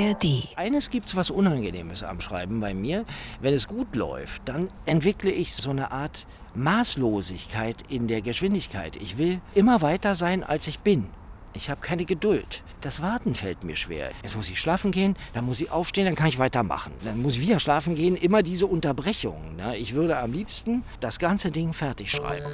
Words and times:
ARD. 0.00 0.48
Eines 0.56 0.90
gibt's 0.90 1.14
was 1.14 1.30
Unangenehmes 1.30 2.02
am 2.02 2.20
Schreiben 2.20 2.60
bei 2.60 2.74
mir. 2.74 3.04
Wenn 3.40 3.54
es 3.54 3.68
gut 3.68 3.94
läuft, 3.94 4.42
dann 4.46 4.68
entwickle 4.86 5.30
ich 5.30 5.54
so 5.54 5.70
eine 5.70 5.90
Art 5.90 6.26
Maßlosigkeit 6.54 7.82
in 7.88 8.08
der 8.08 8.22
Geschwindigkeit. 8.22 8.96
Ich 8.96 9.18
will 9.18 9.40
immer 9.54 9.82
weiter 9.82 10.14
sein, 10.14 10.42
als 10.42 10.66
ich 10.66 10.80
bin. 10.80 11.06
Ich 11.52 11.68
habe 11.68 11.80
keine 11.80 12.04
Geduld. 12.04 12.62
Das 12.80 13.02
Warten 13.02 13.34
fällt 13.34 13.64
mir 13.64 13.76
schwer. 13.76 14.12
Jetzt 14.22 14.36
muss 14.36 14.48
ich 14.48 14.60
schlafen 14.60 14.92
gehen, 14.92 15.16
dann 15.34 15.44
muss 15.44 15.60
ich 15.60 15.70
aufstehen, 15.70 16.06
dann 16.06 16.14
kann 16.14 16.28
ich 16.28 16.38
weitermachen. 16.38 16.92
Dann 17.04 17.20
muss 17.20 17.34
ich 17.34 17.40
wieder 17.40 17.58
schlafen 17.58 17.94
gehen. 17.94 18.16
Immer 18.16 18.42
diese 18.42 18.66
Unterbrechungen. 18.66 19.56
Ne? 19.56 19.76
Ich 19.76 19.94
würde 19.94 20.16
am 20.18 20.32
liebsten 20.32 20.84
das 21.00 21.18
ganze 21.18 21.50
Ding 21.50 21.72
fertig 21.72 22.12
schreiben. 22.12 22.46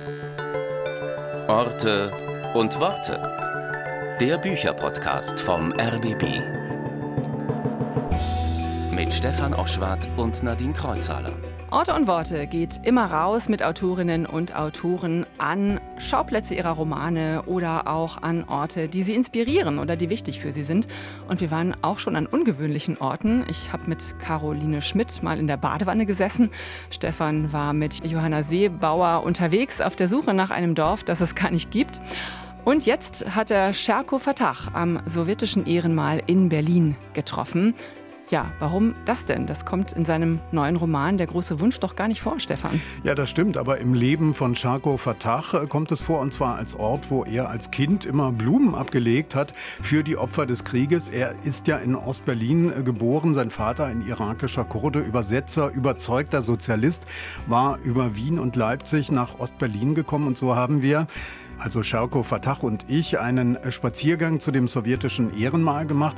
Orte 1.47 2.13
und 2.55 2.81
Worte. 2.81 3.23
Der 4.21 4.39
Bücherpodcast 4.39 5.39
vom 5.39 5.73
RBB. 5.73 6.66
Mit 8.97 9.13
Stefan 9.13 9.53
Oschwart 9.53 10.09
und 10.17 10.43
Nadine 10.43 10.73
Kreuzhaler. 10.73 11.31
Orte 11.71 11.93
und 11.93 12.07
Worte 12.07 12.47
geht 12.47 12.81
immer 12.83 13.05
raus 13.05 13.51
mit 13.51 13.63
Autorinnen 13.63 14.25
und 14.25 14.57
Autoren 14.57 15.27
an 15.37 15.79
Schauplätze 15.99 16.55
ihrer 16.55 16.71
Romane 16.71 17.43
oder 17.43 17.89
auch 17.89 18.23
an 18.23 18.45
Orte, 18.45 18.89
die 18.89 19.03
sie 19.03 19.15
inspirieren 19.15 19.81
oder 19.81 19.97
die 19.97 20.09
wichtig 20.09 20.41
für 20.41 20.51
sie 20.51 20.63
sind. 20.63 20.89
Und 21.29 21.43
wir 21.43 21.51
waren 21.51 21.77
auch 21.83 21.99
schon 21.99 22.17
an 22.17 22.27
ungewöhnlichen 22.27 22.97
Orten. 22.97 23.45
Ich 23.51 23.71
habe 23.71 23.83
mit 23.87 24.19
Caroline 24.19 24.81
Schmidt 24.81 25.23
mal 25.23 25.39
in 25.39 25.47
der 25.47 25.59
Badewanne 25.59 26.07
gesessen. 26.07 26.49
Stefan 26.89 27.53
war 27.53 27.75
mit 27.75 28.03
Johanna 28.03 28.43
Seebauer 28.43 29.25
unterwegs 29.25 29.83
auf 29.83 29.95
der 29.95 30.09
Suche 30.09 30.33
nach 30.33 30.51
einem 30.51 30.75
Dorf, 30.75 31.05
das 31.05 31.21
es 31.21 31.35
gar 31.35 31.51
nicht 31.51 31.71
gibt. 31.71 32.01
Und 32.65 32.87
jetzt 32.87 33.37
hat 33.37 33.53
er 33.53 33.73
Scherko 33.75 34.19
Fatah 34.19 34.57
am 34.73 35.01
sowjetischen 35.07 35.67
Ehrenmal 35.67 36.21
in 36.27 36.49
Berlin 36.49 36.97
getroffen. 37.13 37.75
Ja, 38.29 38.51
warum 38.59 38.97
das 39.05 39.25
denn? 39.25 39.47
Das 39.47 39.65
kommt 39.65 39.93
in 39.93 40.05
seinem 40.05 40.41
neuen 40.51 40.75
Roman 40.75 41.17
Der 41.17 41.29
große 41.29 41.61
Wunsch 41.61 41.79
doch 41.79 41.95
gar 41.95 42.09
nicht 42.09 42.21
vor, 42.21 42.41
Stefan. 42.41 42.81
Ja, 43.05 43.15
das 43.15 43.31
stimmt, 43.31 43.57
aber 43.57 43.79
im 43.79 43.95
Leben 43.95 44.35
von 44.35 44.57
Charko 44.57 44.97
Fatah 44.97 45.45
äh, 45.53 45.67
kommt 45.67 45.93
es 45.93 46.01
vor, 46.01 46.19
und 46.19 46.33
zwar 46.33 46.57
als 46.57 46.75
Ort, 46.75 47.09
wo 47.09 47.23
er 47.23 47.49
als 47.49 47.71
Kind 47.71 48.05
immer 48.05 48.33
Blumen 48.33 48.75
abgelegt 48.75 49.37
hat 49.37 49.53
für 49.81 50.03
die 50.03 50.17
Opfer 50.17 50.45
des 50.45 50.65
Krieges. 50.65 51.09
Er 51.09 51.37
ist 51.45 51.69
ja 51.69 51.77
in 51.77 51.95
Ostberlin 51.95 52.73
äh, 52.77 52.83
geboren, 52.83 53.33
sein 53.33 53.51
Vater 53.51 53.85
ein 53.85 54.05
irakischer 54.05 54.65
Kurde, 54.65 54.99
Übersetzer, 54.99 55.71
überzeugter 55.73 56.43
Sozialist, 56.43 57.05
war 57.47 57.79
über 57.85 58.17
Wien 58.17 58.41
und 58.41 58.57
Leipzig 58.57 59.13
nach 59.13 59.39
Ostberlin 59.39 59.95
gekommen 59.95 60.27
und 60.27 60.37
so 60.37 60.57
haben 60.57 60.83
wir 60.83 61.07
also 61.59 61.83
Scherko 61.83 62.23
Fatah 62.23 62.59
und 62.61 62.85
ich, 62.89 63.19
einen 63.19 63.59
Spaziergang 63.71 64.41
zu 64.41 64.51
dem 64.51 64.69
sowjetischen 64.69 65.37
Ehrenmal 65.37 65.87
gemacht. 65.87 66.17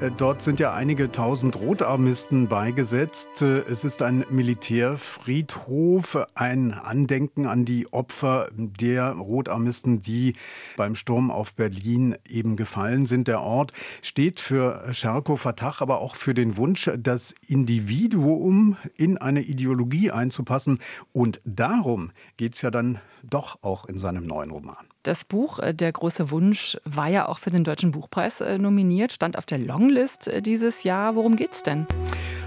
Äh, 0.00 0.10
dort 0.16 0.42
sind 0.42 0.60
ja 0.60 0.74
einige 0.74 1.12
tausend 1.12 1.56
Rotarmisten 1.56 2.48
beigesetzt. 2.48 3.42
Äh, 3.42 3.60
es 3.60 3.84
ist 3.84 4.02
ein 4.02 4.24
Militärfriedhof, 4.30 6.18
ein 6.34 6.72
Andenken 6.72 7.46
an 7.46 7.64
die 7.64 7.92
Opfer 7.92 8.48
der 8.52 9.12
Rotarmisten, 9.12 10.00
die 10.00 10.34
beim 10.76 10.94
Sturm 10.94 11.30
auf 11.30 11.54
Berlin 11.54 12.16
eben 12.28 12.56
gefallen 12.56 13.06
sind. 13.06 13.28
Der 13.28 13.40
Ort 13.40 13.72
steht 14.02 14.40
für 14.40 14.92
Scherko 14.92 15.36
Fatah, 15.36 15.74
aber 15.78 16.00
auch 16.00 16.16
für 16.16 16.34
den 16.34 16.56
Wunsch, 16.56 16.90
das 16.98 17.34
Individuum 17.46 18.76
in 18.96 19.18
eine 19.18 19.42
Ideologie 19.42 20.10
einzupassen. 20.10 20.78
Und 21.12 21.40
darum 21.44 22.10
geht 22.36 22.54
es 22.54 22.62
ja 22.62 22.70
dann 22.70 22.98
doch 23.22 23.58
auch 23.62 23.86
in 23.86 23.98
seinem 23.98 24.26
neuen 24.26 24.50
Roman. 24.50 24.86
Das 25.02 25.24
Buch 25.24 25.58
äh, 25.58 25.74
Der 25.74 25.92
große 25.92 26.30
Wunsch 26.30 26.76
war 26.84 27.08
ja 27.08 27.28
auch 27.28 27.38
für 27.38 27.50
den 27.50 27.64
Deutschen 27.64 27.90
Buchpreis 27.90 28.40
äh, 28.40 28.58
nominiert, 28.58 29.12
stand 29.12 29.38
auf 29.38 29.46
der 29.46 29.58
Longlist 29.58 30.28
äh, 30.28 30.42
dieses 30.42 30.84
Jahr. 30.84 31.16
Worum 31.16 31.36
geht's 31.36 31.62
denn? 31.62 31.86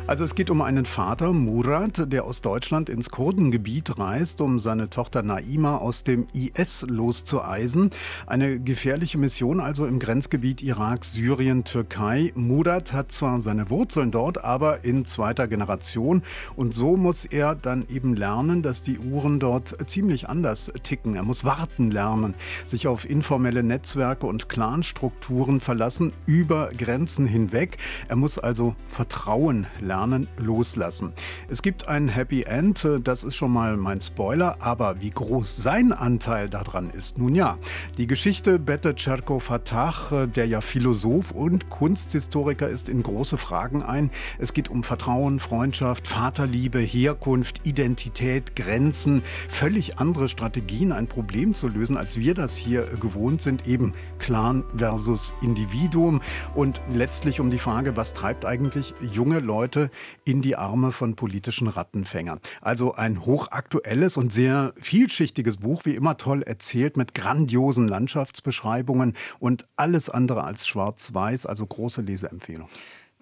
Also 0.05 0.25
es 0.25 0.35
geht 0.35 0.49
um 0.49 0.61
einen 0.61 0.85
Vater, 0.85 1.31
Murat, 1.31 2.11
der 2.11 2.25
aus 2.25 2.41
Deutschland 2.41 2.89
ins 2.89 3.09
Kurdengebiet 3.09 3.97
reist, 3.97 4.41
um 4.41 4.59
seine 4.59 4.89
Tochter 4.89 5.23
Naima 5.23 5.77
aus 5.77 6.03
dem 6.03 6.27
IS 6.33 6.85
loszueisen. 6.89 7.89
Eine 8.27 8.59
gefährliche 8.59 9.17
Mission 9.17 9.61
also 9.61 9.85
im 9.85 9.99
Grenzgebiet 9.99 10.61
Irak, 10.61 11.05
Syrien, 11.05 11.63
Türkei. 11.63 12.33
Murat 12.35 12.91
hat 12.91 13.13
zwar 13.13 13.39
seine 13.39 13.69
Wurzeln 13.69 14.11
dort, 14.11 14.43
aber 14.43 14.83
in 14.83 15.05
zweiter 15.05 15.47
Generation. 15.47 16.21
Und 16.57 16.73
so 16.75 16.97
muss 16.97 17.23
er 17.23 17.55
dann 17.55 17.87
eben 17.89 18.17
lernen, 18.17 18.61
dass 18.61 18.83
die 18.83 18.99
Uhren 18.99 19.39
dort 19.39 19.89
ziemlich 19.89 20.27
anders 20.27 20.73
ticken. 20.83 21.15
Er 21.15 21.23
muss 21.23 21.45
warten 21.45 21.91
lernen, 21.91 22.33
sich 22.65 22.87
auf 22.87 23.09
informelle 23.09 23.63
Netzwerke 23.63 24.25
und 24.25 24.49
Clanstrukturen 24.49 25.61
verlassen, 25.61 26.11
über 26.25 26.71
Grenzen 26.77 27.25
hinweg. 27.25 27.77
Er 28.09 28.17
muss 28.17 28.37
also 28.37 28.75
Vertrauen 28.89 29.65
lernen 29.79 29.92
Lernen 29.93 30.27
loslassen. 30.37 31.13
Es 31.49 31.61
gibt 31.61 31.87
ein 31.87 32.07
Happy 32.07 32.41
End, 32.41 32.87
das 33.03 33.23
ist 33.23 33.35
schon 33.35 33.53
mal 33.53 33.77
mein 33.77 34.01
Spoiler, 34.01 34.57
aber 34.59 35.01
wie 35.01 35.11
groß 35.11 35.55
sein 35.57 35.93
Anteil 35.93 36.49
daran 36.49 36.89
ist, 36.89 37.19
nun 37.19 37.35
ja. 37.35 37.59
Die 37.99 38.07
Geschichte 38.07 38.57
bettet 38.57 38.97
Cherko 38.97 39.37
Fatah, 39.37 40.25
der 40.25 40.47
ja 40.47 40.61
Philosoph 40.61 41.29
und 41.29 41.69
Kunsthistoriker 41.69 42.67
ist, 42.67 42.89
in 42.89 43.03
große 43.03 43.37
Fragen 43.37 43.83
ein. 43.83 44.09
Es 44.39 44.53
geht 44.53 44.67
um 44.67 44.83
Vertrauen, 44.83 45.39
Freundschaft, 45.39 46.07
Vaterliebe, 46.07 46.79
Herkunft, 46.79 47.61
Identität, 47.63 48.55
Grenzen, 48.55 49.21
völlig 49.47 49.99
andere 49.99 50.27
Strategien, 50.27 50.91
ein 50.91 51.05
Problem 51.05 51.53
zu 51.53 51.67
lösen, 51.67 51.97
als 51.97 52.17
wir 52.17 52.33
das 52.33 52.55
hier 52.55 52.87
gewohnt 52.99 53.43
sind, 53.43 53.67
eben 53.67 53.93
Clan 54.17 54.63
versus 54.75 55.33
Individuum 55.43 56.19
und 56.55 56.81
letztlich 56.91 57.39
um 57.39 57.51
die 57.51 57.59
Frage, 57.59 57.95
was 57.95 58.15
treibt 58.15 58.43
eigentlich 58.43 58.95
junge 58.99 59.39
Leute 59.39 59.82
in 60.25 60.41
die 60.41 60.55
Arme 60.55 60.91
von 60.91 61.15
politischen 61.15 61.67
Rattenfängern. 61.67 62.39
Also 62.61 62.93
ein 62.93 63.25
hochaktuelles 63.25 64.17
und 64.17 64.33
sehr 64.33 64.73
vielschichtiges 64.79 65.57
Buch, 65.57 65.81
wie 65.85 65.95
immer 65.95 66.17
toll 66.17 66.41
erzählt, 66.43 66.97
mit 66.97 67.13
grandiosen 67.13 67.87
Landschaftsbeschreibungen 67.87 69.15
und 69.39 69.65
alles 69.75 70.09
andere 70.09 70.43
als 70.43 70.67
schwarz-weiß, 70.67 71.45
also 71.45 71.65
große 71.65 72.01
Leseempfehlung. 72.01 72.69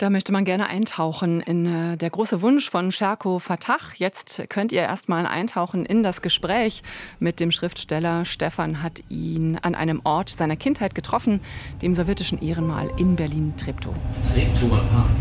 Da 0.02 0.10
möchte 0.10 0.32
man 0.32 0.46
gerne 0.46 0.68
eintauchen 0.68 1.42
in 1.42 1.68
äh, 1.68 1.96
der 1.96 2.10
große 2.10 2.42
Wunsch 2.42 2.72
von 2.72 2.92
Scherko 2.92 3.38
Fatah. 3.38 3.78
Jetzt 3.98 4.44
könnt 4.50 4.72
ihr 4.72 4.82
erstmal 4.82 5.28
eintauchen 5.28 5.86
in 5.86 6.02
das 6.02 6.24
Gespräch 6.24 6.82
mit 7.20 7.40
dem 7.40 7.52
Schriftsteller. 7.52 8.26
Stefan 8.26 8.82
hat 8.82 9.04
ihn 9.10 9.60
an 9.62 9.76
einem 9.76 10.02
Ort 10.04 10.30
seiner 10.30 10.56
Kindheit 10.56 10.96
getroffen, 10.96 11.40
dem 11.84 11.94
sowjetischen 11.94 12.42
Ehrenmal 12.42 12.90
in 12.98 13.16
Berlin-Treptow. 13.16 13.94
Treptower 14.34 14.80
Park. 14.92 15.12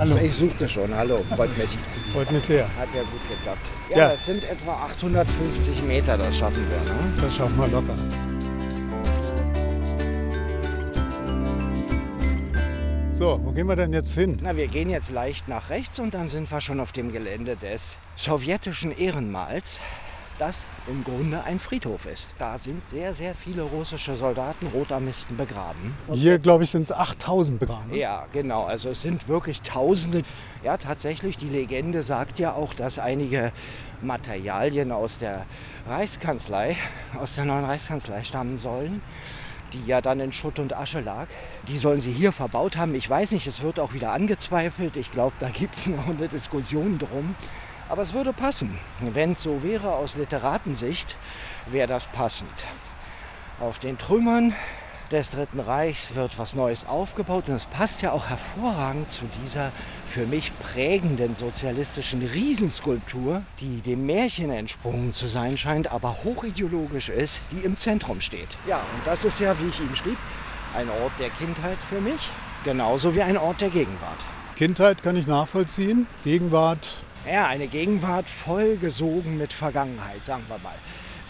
Hallo. 0.00 0.16
Ich 0.16 0.34
suchte 0.34 0.66
schon. 0.66 0.96
Hallo, 0.96 1.22
freut 1.36 1.54
mich. 1.58 1.68
Freut 2.14 2.32
mich 2.32 2.42
sehr. 2.44 2.64
Hat 2.78 2.88
ja 2.94 3.02
gut 3.02 3.20
geklappt. 3.28 3.70
Ja, 3.90 3.98
ja. 3.98 4.12
es 4.12 4.24
sind 4.24 4.44
etwa 4.44 4.72
850 4.86 5.82
Meter, 5.82 6.16
das 6.16 6.38
schaffen 6.38 6.66
wir. 6.70 6.78
Ne? 6.90 7.12
Das 7.20 7.36
schaffen 7.36 7.58
wir 7.58 7.68
locker. 7.68 7.94
So, 13.12 13.38
wo 13.44 13.52
gehen 13.52 13.66
wir 13.66 13.76
denn 13.76 13.92
jetzt 13.92 14.14
hin? 14.14 14.38
Na, 14.40 14.56
wir 14.56 14.68
gehen 14.68 14.88
jetzt 14.88 15.10
leicht 15.10 15.48
nach 15.48 15.68
rechts 15.68 15.98
und 15.98 16.14
dann 16.14 16.30
sind 16.30 16.50
wir 16.50 16.62
schon 16.62 16.80
auf 16.80 16.92
dem 16.92 17.12
Gelände 17.12 17.56
des 17.56 17.98
sowjetischen 18.14 18.96
Ehrenmals 18.96 19.80
das 20.40 20.68
im 20.86 21.04
Grunde 21.04 21.44
ein 21.44 21.58
Friedhof 21.58 22.06
ist. 22.06 22.34
Da 22.38 22.58
sind 22.58 22.88
sehr, 22.88 23.12
sehr 23.12 23.34
viele 23.34 23.62
russische 23.62 24.16
Soldaten, 24.16 24.66
Rotarmisten 24.68 25.36
begraben. 25.36 25.94
Hier, 26.10 26.38
glaube 26.38 26.64
ich, 26.64 26.70
sind 26.70 26.84
es 26.84 26.92
8000 26.92 27.60
begraben. 27.60 27.94
Ja, 27.94 28.26
genau. 28.32 28.64
Also 28.64 28.88
es 28.88 29.02
sind 29.02 29.28
wirklich 29.28 29.60
Tausende. 29.62 30.22
Ja, 30.62 30.76
tatsächlich, 30.76 31.36
die 31.36 31.48
Legende 31.48 32.02
sagt 32.02 32.38
ja 32.38 32.54
auch, 32.54 32.72
dass 32.72 32.98
einige 32.98 33.52
Materialien 34.00 34.92
aus 34.92 35.18
der 35.18 35.44
Reichskanzlei, 35.86 36.76
aus 37.18 37.34
der 37.34 37.44
neuen 37.44 37.64
Reichskanzlei 37.64 38.24
stammen 38.24 38.58
sollen 38.58 39.02
die 39.72 39.86
ja 39.86 40.00
dann 40.00 40.18
in 40.18 40.32
Schutt 40.32 40.58
und 40.58 40.76
Asche 40.76 41.00
lag. 41.00 41.28
Die 41.68 41.78
sollen 41.78 42.00
sie 42.00 42.10
hier 42.10 42.32
verbaut 42.32 42.76
haben. 42.76 42.92
Ich 42.96 43.08
weiß 43.08 43.30
nicht, 43.30 43.46
es 43.46 43.62
wird 43.62 43.78
auch 43.78 43.92
wieder 43.92 44.10
angezweifelt. 44.12 44.96
Ich 44.96 45.12
glaube, 45.12 45.34
da 45.38 45.48
gibt 45.48 45.76
es 45.76 45.86
noch 45.86 46.08
eine 46.08 46.26
Diskussion 46.26 46.98
drum. 46.98 47.36
Aber 47.90 48.02
es 48.02 48.14
würde 48.14 48.32
passen. 48.32 48.78
Wenn 49.00 49.32
es 49.32 49.42
so 49.42 49.64
wäre 49.64 49.92
aus 49.92 50.14
Literatensicht, 50.14 51.16
wäre 51.66 51.88
das 51.88 52.06
passend. 52.06 52.64
Auf 53.58 53.80
den 53.80 53.98
Trümmern 53.98 54.54
des 55.10 55.30
Dritten 55.30 55.58
Reichs 55.58 56.14
wird 56.14 56.38
was 56.38 56.54
Neues 56.54 56.86
aufgebaut 56.86 57.48
und 57.48 57.56
es 57.56 57.66
passt 57.66 58.00
ja 58.00 58.12
auch 58.12 58.28
hervorragend 58.28 59.10
zu 59.10 59.24
dieser 59.42 59.72
für 60.06 60.24
mich 60.24 60.56
prägenden 60.60 61.34
sozialistischen 61.34 62.22
Riesenskulptur, 62.22 63.42
die 63.58 63.80
dem 63.80 64.06
Märchen 64.06 64.50
entsprungen 64.50 65.12
zu 65.12 65.26
sein 65.26 65.58
scheint, 65.58 65.90
aber 65.90 66.18
hochideologisch 66.22 67.08
ist, 67.08 67.40
die 67.50 67.64
im 67.64 67.76
Zentrum 67.76 68.20
steht. 68.20 68.56
Ja, 68.68 68.76
und 68.76 69.04
das 69.04 69.24
ist 69.24 69.40
ja, 69.40 69.58
wie 69.60 69.66
ich 69.66 69.80
ihm 69.80 69.96
schrieb, 69.96 70.18
ein 70.76 70.88
Ort 70.88 71.12
der 71.18 71.30
Kindheit 71.30 71.78
für 71.78 72.00
mich, 72.00 72.30
genauso 72.62 73.16
wie 73.16 73.22
ein 73.22 73.36
Ort 73.36 73.60
der 73.60 73.70
Gegenwart. 73.70 74.24
Kindheit 74.54 75.02
kann 75.02 75.16
ich 75.16 75.26
nachvollziehen, 75.26 76.06
Gegenwart 76.22 77.04
ja, 77.26 77.46
eine 77.46 77.66
Gegenwart 77.66 78.30
vollgesogen 78.30 79.36
mit 79.36 79.52
Vergangenheit, 79.52 80.24
sagen 80.24 80.44
wir 80.48 80.58
mal. 80.58 80.76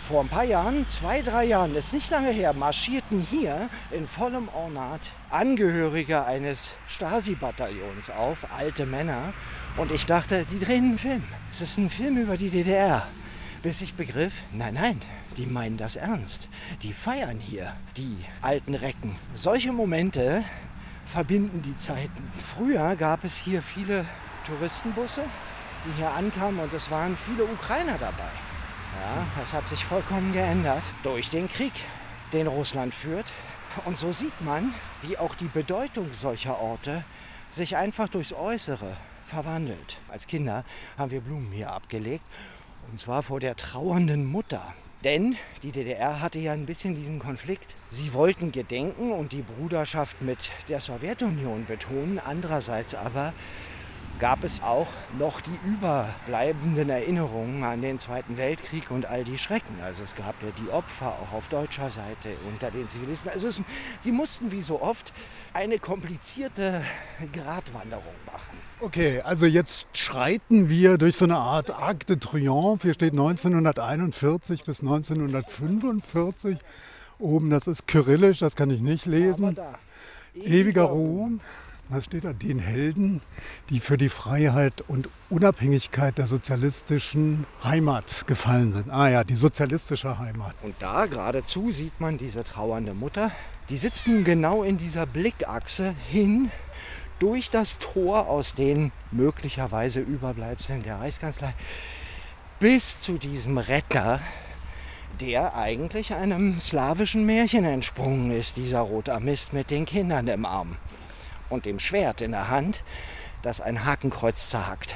Vor 0.02 0.22
ein 0.22 0.28
paar 0.28 0.44
Jahren, 0.44 0.86
zwei, 0.86 1.22
drei 1.22 1.44
Jahren, 1.44 1.74
ist 1.76 1.92
nicht 1.92 2.10
lange 2.10 2.30
her, 2.30 2.52
marschierten 2.52 3.20
hier 3.20 3.68
in 3.90 4.06
vollem 4.06 4.48
Ornat 4.48 5.12
Angehörige 5.30 6.24
eines 6.24 6.70
Stasi-Bataillons 6.88 8.10
auf, 8.10 8.38
alte 8.56 8.86
Männer. 8.86 9.32
Und 9.76 9.92
ich 9.92 10.06
dachte, 10.06 10.44
die 10.50 10.58
drehen 10.58 10.84
einen 10.84 10.98
Film. 10.98 11.22
Es 11.50 11.60
ist 11.60 11.78
ein 11.78 11.90
Film 11.90 12.16
über 12.16 12.36
die 12.36 12.50
DDR. 12.50 13.06
Bis 13.62 13.82
ich 13.82 13.94
begriff, 13.94 14.32
nein, 14.52 14.74
nein, 14.74 15.00
die 15.36 15.46
meinen 15.46 15.76
das 15.76 15.94
ernst. 15.94 16.48
Die 16.82 16.92
feiern 16.92 17.38
hier, 17.38 17.74
die 17.96 18.16
alten 18.42 18.74
Recken. 18.74 19.14
Solche 19.34 19.70
Momente 19.70 20.42
verbinden 21.06 21.62
die 21.62 21.76
Zeiten. 21.76 22.32
Früher 22.56 22.96
gab 22.96 23.22
es 23.22 23.36
hier 23.36 23.62
viele 23.62 24.06
Touristenbusse, 24.46 25.22
die 25.84 25.92
hier 25.96 26.10
ankamen 26.10 26.60
und 26.60 26.72
es 26.72 26.90
waren 26.90 27.16
viele 27.16 27.44
Ukrainer 27.44 27.98
dabei. 27.98 28.30
Ja, 29.00 29.26
das 29.38 29.52
hat 29.52 29.66
sich 29.66 29.84
vollkommen 29.84 30.32
geändert 30.32 30.82
durch 31.02 31.30
den 31.30 31.48
Krieg, 31.48 31.72
den 32.32 32.46
Russland 32.46 32.94
führt. 32.94 33.32
Und 33.84 33.96
so 33.96 34.12
sieht 34.12 34.40
man, 34.40 34.74
wie 35.02 35.16
auch 35.16 35.34
die 35.34 35.48
Bedeutung 35.48 36.12
solcher 36.12 36.60
Orte 36.60 37.04
sich 37.50 37.76
einfach 37.76 38.08
durchs 38.08 38.32
Äußere 38.32 38.96
verwandelt. 39.24 39.98
Als 40.08 40.26
Kinder 40.26 40.64
haben 40.98 41.10
wir 41.10 41.20
Blumen 41.20 41.52
hier 41.52 41.70
abgelegt 41.70 42.24
und 42.90 42.98
zwar 42.98 43.22
vor 43.22 43.40
der 43.40 43.56
trauernden 43.56 44.24
Mutter. 44.24 44.74
Denn 45.04 45.36
die 45.62 45.72
DDR 45.72 46.20
hatte 46.20 46.38
ja 46.38 46.52
ein 46.52 46.66
bisschen 46.66 46.94
diesen 46.94 47.20
Konflikt. 47.20 47.74
Sie 47.90 48.12
wollten 48.12 48.52
gedenken 48.52 49.12
und 49.12 49.32
die 49.32 49.42
Bruderschaft 49.42 50.20
mit 50.20 50.50
der 50.68 50.80
Sowjetunion 50.80 51.64
betonen. 51.64 52.18
Andererseits 52.18 52.94
aber 52.94 53.32
gab 54.20 54.44
es 54.44 54.62
auch 54.62 54.88
noch 55.18 55.40
die 55.40 55.58
überbleibenden 55.66 56.90
Erinnerungen 56.90 57.64
an 57.64 57.80
den 57.80 57.98
Zweiten 57.98 58.36
Weltkrieg 58.36 58.90
und 58.90 59.06
all 59.06 59.24
die 59.24 59.38
Schrecken. 59.38 59.80
Also 59.82 60.02
es 60.02 60.14
gab 60.14 60.34
ja 60.42 60.50
die 60.62 60.70
Opfer 60.70 61.18
auch 61.20 61.32
auf 61.32 61.48
deutscher 61.48 61.90
Seite 61.90 62.36
unter 62.46 62.70
den 62.70 62.86
Zivilisten. 62.86 63.30
Also 63.30 63.48
es, 63.48 63.62
sie 63.98 64.12
mussten 64.12 64.52
wie 64.52 64.62
so 64.62 64.82
oft 64.82 65.14
eine 65.54 65.78
komplizierte 65.78 66.82
Gratwanderung 67.32 68.14
machen. 68.26 68.58
Okay, 68.80 69.22
also 69.22 69.46
jetzt 69.46 69.86
schreiten 69.96 70.68
wir 70.68 70.98
durch 70.98 71.16
so 71.16 71.24
eine 71.24 71.38
Art 71.38 71.70
Arc 71.70 72.06
de 72.06 72.16
Triomphe. 72.16 72.88
Hier 72.88 72.94
steht 72.94 73.12
1941 73.12 74.64
bis 74.64 74.80
1945. 74.80 76.58
Oben, 77.18 77.48
das 77.48 77.66
ist 77.66 77.86
kyrillisch, 77.86 78.40
das 78.40 78.54
kann 78.54 78.70
ich 78.70 78.82
nicht 78.82 79.06
lesen. 79.06 79.58
Ewiger 80.34 80.84
Ruhm. 80.84 81.40
Was 81.92 82.04
steht 82.04 82.22
da? 82.22 82.32
Den 82.32 82.60
Helden, 82.60 83.20
die 83.68 83.80
für 83.80 83.96
die 83.96 84.10
Freiheit 84.10 84.80
und 84.86 85.08
Unabhängigkeit 85.28 86.18
der 86.18 86.28
sozialistischen 86.28 87.46
Heimat 87.64 88.28
gefallen 88.28 88.70
sind. 88.70 88.90
Ah 88.90 89.08
ja, 89.08 89.24
die 89.24 89.34
sozialistische 89.34 90.16
Heimat. 90.20 90.54
Und 90.62 90.76
da 90.78 91.06
geradezu 91.06 91.72
sieht 91.72 91.98
man 91.98 92.16
diese 92.16 92.44
trauernde 92.44 92.94
Mutter. 92.94 93.32
Die 93.70 93.76
sitzt 93.76 94.06
nun 94.06 94.22
genau 94.22 94.62
in 94.62 94.78
dieser 94.78 95.04
Blickachse 95.04 95.96
hin 96.06 96.52
durch 97.18 97.50
das 97.50 97.80
Tor 97.80 98.28
aus 98.28 98.54
den 98.54 98.92
möglicherweise 99.10 99.98
Überbleibseln 99.98 100.84
der 100.84 101.00
Reichskanzlei 101.00 101.54
bis 102.60 103.00
zu 103.00 103.18
diesem 103.18 103.58
Retter, 103.58 104.20
der 105.20 105.56
eigentlich 105.56 106.14
einem 106.14 106.60
slawischen 106.60 107.26
Märchen 107.26 107.64
entsprungen 107.64 108.30
ist, 108.30 108.58
dieser 108.58 108.80
Rotarmist 108.80 109.52
mit 109.52 109.70
den 109.72 109.86
Kindern 109.86 110.28
im 110.28 110.46
Arm 110.46 110.76
und 111.50 111.66
dem 111.66 111.78
Schwert 111.78 112.22
in 112.22 112.30
der 112.30 112.48
Hand, 112.48 112.82
das 113.42 113.60
ein 113.60 113.84
Hakenkreuz 113.84 114.48
zerhackt. 114.48 114.94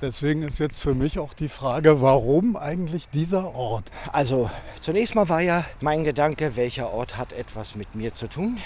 Deswegen 0.00 0.42
ist 0.42 0.60
jetzt 0.60 0.80
für 0.80 0.94
mich 0.94 1.18
auch 1.18 1.34
die 1.34 1.48
Frage, 1.48 2.00
warum 2.00 2.56
eigentlich 2.56 3.08
dieser 3.10 3.52
Ort? 3.54 3.90
Also 4.12 4.48
zunächst 4.78 5.16
mal 5.16 5.28
war 5.28 5.40
ja 5.40 5.64
mein 5.80 6.04
Gedanke, 6.04 6.54
welcher 6.54 6.92
Ort 6.92 7.16
hat 7.16 7.32
etwas 7.32 7.74
mit 7.74 7.96
mir 7.96 8.12
zu 8.12 8.28
tun? 8.28 8.58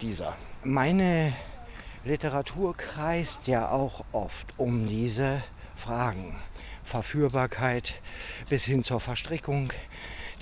Dieser. 0.00 0.36
Meine 0.64 1.32
Literatur 2.04 2.76
kreist 2.76 3.46
ja 3.46 3.70
auch 3.70 4.04
oft 4.10 4.54
um 4.56 4.88
diese 4.88 5.44
Fragen. 5.76 6.34
Verführbarkeit 6.82 7.94
bis 8.48 8.64
hin 8.64 8.82
zur 8.82 8.98
Verstrickung, 8.98 9.72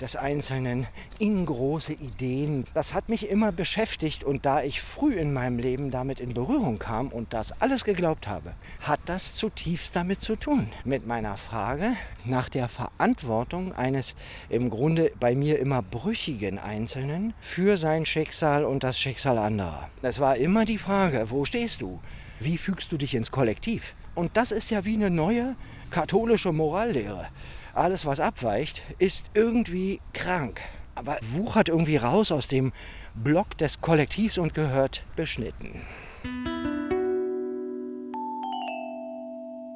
des 0.01 0.15
Einzelnen 0.15 0.87
in 1.19 1.45
große 1.45 1.93
Ideen. 1.93 2.65
Das 2.73 2.93
hat 2.93 3.07
mich 3.07 3.29
immer 3.29 3.51
beschäftigt 3.51 4.23
und 4.23 4.45
da 4.45 4.63
ich 4.63 4.81
früh 4.81 5.13
in 5.13 5.31
meinem 5.31 5.59
Leben 5.59 5.91
damit 5.91 6.19
in 6.19 6.33
Berührung 6.33 6.79
kam 6.79 7.09
und 7.09 7.33
das 7.33 7.53
alles 7.61 7.85
geglaubt 7.85 8.27
habe, 8.27 8.53
hat 8.81 8.99
das 9.05 9.35
zutiefst 9.35 9.95
damit 9.95 10.21
zu 10.21 10.35
tun. 10.35 10.67
Mit 10.83 11.05
meiner 11.05 11.37
Frage 11.37 11.93
nach 12.25 12.49
der 12.49 12.67
Verantwortung 12.67 13.73
eines 13.73 14.15
im 14.49 14.69
Grunde 14.69 15.11
bei 15.19 15.35
mir 15.35 15.59
immer 15.59 15.81
brüchigen 15.83 16.57
Einzelnen 16.57 17.33
für 17.39 17.77
sein 17.77 18.05
Schicksal 18.05 18.65
und 18.65 18.83
das 18.83 18.99
Schicksal 18.99 19.37
anderer. 19.37 19.89
Das 20.01 20.19
war 20.19 20.37
immer 20.37 20.65
die 20.65 20.79
Frage, 20.79 21.27
wo 21.29 21.45
stehst 21.45 21.81
du? 21.81 21.99
Wie 22.39 22.57
fügst 22.57 22.91
du 22.91 22.97
dich 22.97 23.13
ins 23.13 23.29
Kollektiv? 23.29 23.93
Und 24.15 24.35
das 24.35 24.51
ist 24.51 24.71
ja 24.71 24.83
wie 24.83 24.95
eine 24.95 25.11
neue 25.11 25.55
katholische 25.91 26.51
Morallehre 26.51 27.27
alles, 27.73 28.05
was 28.05 28.19
abweicht, 28.19 28.81
ist 28.99 29.25
irgendwie 29.33 30.01
krank. 30.13 30.61
Aber 30.95 31.17
wuchert 31.21 31.69
irgendwie 31.69 31.97
raus 31.97 32.31
aus 32.31 32.47
dem 32.47 32.73
Block 33.15 33.57
des 33.57 33.81
Kollektivs 33.81 34.37
und 34.37 34.53
gehört 34.53 35.03
beschnitten. 35.15 35.81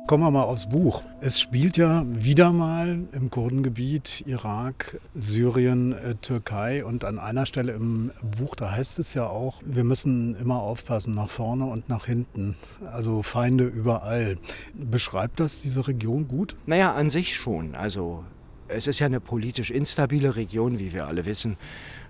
Kommen 0.08 0.22
wir 0.22 0.30
mal 0.30 0.44
aufs 0.44 0.70
Buch. 0.70 1.02
Es 1.20 1.40
spielt 1.40 1.78
ja 1.78 2.04
wieder 2.06 2.52
mal 2.52 3.08
im 3.12 3.32
Kurdengebiet, 3.32 4.24
Irak, 4.28 5.00
Syrien, 5.16 5.94
äh, 5.94 6.14
Türkei 6.22 6.86
und 6.86 7.04
an 7.04 7.18
einer 7.18 7.48
Stelle 7.48 7.72
im 7.72 8.12
Buch, 8.38 8.56
da 8.56 8.72
heißt 8.72 9.00
es 9.00 9.16
ja 9.16 9.26
auch, 9.26 9.64
wir 9.66 9.84
müssen 9.84 10.36
immer 10.36 10.62
aufpassen, 10.62 11.16
nach 11.16 11.32
vorne 11.32 11.66
und 11.66 11.90
nach 11.90 12.06
hinten. 12.06 12.56
Also 12.94 13.24
Feinde 13.24 13.66
überall. 13.66 14.38
Beschreibt 14.76 15.40
das 15.40 15.64
diese 15.64 15.88
Region 15.88 16.28
gut? 16.28 16.56
Naja, 16.68 16.94
an 16.94 17.10
sich 17.10 17.36
schon. 17.36 17.74
Also 17.74 18.24
es 18.68 18.86
ist 18.86 19.00
ja 19.00 19.08
eine 19.08 19.20
politisch 19.20 19.72
instabile 19.72 20.36
Region, 20.36 20.78
wie 20.78 20.94
wir 20.94 21.08
alle 21.08 21.26
wissen. 21.26 21.58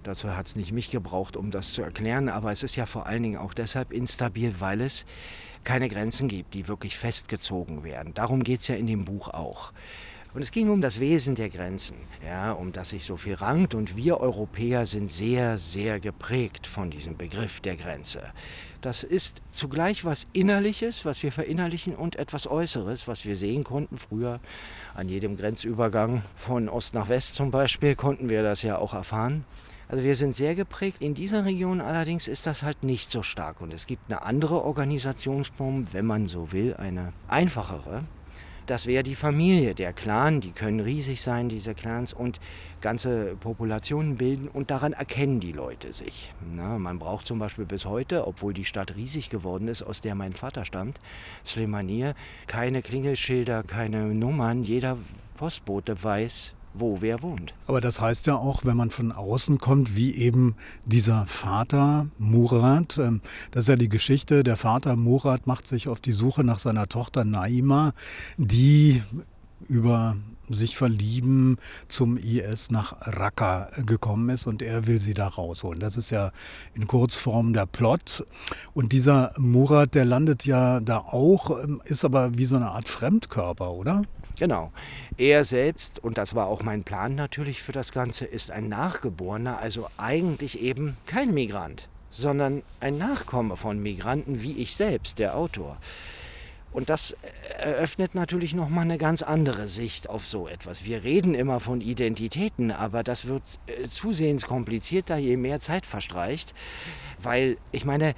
Dazu 0.04 0.36
hat 0.36 0.48
es 0.48 0.58
nicht 0.58 0.74
mich 0.74 0.92
gebraucht, 0.92 1.38
um 1.38 1.50
das 1.50 1.72
zu 1.72 1.82
erklären, 1.82 2.28
aber 2.28 2.52
es 2.52 2.62
ist 2.62 2.76
ja 2.76 2.86
vor 2.86 3.08
allen 3.08 3.24
Dingen 3.24 3.38
auch 3.38 3.54
deshalb 3.54 3.94
instabil, 3.94 4.54
weil 4.60 4.82
es 4.82 5.06
keine 5.66 5.90
Grenzen 5.90 6.28
gibt, 6.30 6.54
die 6.54 6.68
wirklich 6.68 6.98
festgezogen 6.98 7.84
werden. 7.84 8.14
Darum 8.14 8.44
geht 8.44 8.62
es 8.62 8.68
ja 8.70 8.76
in 8.76 8.88
dem 8.88 9.04
Buch 9.04 9.28
auch. 9.28 9.74
Und 10.36 10.42
es 10.42 10.52
ging 10.52 10.70
um 10.70 10.82
das 10.82 11.00
Wesen 11.00 11.36
der 11.36 11.50
Grenzen, 11.50 11.96
ja, 12.22 12.52
um 12.52 12.74
das 12.74 12.90
sich 12.90 13.06
so 13.06 13.16
viel 13.16 13.36
rankt. 13.36 13.74
Und 13.74 13.96
wir 13.96 14.20
Europäer 14.20 14.86
sind 14.86 15.10
sehr, 15.10 15.58
sehr 15.58 16.02
geprägt 16.02 16.68
von 16.68 16.92
diesem 16.92 17.16
Begriff 17.16 17.62
der 17.62 17.78
Grenze. 17.78 18.22
Das 18.82 19.04
ist 19.04 19.42
zugleich 19.52 20.04
was 20.04 20.28
Innerliches, 20.34 21.06
was 21.06 21.24
wir 21.24 21.32
verinnerlichen, 21.32 21.96
und 21.96 22.18
etwas 22.18 22.48
Äußeres, 22.48 23.08
was 23.08 23.24
wir 23.24 23.38
sehen 23.38 23.64
konnten. 23.64 23.98
Früher 23.98 24.42
an 24.94 25.08
jedem 25.08 25.38
Grenzübergang 25.38 26.22
von 26.36 26.68
Ost 26.68 26.94
nach 26.94 27.08
West 27.08 27.36
zum 27.36 27.50
Beispiel 27.50 27.96
konnten 27.96 28.30
wir 28.30 28.44
das 28.44 28.62
ja 28.62 28.78
auch 28.78 28.94
erfahren. 28.94 29.46
Also 29.88 30.04
wir 30.04 30.16
sind 30.16 30.36
sehr 30.36 30.56
geprägt. 30.56 31.02
In 31.02 31.14
dieser 31.14 31.46
Region 31.46 31.80
allerdings 31.82 32.28
ist 32.28 32.48
das 32.48 32.64
halt 32.64 32.84
nicht 32.84 33.12
so 33.12 33.22
stark. 33.22 33.62
Und 33.62 33.74
es 33.74 33.86
gibt 33.86 34.10
eine 34.10 34.24
andere 34.24 34.64
Organisationsform, 34.64 35.88
wenn 35.94 36.06
man 36.06 36.28
so 36.28 36.52
will, 36.52 36.74
eine 36.76 37.14
einfachere. 37.28 38.04
Das 38.66 38.88
wäre 38.88 39.04
die 39.04 39.14
Familie, 39.14 39.76
der 39.76 39.94
Clan. 39.94 40.42
Die 40.42 40.52
können 40.52 40.80
riesig 40.80 41.22
sein, 41.22 41.50
diese 41.50 41.76
Clans, 41.76 42.14
und 42.14 42.40
ganze 42.82 43.36
Populationen 43.36 44.18
bilden. 44.18 44.48
Und 44.48 44.72
daran 44.72 44.94
erkennen 44.94 45.40
die 45.40 45.52
Leute 45.52 45.94
sich. 45.94 46.34
Na, 46.56 46.80
man 46.80 46.98
braucht 46.98 47.28
zum 47.28 47.38
Beispiel 47.38 47.66
bis 47.66 47.86
heute, 47.86 48.26
obwohl 48.26 48.56
die 48.56 48.66
Stadt 48.66 48.96
riesig 48.96 49.30
geworden 49.30 49.68
ist, 49.68 49.84
aus 49.84 50.02
der 50.02 50.16
mein 50.16 50.34
Vater 50.34 50.66
stammt, 50.66 51.00
Slemanier, 51.46 52.16
keine 52.48 52.82
Klingelschilder, 52.82 53.62
keine 53.62 54.06
Nummern. 54.16 54.64
Jeder 54.64 54.98
Postbote 55.38 56.04
weiß, 56.04 56.56
wo 56.78 56.98
wer 57.02 57.22
wohnt. 57.22 57.54
Aber 57.68 57.82
das 57.82 58.00
heißt 58.02 58.28
ja 58.28 58.36
auch, 58.36 58.66
wenn 58.66 58.78
man 58.78 58.92
von 58.92 59.12
außen 59.12 59.58
kommt, 59.58 59.96
wie 59.96 60.16
eben 60.16 60.56
dieser 60.86 61.26
Vater 61.28 62.08
Murat, 62.18 62.98
ähm, 62.98 63.22
das 63.52 63.64
ist 63.64 63.70
ja 63.70 63.76
die 63.76 63.90
Geschichte, 63.90 64.44
der 64.44 64.58
Vater 64.58 64.96
Murat 64.96 65.48
macht 65.48 65.68
sich 65.68 65.88
auf 65.88 66.00
die 66.00 66.12
Suche 66.12 66.44
nach 66.44 66.60
seiner 66.60 66.88
Tochter 66.88 67.24
Naima, 67.26 67.94
die 68.38 69.02
über 69.68 70.16
sich 70.50 70.78
verlieben 70.78 71.58
zum 71.88 72.18
IS 72.18 72.72
nach 72.72 72.96
Raqqa 73.02 73.70
gekommen 73.86 74.30
ist 74.30 74.48
und 74.48 74.62
er 74.62 74.88
will 74.88 75.02
sie 75.02 75.14
da 75.14 75.28
rausholen. 75.28 75.80
Das 75.80 75.98
ist 75.98 76.12
ja 76.12 76.32
in 76.74 76.88
Kurzform 76.88 77.54
der 77.54 77.66
Plot. 77.66 78.26
Und 78.74 78.92
dieser 78.92 79.34
Murat, 79.38 79.96
der 79.96 80.06
landet 80.06 80.46
ja 80.46 80.80
da 80.80 81.00
auch, 81.00 81.64
ähm, 81.64 81.82
ist 81.86 82.06
aber 82.06 82.38
wie 82.38 82.46
so 82.46 82.56
eine 82.56 82.70
Art 82.70 82.88
Fremdkörper, 82.88 83.72
oder? 83.72 84.04
Genau. 84.38 84.72
Er 85.18 85.44
selbst, 85.44 86.04
und 86.04 86.18
das 86.18 86.36
war 86.36 86.48
auch 86.48 86.62
mein 86.62 86.84
Plan 86.84 87.16
natürlich 87.16 87.64
für 87.64 87.72
das 87.72 87.92
Ganze, 87.92 88.26
ist 88.26 88.52
ein 88.52 88.68
Nachgeborener, 88.70 89.60
also 89.60 89.88
eigentlich 89.98 90.60
eben 90.62 90.98
kein 91.06 91.34
Migrant, 91.34 91.88
sondern 92.10 92.64
ein 92.80 92.98
Nachkomme 92.98 93.56
von 93.56 93.82
Migranten 93.82 94.42
wie 94.42 94.58
ich 94.58 94.76
selbst, 94.76 95.20
der 95.20 95.38
Autor. 95.38 95.78
Und 96.76 96.90
das 96.90 97.16
eröffnet 97.58 98.16
natürlich 98.16 98.54
nochmal 98.54 98.84
eine 98.84 98.98
ganz 98.98 99.22
andere 99.22 99.70
Sicht 99.70 100.10
auf 100.10 100.28
so 100.28 100.50
etwas. 100.50 100.84
Wir 100.84 101.06
reden 101.06 101.34
immer 101.34 101.62
von 101.62 101.80
Identitäten, 101.80 102.70
aber 102.70 103.02
das 103.02 103.28
wird 103.28 103.44
äh, 103.68 103.88
zusehends 103.88 104.46
komplizierter, 104.46 105.16
je 105.16 105.38
mehr 105.38 105.62
Zeit 105.62 105.86
verstreicht. 105.86 106.54
Weil 107.24 107.56
ich 107.72 107.86
meine, 107.86 108.14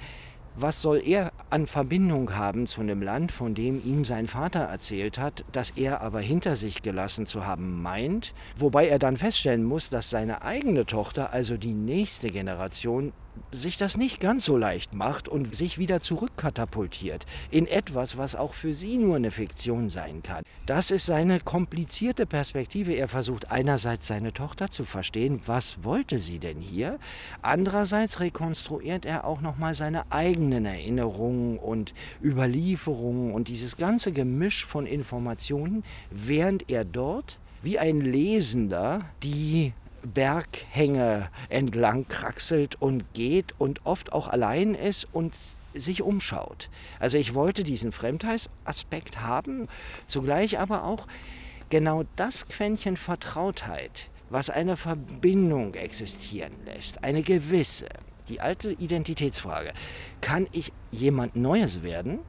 was 0.60 0.82
soll 0.82 1.00
er 1.04 1.32
an 1.50 1.66
Verbindung 1.66 2.34
haben 2.34 2.66
zu 2.66 2.80
einem 2.80 3.02
Land, 3.02 3.30
von 3.30 3.54
dem 3.54 3.80
ihm 3.84 4.04
sein 4.04 4.26
Vater 4.26 4.60
erzählt 4.60 5.18
hat, 5.18 5.44
das 5.52 5.70
er 5.70 6.00
aber 6.00 6.20
hinter 6.20 6.56
sich 6.56 6.82
gelassen 6.82 7.26
zu 7.26 7.46
haben 7.46 7.80
meint, 7.80 8.34
wobei 8.56 8.88
er 8.88 8.98
dann 8.98 9.16
feststellen 9.16 9.64
muss, 9.64 9.90
dass 9.90 10.10
seine 10.10 10.42
eigene 10.42 10.84
Tochter, 10.86 11.32
also 11.32 11.56
die 11.56 11.74
nächste 11.74 12.30
Generation, 12.30 13.12
sich 13.52 13.76
das 13.76 13.96
nicht 13.96 14.20
ganz 14.20 14.44
so 14.44 14.56
leicht 14.56 14.94
macht 14.94 15.28
und 15.28 15.54
sich 15.54 15.78
wieder 15.78 16.00
zurückkatapultiert 16.00 17.26
in 17.50 17.66
etwas, 17.66 18.16
was 18.16 18.36
auch 18.36 18.54
für 18.54 18.74
sie 18.74 18.98
nur 18.98 19.16
eine 19.16 19.30
Fiktion 19.30 19.88
sein 19.88 20.22
kann. 20.22 20.44
Das 20.66 20.90
ist 20.90 21.06
seine 21.06 21.40
komplizierte 21.40 22.26
Perspektive. 22.26 22.92
Er 22.92 23.08
versucht 23.08 23.50
einerseits 23.50 24.06
seine 24.06 24.32
Tochter 24.32 24.70
zu 24.70 24.84
verstehen, 24.84 25.40
was 25.46 25.82
wollte 25.82 26.20
sie 26.20 26.38
denn 26.38 26.60
hier? 26.60 26.98
Andererseits 27.42 28.20
rekonstruiert 28.20 29.04
er 29.04 29.24
auch 29.24 29.40
noch 29.40 29.56
mal 29.56 29.74
seine 29.74 30.10
eigenen 30.12 30.66
Erinnerungen 30.66 31.58
und 31.58 31.94
Überlieferungen 32.22 33.32
und 33.32 33.48
dieses 33.48 33.76
ganze 33.76 34.12
Gemisch 34.12 34.66
von 34.66 34.86
Informationen, 34.86 35.84
während 36.10 36.68
er 36.70 36.84
dort 36.84 37.38
wie 37.62 37.78
ein 37.78 38.00
Lesender 38.00 39.00
die 39.22 39.72
Berghänge 40.02 41.28
entlang 41.48 42.06
kraxelt 42.08 42.80
und 42.80 43.12
geht 43.14 43.54
und 43.58 43.84
oft 43.84 44.12
auch 44.12 44.28
allein 44.28 44.74
ist 44.74 45.06
und 45.12 45.34
sich 45.74 46.02
umschaut. 46.02 46.70
Also 46.98 47.18
ich 47.18 47.34
wollte 47.34 47.62
diesen 47.64 47.92
Fremdheitsaspekt 47.92 49.20
haben, 49.20 49.68
zugleich 50.06 50.58
aber 50.58 50.84
auch 50.84 51.06
genau 51.70 52.04
das 52.16 52.48
Quäntchen 52.48 52.96
Vertrautheit, 52.96 54.08
was 54.30 54.50
eine 54.50 54.76
Verbindung 54.76 55.74
existieren 55.74 56.52
lässt, 56.64 57.04
eine 57.04 57.22
gewisse, 57.22 57.88
die 58.28 58.40
alte 58.40 58.72
Identitätsfrage. 58.72 59.72
Kann 60.20 60.46
ich 60.52 60.72
jemand 60.90 61.36
Neues 61.36 61.82
werden? 61.82 62.20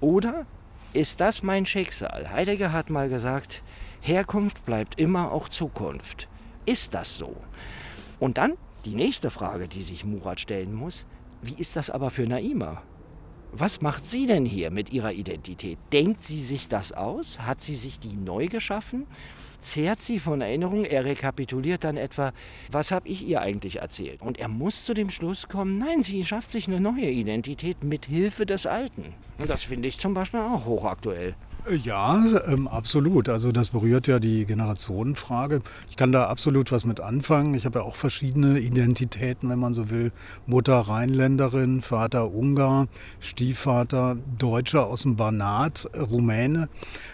Oder 0.00 0.46
ist 0.92 1.20
das 1.20 1.42
mein 1.42 1.64
Schicksal? 1.66 2.30
Heidegger 2.30 2.72
hat 2.72 2.90
mal 2.90 3.08
gesagt, 3.08 3.62
Herkunft 4.00 4.64
bleibt 4.66 5.00
immer 5.00 5.32
auch 5.32 5.48
Zukunft. 5.48 6.28
Ist 6.64 6.94
das 6.94 7.18
so? 7.18 7.36
Und 8.20 8.38
dann 8.38 8.54
die 8.84 8.94
nächste 8.94 9.30
Frage, 9.30 9.68
die 9.68 9.82
sich 9.82 10.04
Murat 10.04 10.40
stellen 10.40 10.74
muss, 10.74 11.06
wie 11.42 11.54
ist 11.54 11.76
das 11.76 11.90
aber 11.90 12.10
für 12.10 12.26
Naima? 12.26 12.82
Was 13.54 13.82
macht 13.82 14.06
sie 14.06 14.26
denn 14.26 14.46
hier 14.46 14.70
mit 14.70 14.92
ihrer 14.92 15.12
Identität? 15.12 15.78
Denkt 15.92 16.22
sie 16.22 16.40
sich 16.40 16.68
das 16.68 16.92
aus? 16.92 17.40
Hat 17.40 17.60
sie 17.60 17.74
sich 17.74 18.00
die 18.00 18.14
neu 18.14 18.46
geschaffen? 18.46 19.06
Zehrt 19.58 20.00
sie 20.00 20.18
von 20.18 20.40
Erinnerungen? 20.40 20.84
Er 20.84 21.04
rekapituliert 21.04 21.84
dann 21.84 21.96
etwa, 21.96 22.32
was 22.70 22.90
habe 22.90 23.08
ich 23.08 23.26
ihr 23.26 23.42
eigentlich 23.42 23.76
erzählt? 23.76 24.22
Und 24.22 24.38
er 24.38 24.48
muss 24.48 24.84
zu 24.84 24.94
dem 24.94 25.10
Schluss 25.10 25.48
kommen, 25.48 25.78
nein, 25.78 26.02
sie 26.02 26.24
schafft 26.24 26.50
sich 26.50 26.66
eine 26.66 26.80
neue 26.80 27.10
Identität 27.10 27.84
mit 27.84 28.06
Hilfe 28.06 28.46
des 28.46 28.66
Alten. 28.66 29.12
Und 29.38 29.50
das 29.50 29.64
finde 29.64 29.88
ich 29.88 29.98
zum 29.98 30.14
Beispiel 30.14 30.40
auch 30.40 30.64
hochaktuell. 30.64 31.34
Ja, 31.70 32.24
ähm, 32.48 32.66
absolut. 32.66 33.28
Also 33.28 33.52
das 33.52 33.68
berührt 33.68 34.08
ja 34.08 34.18
die 34.18 34.46
Generationenfrage. 34.46 35.60
Ich 35.88 35.96
kann 35.96 36.10
da 36.10 36.26
absolut 36.26 36.72
was 36.72 36.84
mit 36.84 36.98
anfangen. 36.98 37.54
Ich 37.54 37.64
habe 37.66 37.78
ja 37.78 37.84
auch 37.84 37.94
verschiedene 37.94 38.58
Identitäten, 38.58 39.48
wenn 39.48 39.60
man 39.60 39.72
so 39.72 39.88
will. 39.88 40.10
Mutter 40.46 40.74
Rheinländerin, 40.74 41.80
Vater 41.80 42.32
Ungar, 42.32 42.88
Stiefvater 43.20 44.16
Deutscher 44.38 44.86
aus 44.88 45.02
dem 45.02 45.14
Banat, 45.14 45.88
Rumäne. 45.96 46.68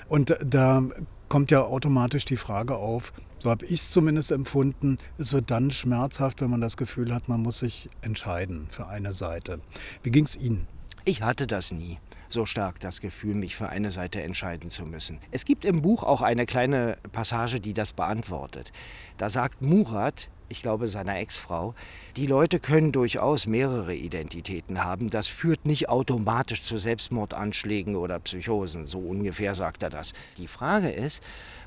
Und 0.09 0.35
da 0.43 0.83
kommt 1.29 1.51
ja 1.51 1.63
automatisch 1.65 2.25
die 2.25 2.39
Frage 2.39 2.77
auf, 2.77 3.13
so 3.41 3.51
habe 3.51 3.67
ich 3.67 3.83
es 3.83 3.91
zumindest 3.91 4.33
empfunden, 4.33 4.97
es 5.19 5.35
wird 5.35 5.51
dann 5.51 5.71
schmerzhaft, 5.71 6.41
wenn 6.41 6.51
man 6.51 6.63
das 6.63 6.79
Gefühl 6.79 7.15
hat, 7.15 7.29
man 7.29 7.43
muss 7.43 7.59
sich 7.59 7.91
entscheiden 8.01 8.67
für 8.71 8.89
eine 8.89 9.13
Seite. 9.13 9.61
Wie 10.03 10.11
ging 10.11 10.25
es 10.25 10.37
Ihnen? 10.37 10.67
Ich 11.05 11.23
hatte 11.23 11.47
das 11.47 11.71
nie 11.71 11.99
so 12.29 12.47
stark 12.47 12.81
das 12.81 13.01
Gefühl, 13.01 13.35
mich 13.35 13.57
für 13.57 13.69
eine 13.69 13.91
Seite 13.91 14.23
entscheiden 14.23 14.71
zu 14.71 14.85
müssen. 14.85 15.19
Es 15.31 15.45
gibt 15.45 15.65
im 15.65 15.83
Buch 15.83 16.03
auch 16.03 16.23
eine 16.23 16.47
kleine 16.47 16.99
Passage, 17.13 17.61
die 17.61 17.75
das 17.75 17.93
beantwortet. 17.93 18.73
Da 19.17 19.31
sagt 19.31 19.63
Murat, 19.63 20.29
ich 20.51 20.63
glaube 20.63 20.89
seiner 20.89 21.19
Ex-Frau, 21.19 21.75
die 22.17 22.27
Leute 22.27 22.59
können 22.59 22.93
durchaus 22.93 23.47
mehrere 23.47 23.95
Identitäten 23.95 24.83
haben. 24.83 25.11
Das 25.11 25.27
führt 25.27 25.67
nicht 25.67 25.89
automatisch 25.89 26.63
zu 26.63 26.79
Selbstmordanschlägen 26.79 27.97
oder 27.97 28.19
Psychosen. 28.19 28.87
So 28.87 28.99
ungefähr 28.99 29.55
sagt 29.55 29.83
er 29.83 29.91
das. 29.91 30.15
Die 30.39 30.49
Frage 30.49 30.91
ist, 30.91 31.23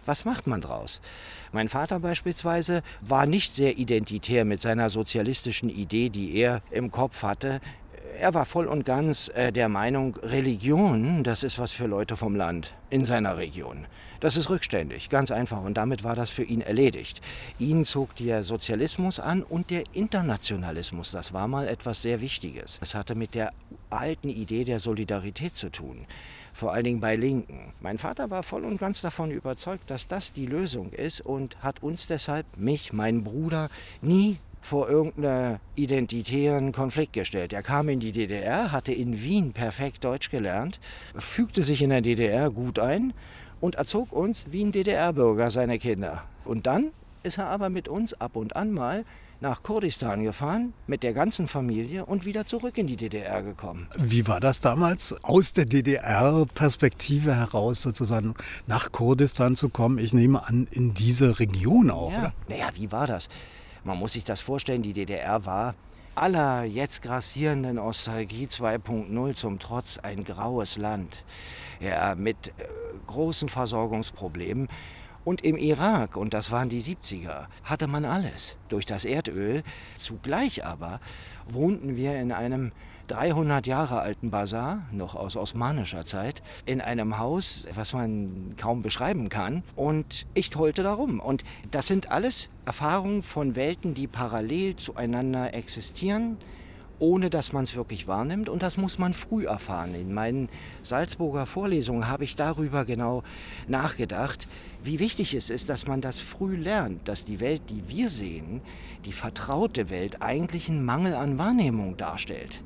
was 0.06 0.26
macht 0.26 0.48
man 0.48 0.62
draus? 0.62 1.00
Mein 1.52 1.70
Vater 1.70 2.00
beispielsweise 2.00 2.82
war 3.02 3.28
nicht 3.28 3.54
sehr 3.54 3.78
identitär 3.78 4.46
mit 4.46 4.60
seiner 4.60 4.90
sozialistischen 4.90 5.70
Idee, 5.70 6.10
die 6.10 6.36
er 6.36 6.64
im 6.72 6.90
Kopf 6.90 7.22
hatte 7.22 7.62
er 8.20 8.34
war 8.34 8.46
voll 8.46 8.68
und 8.68 8.86
ganz 8.86 9.30
äh, 9.36 9.52
der 9.52 9.70
Meinung, 9.70 10.16
Religion, 10.24 11.24
das 11.24 11.44
ist 11.44 11.60
was 11.60 11.72
für 11.72 11.88
Leute 11.88 12.16
vom 12.16 12.36
Land 12.36 12.74
in 12.90 13.06
seiner 13.06 13.38
Region. 13.38 13.88
Das 14.20 14.38
ist 14.38 14.50
rückständig, 14.50 15.10
ganz 15.10 15.32
einfach. 15.32 15.64
Und 15.64 15.76
damit 15.76 16.04
war 16.04 16.16
das 16.16 16.30
für 16.30 16.44
ihn 16.44 16.62
erledigt. 16.62 17.22
Ihn 17.58 17.86
zog 17.86 18.16
der 18.16 18.44
Sozialismus 18.44 19.20
an 19.20 19.42
und 19.42 19.72
der 19.72 19.84
Internationalismus. 19.94 21.12
Das 21.12 21.34
war 21.34 21.48
mal 21.48 21.68
etwas 21.68 22.04
sehr 22.04 22.22
Wichtiges. 22.22 22.78
Das 22.80 22.94
hatte 22.94 23.16
mit 23.16 23.34
der 23.34 23.52
alten 23.90 24.30
Idee 24.30 24.64
der 24.64 24.80
Solidarität 24.80 25.56
zu 25.56 25.70
tun. 25.70 26.06
Vor 26.54 26.74
allen 26.74 26.84
Dingen 26.84 27.00
bei 27.00 27.16
Linken. 27.16 27.74
Mein 27.80 27.98
Vater 27.98 28.30
war 28.30 28.44
voll 28.44 28.66
und 28.66 28.78
ganz 28.78 29.02
davon 29.02 29.32
überzeugt, 29.32 29.90
dass 29.90 30.08
das 30.08 30.34
die 30.34 30.46
Lösung 30.46 30.92
ist 30.92 31.22
und 31.22 31.58
hat 31.64 31.82
uns 31.82 32.08
deshalb, 32.08 32.46
mich, 32.58 32.94
meinen 32.94 33.24
Bruder, 33.24 33.70
nie 34.02 34.38
vor 34.62 34.90
irgendeinen 34.90 35.60
identitären 35.76 36.72
Konflikt 36.72 37.14
gestellt. 37.14 37.52
Er 37.52 37.64
kam 37.64 37.90
in 37.90 38.00
die 38.00 38.12
DDR, 38.12 38.72
hatte 38.72 38.94
in 38.94 39.22
Wien 39.22 39.52
perfekt 39.54 40.04
Deutsch 40.04 40.30
gelernt, 40.30 40.80
fügte 41.16 41.64
sich 41.64 41.82
in 41.82 41.90
der 41.90 42.02
DDR 42.02 42.50
gut 42.50 42.80
ein 42.80 43.14
und 43.60 43.76
erzog 43.76 44.14
uns 44.14 44.46
wie 44.52 44.64
ein 44.64 44.72
DDR-Bürger 44.72 45.52
seine 45.52 45.80
Kinder. 45.80 46.24
Und 46.46 46.68
dann 46.68 46.92
ist 47.24 47.38
er 47.38 47.48
aber 47.48 47.70
mit 47.70 47.88
uns 47.88 48.14
ab 48.14 48.36
und 48.36 48.56
an 48.56 48.72
mal 48.72 49.04
nach 49.42 49.64
Kurdistan 49.64 50.24
gefahren 50.24 50.74
mit 50.86 51.02
der 51.02 51.14
ganzen 51.14 51.48
Familie 51.48 52.06
und 52.06 52.26
wieder 52.26 52.46
zurück 52.46 52.78
in 52.78 52.86
die 52.86 52.96
DDR 52.96 53.42
gekommen. 53.42 53.88
Wie 53.98 54.28
war 54.28 54.40
das 54.40 54.62
damals, 54.62 55.16
aus 55.24 55.54
der 55.54 55.66
DDR-Perspektive 55.66 57.36
heraus 57.36 57.82
sozusagen 57.82 58.36
nach 58.68 58.92
Kurdistan 58.92 59.56
zu 59.56 59.70
kommen? 59.70 59.98
Ich 59.98 60.14
nehme 60.14 60.48
an, 60.48 60.68
in 60.70 60.94
diese 60.94 61.40
Region 61.40 61.90
auch. 61.90 62.12
Ja. 62.12 62.34
Naja, 62.48 62.70
wie 62.76 62.92
war 62.92 63.08
das? 63.08 63.30
Man 63.84 63.98
muss 63.98 64.14
sich 64.14 64.24
das 64.24 64.42
vorstellen, 64.42 64.84
die 64.84 64.94
DDR 64.94 65.46
war 65.46 65.76
aller 66.14 66.64
jetzt 66.64 67.02
grassierenden 67.02 67.76
Nostalgie 67.76 68.46
2.0 68.46 69.34
zum 69.34 69.60
Trotz 69.60 69.98
ein 69.98 70.24
graues 70.24 70.78
Land. 70.78 71.24
Ja, 71.80 72.16
mit 72.16 72.50
äh, 72.50 72.52
großen 73.08 73.50
Versorgungsproblemen. 73.50 74.68
Und 75.24 75.44
im 75.44 75.56
Irak, 75.56 76.18
und 76.18 76.34
das 76.34 76.50
waren 76.52 76.70
die 76.70 76.82
70er, 76.82 77.46
hatte 77.64 77.88
man 77.88 78.06
alles 78.06 78.56
durch 78.70 78.86
das 78.86 79.06
Erdöl. 79.06 79.64
Zugleich 79.96 80.66
aber 80.66 81.00
wohnten 81.48 81.96
wir 81.96 82.20
in 82.20 82.32
einem 82.32 82.72
300 83.12 83.68
Jahre 83.68 84.00
alten 84.00 84.32
Bazar, 84.32 84.84
noch 84.92 85.16
aus 85.16 85.36
osmanischer 85.36 86.06
Zeit, 86.06 86.42
in 86.66 86.80
einem 86.80 87.18
Haus, 87.18 87.68
was 87.76 87.92
man 87.92 88.56
kaum 88.56 88.82
beschreiben 88.82 89.28
kann. 89.28 89.64
Und 89.76 90.26
ich 90.34 90.50
tollte 90.50 90.82
darum. 90.82 91.20
Und 91.20 91.44
das 91.72 91.88
sind 91.88 92.10
alles 92.10 92.50
Erfahrungen 92.66 93.22
von 93.22 93.56
Welten, 93.58 93.94
die 93.94 94.08
parallel 94.08 94.78
zueinander 94.78 95.54
existieren 95.54 96.38
ohne 97.02 97.32
dass 97.32 97.52
man 97.52 97.64
es 97.64 97.76
wirklich 97.76 98.08
wahrnimmt. 98.08 98.48
Und 98.48 98.62
das 98.62 98.78
muss 98.78 99.00
man 99.00 99.14
früh 99.14 99.46
erfahren. 99.46 99.96
In 99.96 100.14
meinen 100.14 100.50
Salzburger 100.84 101.48
Vorlesungen 101.48 102.08
habe 102.08 102.24
ich 102.24 102.36
darüber 102.36 102.86
genau 102.86 103.24
nachgedacht, 103.68 104.48
wie 104.84 105.00
wichtig 105.00 105.34
es 105.34 105.50
ist, 105.50 105.70
dass 105.70 105.88
man 105.88 106.02
das 106.02 106.20
früh 106.20 106.56
lernt, 106.56 107.08
dass 107.08 107.26
die 107.26 107.40
Welt, 107.40 107.64
die 107.70 107.84
wir 107.88 108.10
sehen, 108.10 108.62
die 109.06 109.14
vertraute 109.14 109.90
Welt, 109.90 110.22
eigentlich 110.22 110.70
einen 110.70 110.86
Mangel 110.86 111.16
an 111.16 111.38
Wahrnehmung 111.38 111.98
darstellt. 111.98 112.62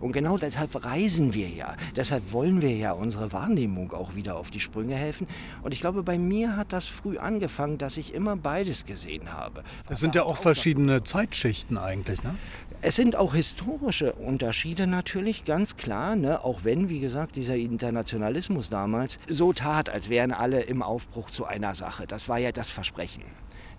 Und 0.00 0.12
genau 0.12 0.38
deshalb 0.38 0.84
reisen 0.84 1.34
wir 1.34 1.48
ja. 1.48 1.74
Deshalb 1.96 2.32
wollen 2.32 2.62
wir 2.62 2.76
ja 2.76 2.92
unsere 2.92 3.32
Wahrnehmung 3.32 3.92
auch 3.92 4.14
wieder 4.14 4.36
auf 4.36 4.50
die 4.50 4.60
Sprünge 4.60 4.94
helfen. 4.94 5.26
Und 5.62 5.74
ich 5.74 5.80
glaube, 5.80 6.02
bei 6.02 6.18
mir 6.18 6.56
hat 6.56 6.72
das 6.72 6.86
früh 6.86 7.18
angefangen, 7.18 7.78
dass 7.78 7.96
ich 7.96 8.14
immer 8.14 8.36
beides 8.36 8.86
gesehen 8.86 9.32
habe. 9.32 9.64
Das 9.88 9.98
sind 9.98 10.14
ja 10.14 10.22
auch 10.22 10.36
verschiedene 10.36 11.02
Zeitschichten 11.02 11.78
eigentlich, 11.78 12.22
ne? 12.22 12.36
Es 12.80 12.94
sind 12.94 13.16
auch 13.16 13.34
historische 13.34 14.12
Unterschiede 14.12 14.86
natürlich, 14.86 15.44
ganz 15.44 15.76
klar, 15.76 16.14
ne? 16.14 16.44
auch 16.44 16.62
wenn, 16.62 16.88
wie 16.88 17.00
gesagt, 17.00 17.34
dieser 17.34 17.56
Internationalismus 17.56 18.70
damals 18.70 19.18
so 19.26 19.52
tat, 19.52 19.90
als 19.90 20.10
wären 20.10 20.30
alle 20.30 20.60
im 20.60 20.82
Aufbruch 20.82 21.30
zu 21.30 21.44
einer 21.44 21.74
Sache. 21.74 22.06
Das 22.06 22.28
war 22.28 22.38
ja 22.38 22.52
das 22.52 22.70
Versprechen. 22.70 23.24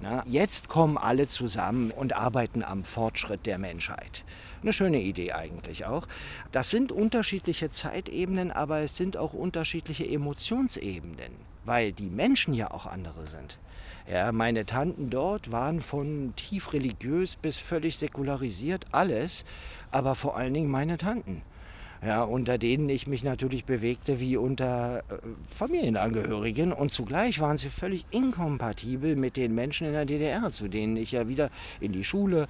Na, 0.01 0.23
jetzt 0.25 0.67
kommen 0.67 0.97
alle 0.97 1.27
zusammen 1.27 1.91
und 1.91 2.11
arbeiten 2.13 2.61
am 2.61 2.83
Fortschritt 2.83 3.45
der 3.45 3.57
Menschheit. 3.57 4.25
Eine 4.61 4.73
schöne 4.73 5.01
Idee 5.01 5.31
eigentlich 5.31 5.85
auch. 5.85 6.05
Das 6.51 6.69
sind 6.69 6.91
unterschiedliche 6.91 7.69
Zeitebenen, 7.69 8.51
aber 8.51 8.79
es 8.79 8.97
sind 8.97 9.15
auch 9.15 9.31
unterschiedliche 9.31 10.07
Emotionsebenen, 10.07 11.31
weil 11.63 11.93
die 11.93 12.09
Menschen 12.09 12.53
ja 12.53 12.71
auch 12.71 12.85
andere 12.85 13.27
sind. 13.27 13.59
Ja, 14.11 14.31
meine 14.31 14.65
Tanten 14.65 15.11
dort 15.11 15.51
waren 15.51 15.81
von 15.81 16.33
tief 16.35 16.73
religiös 16.73 17.35
bis 17.35 17.59
völlig 17.59 17.95
säkularisiert, 17.99 18.87
alles, 18.91 19.45
aber 19.91 20.15
vor 20.15 20.35
allen 20.35 20.55
Dingen 20.55 20.71
meine 20.71 20.97
Tanten. 20.97 21.43
Ja, 22.03 22.23
unter 22.23 22.57
denen 22.57 22.89
ich 22.89 23.05
mich 23.05 23.23
natürlich 23.23 23.65
bewegte 23.65 24.19
wie 24.19 24.35
unter 24.35 24.99
äh, 24.99 25.17
Familienangehörigen 25.47 26.73
und 26.73 26.91
zugleich 26.91 27.39
waren 27.39 27.57
sie 27.57 27.69
völlig 27.69 28.05
inkompatibel 28.09 29.15
mit 29.15 29.37
den 29.37 29.53
Menschen 29.53 29.85
in 29.85 29.93
der 29.93 30.05
DDR, 30.05 30.49
zu 30.49 30.69
denen 30.69 30.97
ich 30.97 31.11
ja 31.11 31.27
wieder 31.27 31.51
in 31.79 31.91
die 31.91 32.05
Schule 32.05 32.47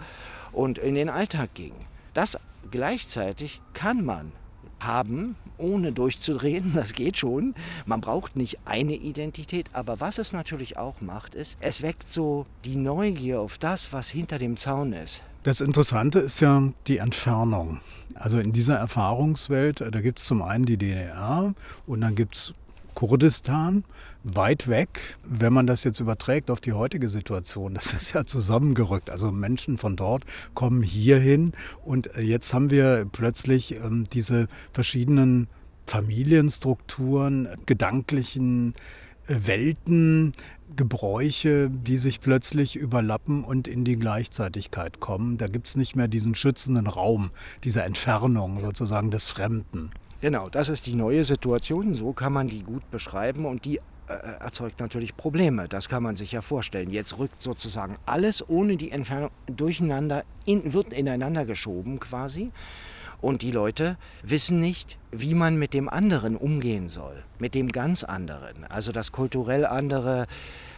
und 0.54 0.78
in 0.78 0.96
den 0.96 1.10
Alltag 1.10 1.56
ging. 1.56 1.74
Das 2.13 2.38
gleichzeitig 2.72 3.62
kann 3.74 4.06
man 4.06 4.32
haben, 4.80 5.36
ohne 5.58 5.92
durchzudrehen, 5.92 6.72
das 6.76 6.94
geht 6.94 7.18
schon. 7.18 7.56
Man 7.86 8.02
braucht 8.02 8.36
nicht 8.36 8.60
eine 8.66 8.96
Identität, 8.96 9.70
aber 9.74 10.00
was 10.00 10.18
es 10.18 10.34
natürlich 10.34 10.78
auch 10.78 11.02
macht, 11.02 11.36
ist, 11.36 11.58
es 11.60 11.82
weckt 11.82 12.10
so 12.10 12.46
die 12.66 12.76
Neugier 12.76 13.42
auf 13.42 13.58
das, 13.58 13.94
was 13.94 14.10
hinter 14.10 14.38
dem 14.38 14.58
Zaun 14.58 14.94
ist. 14.94 15.24
Das 15.44 15.62
Interessante 15.62 16.20
ist 16.20 16.42
ja 16.42 16.62
die 16.88 16.98
Entfernung. 16.98 17.80
Also 18.14 18.40
in 18.40 18.52
dieser 18.52 18.76
Erfahrungswelt, 18.76 19.80
äh, 19.80 19.90
da 19.90 20.02
gibt 20.02 20.20
es 20.20 20.26
zum 20.26 20.42
einen 20.42 20.66
die 20.66 20.78
DDR 20.78 21.54
und 21.88 22.02
dann 22.02 22.16
gibt 22.16 22.36
es 22.36 22.54
Kurdistan, 23.00 23.86
weit 24.25 24.68
weg. 24.68 25.18
Wenn 25.24 25.53
man 25.53 25.68
das 25.68 25.86
jetzt 25.86 26.01
überträgt 26.01 26.51
auf 26.51 26.60
die 26.60 26.74
heutige 26.74 27.08
Situation, 27.08 27.74
das 27.75 27.94
ist 27.94 28.12
ja 28.13 28.25
zusammengerückt. 28.25 29.10
Also 29.10 29.32
Menschen 29.32 29.77
von 29.77 29.96
dort 29.96 30.25
kommen 30.53 30.84
hierhin 30.84 31.53
und 31.86 32.13
äh, 32.18 32.22
jetzt 32.22 32.53
haben 32.53 32.72
wir 32.72 33.08
plötzlich 33.10 33.77
ähm, 33.77 34.06
diese 34.12 34.50
verschiedenen 34.74 35.48
Familienstrukturen, 35.88 37.48
gedanklichen 37.65 38.74
äh, 39.27 39.48
Welten, 39.48 40.34
Gebräuche, 40.75 41.70
die 41.70 41.98
sich 41.98 42.20
plötzlich 42.20 42.75
überlappen 42.75 43.46
und 43.46 43.70
in 43.70 43.86
die 43.86 43.96
Gleichzeitigkeit 43.96 45.00
kommen. 45.00 45.38
Da 45.38 45.48
gibt 45.48 45.70
es 45.70 45.77
nicht 45.77 45.96
mehr 45.96 46.10
diesen 46.10 46.36
schützenden 46.36 46.88
Raum, 46.88 47.32
diese 47.63 47.82
Entfernung 47.84 48.60
sozusagen 48.60 49.10
des 49.10 49.27
Fremden. 49.27 49.91
Genau, 50.22 50.50
das 50.50 50.68
ist 50.68 50.86
die 50.86 50.96
neue 50.96 51.24
Situation, 51.24 51.94
so 51.94 52.12
kann 52.12 52.34
man 52.34 52.50
die 52.50 52.62
gut 52.62 52.92
beschreiben 52.92 53.46
und 53.46 53.64
die 53.64 53.78
äh, 53.78 54.14
erzeugt 54.42 54.82
natürlich 54.82 55.16
Probleme, 55.16 55.70
das 55.70 55.88
kann 55.88 56.04
man 56.04 56.18
sich 56.18 56.34
ja 56.34 56.42
vorstellen. 56.42 56.90
Jetzt 56.90 57.18
rückt 57.18 57.42
sozusagen 57.42 57.96
alles 58.06 58.48
ohne 58.50 58.76
die 58.76 58.92
Entfernung 58.92 59.30
durcheinander, 59.48 60.26
in, 60.46 60.74
wird 60.74 60.92
ineinander 60.92 61.46
geschoben 61.46 62.02
quasi. 62.02 62.52
Und 63.22 63.42
die 63.44 63.52
Leute 63.52 63.98
wissen 64.24 64.60
nicht, 64.60 64.98
wie 65.12 65.36
man 65.36 65.58
mit 65.58 65.74
dem 65.74 65.88
anderen 65.88 66.36
umgehen 66.36 66.90
soll, 66.90 67.24
mit 67.38 67.54
dem 67.56 67.72
ganz 67.72 68.04
anderen. 68.04 68.66
Also 68.66 68.92
das 68.92 69.12
kulturell 69.14 69.66
andere 69.66 70.26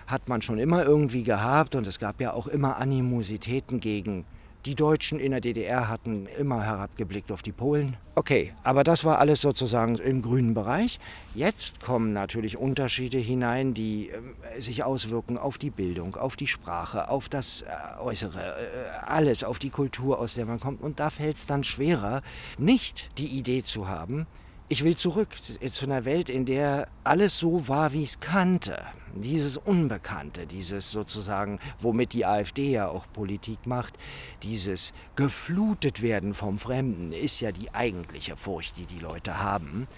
hat 0.05 0.27
man 0.27 0.41
schon 0.41 0.59
immer 0.59 0.83
irgendwie 0.83 1.23
gehabt 1.23 1.75
und 1.75 1.87
es 1.87 1.97
gab 1.97 2.19
ja 2.21 2.33
auch 2.33 2.47
immer 2.47 2.77
Animositäten 2.77 3.79
gegen 3.79 4.25
die 4.65 4.75
Deutschen 4.75 5.19
in 5.19 5.31
der 5.31 5.41
DDR 5.41 5.87
hatten 5.87 6.27
immer 6.37 6.63
herabgeblickt 6.63 7.31
auf 7.31 7.41
die 7.41 7.51
Polen. 7.51 7.97
Okay, 8.15 8.53
aber 8.63 8.83
das 8.83 9.03
war 9.03 9.19
alles 9.19 9.41
sozusagen 9.41 9.95
im 9.95 10.21
grünen 10.21 10.53
Bereich. 10.53 10.99
Jetzt 11.33 11.81
kommen 11.81 12.13
natürlich 12.13 12.57
Unterschiede 12.57 13.17
hinein, 13.17 13.73
die 13.73 14.09
äh, 14.09 14.61
sich 14.61 14.83
auswirken 14.83 15.37
auf 15.37 15.57
die 15.57 15.69
Bildung, 15.69 16.15
auf 16.15 16.35
die 16.35 16.47
Sprache, 16.47 17.09
auf 17.09 17.29
das 17.29 17.63
äh, 17.63 18.01
Äußere, 18.01 18.39
äh, 18.39 19.05
alles, 19.05 19.43
auf 19.43 19.59
die 19.59 19.69
Kultur, 19.69 20.19
aus 20.19 20.35
der 20.35 20.45
man 20.45 20.59
kommt. 20.59 20.81
Und 20.81 20.99
da 20.99 21.09
fällt 21.09 21.37
es 21.37 21.47
dann 21.47 21.63
schwerer, 21.63 22.21
nicht 22.57 23.09
die 23.17 23.27
Idee 23.27 23.63
zu 23.63 23.87
haben, 23.87 24.27
ich 24.71 24.85
will 24.85 24.95
zurück 24.95 25.27
zu 25.69 25.85
einer 25.85 26.05
Welt, 26.05 26.29
in 26.29 26.45
der 26.45 26.87
alles 27.03 27.37
so 27.37 27.67
war, 27.67 27.91
wie 27.91 28.03
ich 28.03 28.11
es 28.11 28.19
kannte. 28.21 28.81
Dieses 29.13 29.57
Unbekannte, 29.57 30.47
dieses 30.47 30.91
sozusagen, 30.91 31.59
womit 31.81 32.13
die 32.13 32.25
AfD 32.25 32.71
ja 32.71 32.87
auch 32.87 33.05
Politik 33.11 33.67
macht, 33.67 33.97
dieses 34.43 34.93
geflutet 35.17 36.01
werden 36.01 36.33
vom 36.33 36.57
Fremden, 36.57 37.11
ist 37.11 37.41
ja 37.41 37.51
die 37.51 37.73
eigentliche 37.73 38.37
Furcht, 38.37 38.77
die 38.77 38.85
die 38.85 38.99
Leute 38.99 39.43
haben. 39.43 39.89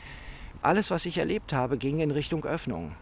Alles, 0.64 0.90
was 0.90 1.06
ich 1.06 1.20
erlebt 1.20 1.54
habe, 1.54 1.78
ging 1.78 2.00
in 2.00 2.10
Richtung 2.10 2.44
Öffnung. 2.44 2.96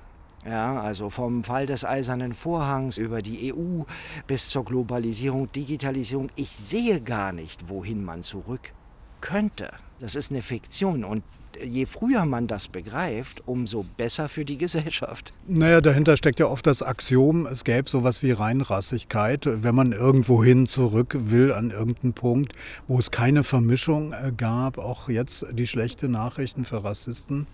Ja, 0.45 0.81
also 0.81 1.09
vom 1.09 1.45
Fall 1.45 1.67
des 1.67 1.85
Eisernen 1.85 2.33
Vorhangs 2.33 2.97
über 2.97 3.21
die 3.21 3.53
EU 3.53 3.83
bis 4.27 4.49
zur 4.49 4.65
Globalisierung, 4.65 5.49
Digitalisierung. 5.53 6.31
Ich 6.35 6.49
sehe 6.49 6.99
gar 6.99 7.31
nicht, 7.31 7.69
wohin 7.69 8.03
man 8.03 8.23
zurück 8.23 8.73
könnte. 9.21 9.71
Das 10.01 10.15
ist 10.15 10.31
eine 10.31 10.41
Fiktion 10.41 11.05
und 11.05 11.23
je 11.57 11.85
früher 11.85 12.25
man 12.25 12.47
das 12.47 12.67
begreift, 12.67 13.41
umso 13.45 13.85
besser 13.97 14.29
für 14.29 14.45
die 14.45 14.57
Gesellschaft. 14.57 15.33
Naja, 15.47 15.81
dahinter 15.81 16.17
steckt 16.17 16.39
ja 16.39 16.47
oft 16.47 16.67
das 16.67 16.83
Axiom, 16.83 17.45
es 17.47 17.63
gäbe 17.63 17.89
sowas 17.89 18.23
wie 18.23 18.31
Reinrassigkeit, 18.31 19.47
wenn 19.47 19.75
man 19.75 19.91
irgendwohin 19.91 20.67
zurück 20.67 21.15
will 21.19 21.51
an 21.51 21.71
irgendeinen 21.71 22.13
Punkt, 22.13 22.53
wo 22.87 22.99
es 22.99 23.11
keine 23.11 23.43
Vermischung 23.43 24.13
äh, 24.13 24.31
gab, 24.35 24.77
auch 24.77 25.09
jetzt 25.09 25.45
die 25.53 25.67
schlechte 25.67 26.09
Nachrichten 26.09 26.65
für 26.65 26.83
Rassisten 26.83 27.47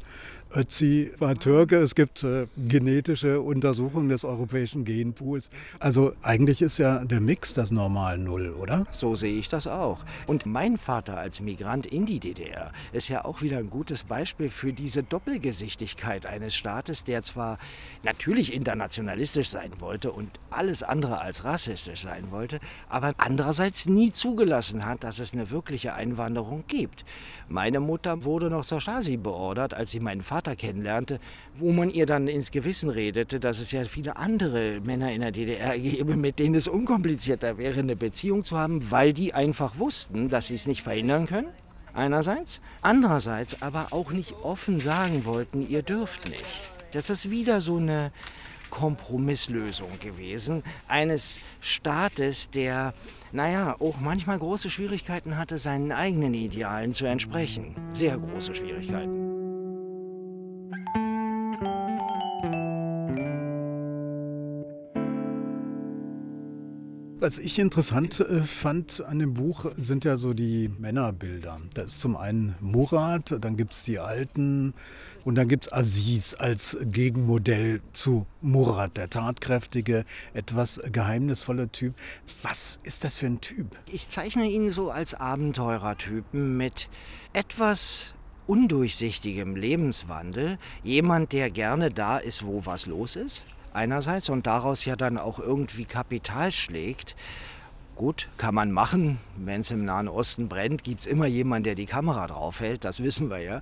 Ötzi 0.55 1.11
war 1.19 1.35
Türke. 1.35 1.77
Es 1.77 1.93
gibt 1.93 2.23
äh, 2.23 2.47
genetische 2.57 3.41
Untersuchungen 3.41 4.09
des 4.09 4.23
europäischen 4.23 4.85
Genpools. 4.85 5.49
Also 5.79 6.13
eigentlich 6.21 6.61
ist 6.61 6.77
ja 6.77 7.03
der 7.05 7.19
Mix 7.19 7.53
das 7.53 7.71
Normal 7.71 8.17
Null, 8.17 8.51
oder? 8.51 8.85
So 8.91 9.15
sehe 9.15 9.37
ich 9.37 9.49
das 9.49 9.67
auch. 9.67 10.05
Und 10.25 10.45
mein 10.45 10.77
Vater 10.77 11.17
als 11.17 11.41
Migrant 11.41 11.85
in 11.85 12.05
die 12.05 12.19
DDR 12.19 12.71
ist 12.91 13.07
ja 13.09 13.25
auch 13.25 13.41
wieder 13.41 13.57
ein 13.57 13.69
gutes 13.69 14.03
Beispiel 14.03 14.49
für 14.49 14.73
diese 14.73 15.03
Doppelgesichtigkeit 15.03 16.25
eines 16.25 16.55
Staates, 16.55 17.03
der 17.03 17.23
zwar 17.23 17.57
natürlich 18.03 18.53
internationalistisch 18.53 19.49
sein 19.49 19.71
wollte 19.79 20.11
und 20.11 20.39
alles 20.49 20.81
andere 20.81 21.19
als 21.19 21.43
rassistisch 21.43 22.01
sein 22.01 22.31
wollte, 22.31 22.59
aber 22.89 23.13
andererseits 23.17 23.85
nie 23.85 24.11
zugelassen 24.11 24.85
hat, 24.85 25.03
dass 25.03 25.19
es 25.19 25.33
eine 25.33 25.51
wirkliche 25.51 25.93
Einwanderung 25.93 26.63
gibt. 26.67 27.05
Meine 27.47 27.79
Mutter 27.79 28.23
wurde 28.23 28.49
noch 28.49 28.65
zur 28.65 28.81
Stasi 28.81 29.17
beordert, 29.17 29.73
als 29.73 29.91
sie 29.91 29.99
meinen 29.99 30.23
Vater 30.23 30.36
Vater 30.37 30.55
kennenlernte, 30.55 31.19
wo 31.55 31.71
man 31.71 31.89
ihr 31.89 32.05
dann 32.05 32.27
ins 32.27 32.51
Gewissen 32.51 32.91
redete, 32.91 33.39
dass 33.39 33.57
es 33.57 33.71
ja 33.71 33.83
viele 33.85 34.17
andere 34.17 34.79
Männer 34.81 35.11
in 35.11 35.21
der 35.21 35.31
DDR 35.31 35.79
gäbe, 35.79 36.15
mit 36.15 36.37
denen 36.37 36.53
es 36.53 36.67
unkomplizierter 36.67 37.57
wäre, 37.57 37.79
eine 37.79 37.95
Beziehung 37.95 38.43
zu 38.43 38.55
haben, 38.55 38.91
weil 38.91 39.13
die 39.13 39.33
einfach 39.33 39.79
wussten, 39.79 40.29
dass 40.29 40.47
sie 40.47 40.53
es 40.53 40.67
nicht 40.67 40.83
verhindern 40.83 41.25
können. 41.25 41.47
Einerseits, 41.95 42.61
andererseits 42.83 43.63
aber 43.63 43.87
auch 43.89 44.11
nicht 44.11 44.33
offen 44.43 44.79
sagen 44.79 45.25
wollten, 45.25 45.67
ihr 45.67 45.81
dürft 45.81 46.29
nicht. 46.29 46.45
Das 46.91 47.09
ist 47.09 47.31
wieder 47.31 47.59
so 47.59 47.77
eine 47.77 48.11
Kompromisslösung 48.69 49.99
gewesen 49.99 50.61
eines 50.87 51.41
Staates, 51.61 52.51
der, 52.51 52.93
naja, 53.31 53.75
auch 53.79 53.99
manchmal 53.99 54.37
große 54.37 54.69
Schwierigkeiten 54.69 55.35
hatte, 55.35 55.57
seinen 55.57 55.91
eigenen 55.91 56.35
Idealen 56.35 56.93
zu 56.93 57.05
entsprechen. 57.07 57.73
Sehr 57.91 58.19
große 58.19 58.53
Schwierigkeiten. 58.53 59.36
Was 67.19 67.39
ich 67.39 67.57
interessant 67.57 68.19
äh, 68.19 68.43
fand 68.43 69.03
an 69.03 69.17
dem 69.17 69.33
Buch 69.33 69.65
sind 69.75 70.05
ja 70.05 70.17
so 70.17 70.35
die 70.35 70.69
Männerbilder. 70.69 71.59
Da 71.73 71.81
ist 71.81 71.99
zum 71.99 72.15
einen 72.15 72.53
Murat, 72.59 73.35
dann 73.41 73.57
gibt 73.57 73.73
es 73.73 73.83
die 73.83 73.97
Alten 73.97 74.75
und 75.25 75.33
dann 75.33 75.47
gibt 75.47 75.65
es 75.65 75.73
Aziz 75.73 76.35
als 76.37 76.77
Gegenmodell 76.79 77.81
zu 77.93 78.27
Murat, 78.41 78.97
der 78.97 79.09
tatkräftige, 79.09 80.05
etwas 80.35 80.79
geheimnisvolle 80.91 81.69
Typ. 81.71 81.95
Was 82.43 82.77
ist 82.83 83.03
das 83.03 83.15
für 83.15 83.25
ein 83.25 83.41
Typ? 83.41 83.75
Ich 83.91 84.09
zeichne 84.09 84.45
ihn 84.45 84.69
so 84.69 84.91
als 84.91 85.15
Abenteurertypen 85.15 86.55
mit 86.55 86.87
etwas 87.33 88.13
undurchsichtigem 88.45 89.55
Lebenswandel. 89.55 90.59
Jemand, 90.83 91.33
der 91.33 91.49
gerne 91.49 91.89
da 91.89 92.19
ist, 92.19 92.45
wo 92.45 92.67
was 92.67 92.85
los 92.85 93.15
ist 93.15 93.43
einerseits 93.77 94.27
und 94.29 94.47
daraus 94.47 94.83
ja 94.83 94.95
dann 94.95 95.17
auch 95.17 95.39
irgendwie 95.39 95.85
Kapital 95.85 96.51
schlägt. 96.51 97.15
Gut, 97.95 98.29
kann 98.37 98.53
man 98.53 98.71
machen. 98.71 99.17
Wenn 99.37 99.61
es 99.61 99.71
im 99.71 99.83
Nahen 99.83 100.07
Osten 100.07 100.49
brennt, 100.49 100.83
gibt 100.83 101.01
es 101.01 101.07
immer 101.07 101.25
jemanden, 101.25 101.63
der 101.63 101.73
die 101.73 101.87
Kamera 101.87 102.27
draufhält. 102.27 102.85
Das 102.85 103.01
wissen 103.01 103.31
wir 103.31 103.39
ja. 103.39 103.61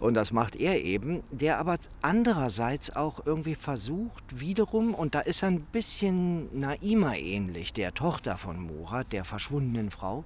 Und 0.00 0.14
das 0.14 0.32
macht 0.32 0.56
er 0.56 0.82
eben. 0.82 1.22
Der 1.30 1.58
aber 1.58 1.76
andererseits 2.02 2.96
auch 2.96 3.24
irgendwie 3.24 3.54
versucht, 3.54 4.40
wiederum, 4.40 4.92
und 4.92 5.14
da 5.14 5.20
ist 5.20 5.42
er 5.42 5.50
ein 5.50 5.60
bisschen 5.60 6.48
Naima 6.58 7.14
ähnlich, 7.14 7.72
der 7.72 7.94
Tochter 7.94 8.38
von 8.38 8.58
Murat, 8.58 9.12
der 9.12 9.24
verschwundenen 9.24 9.92
Frau, 9.92 10.24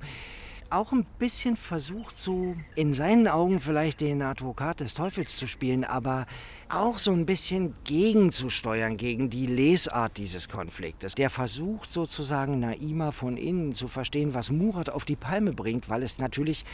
auch 0.71 0.93
ein 0.93 1.07
bisschen 1.19 1.57
versucht, 1.57 2.19
so 2.19 2.57
in 2.75 2.95
seinen 2.95 3.29
Augen 3.29 3.61
vielleicht 3.61 4.01
den 4.01 4.23
Advokat 4.23 4.81
des 4.81 4.95
Teufels 4.95 5.37
zu 5.37 5.47
spielen, 5.47 5.85
aber 5.85 6.27
auch 6.69 6.99
so 6.99 7.13
ein 7.13 7.27
bisschen 7.27 7.75
gegenzusteuern 7.85 8.97
gegen 8.97 9.31
die 9.31 9.47
Lesart 9.47 10.17
dieses 10.17 10.49
Konfliktes. 10.49 11.15
Der 11.15 11.31
versucht 11.31 11.91
sozusagen 11.91 12.61
Naima 12.61 13.11
von 13.11 13.37
innen 13.37 13.75
zu 13.75 13.89
verstehen, 13.89 14.35
was 14.35 14.51
Murat 14.51 14.91
auf 14.91 15.05
die 15.05 15.17
Palme 15.17 15.53
bringt, 15.53 15.89
weil 15.89 16.03
es 16.03 16.19
natürlich 16.19 16.65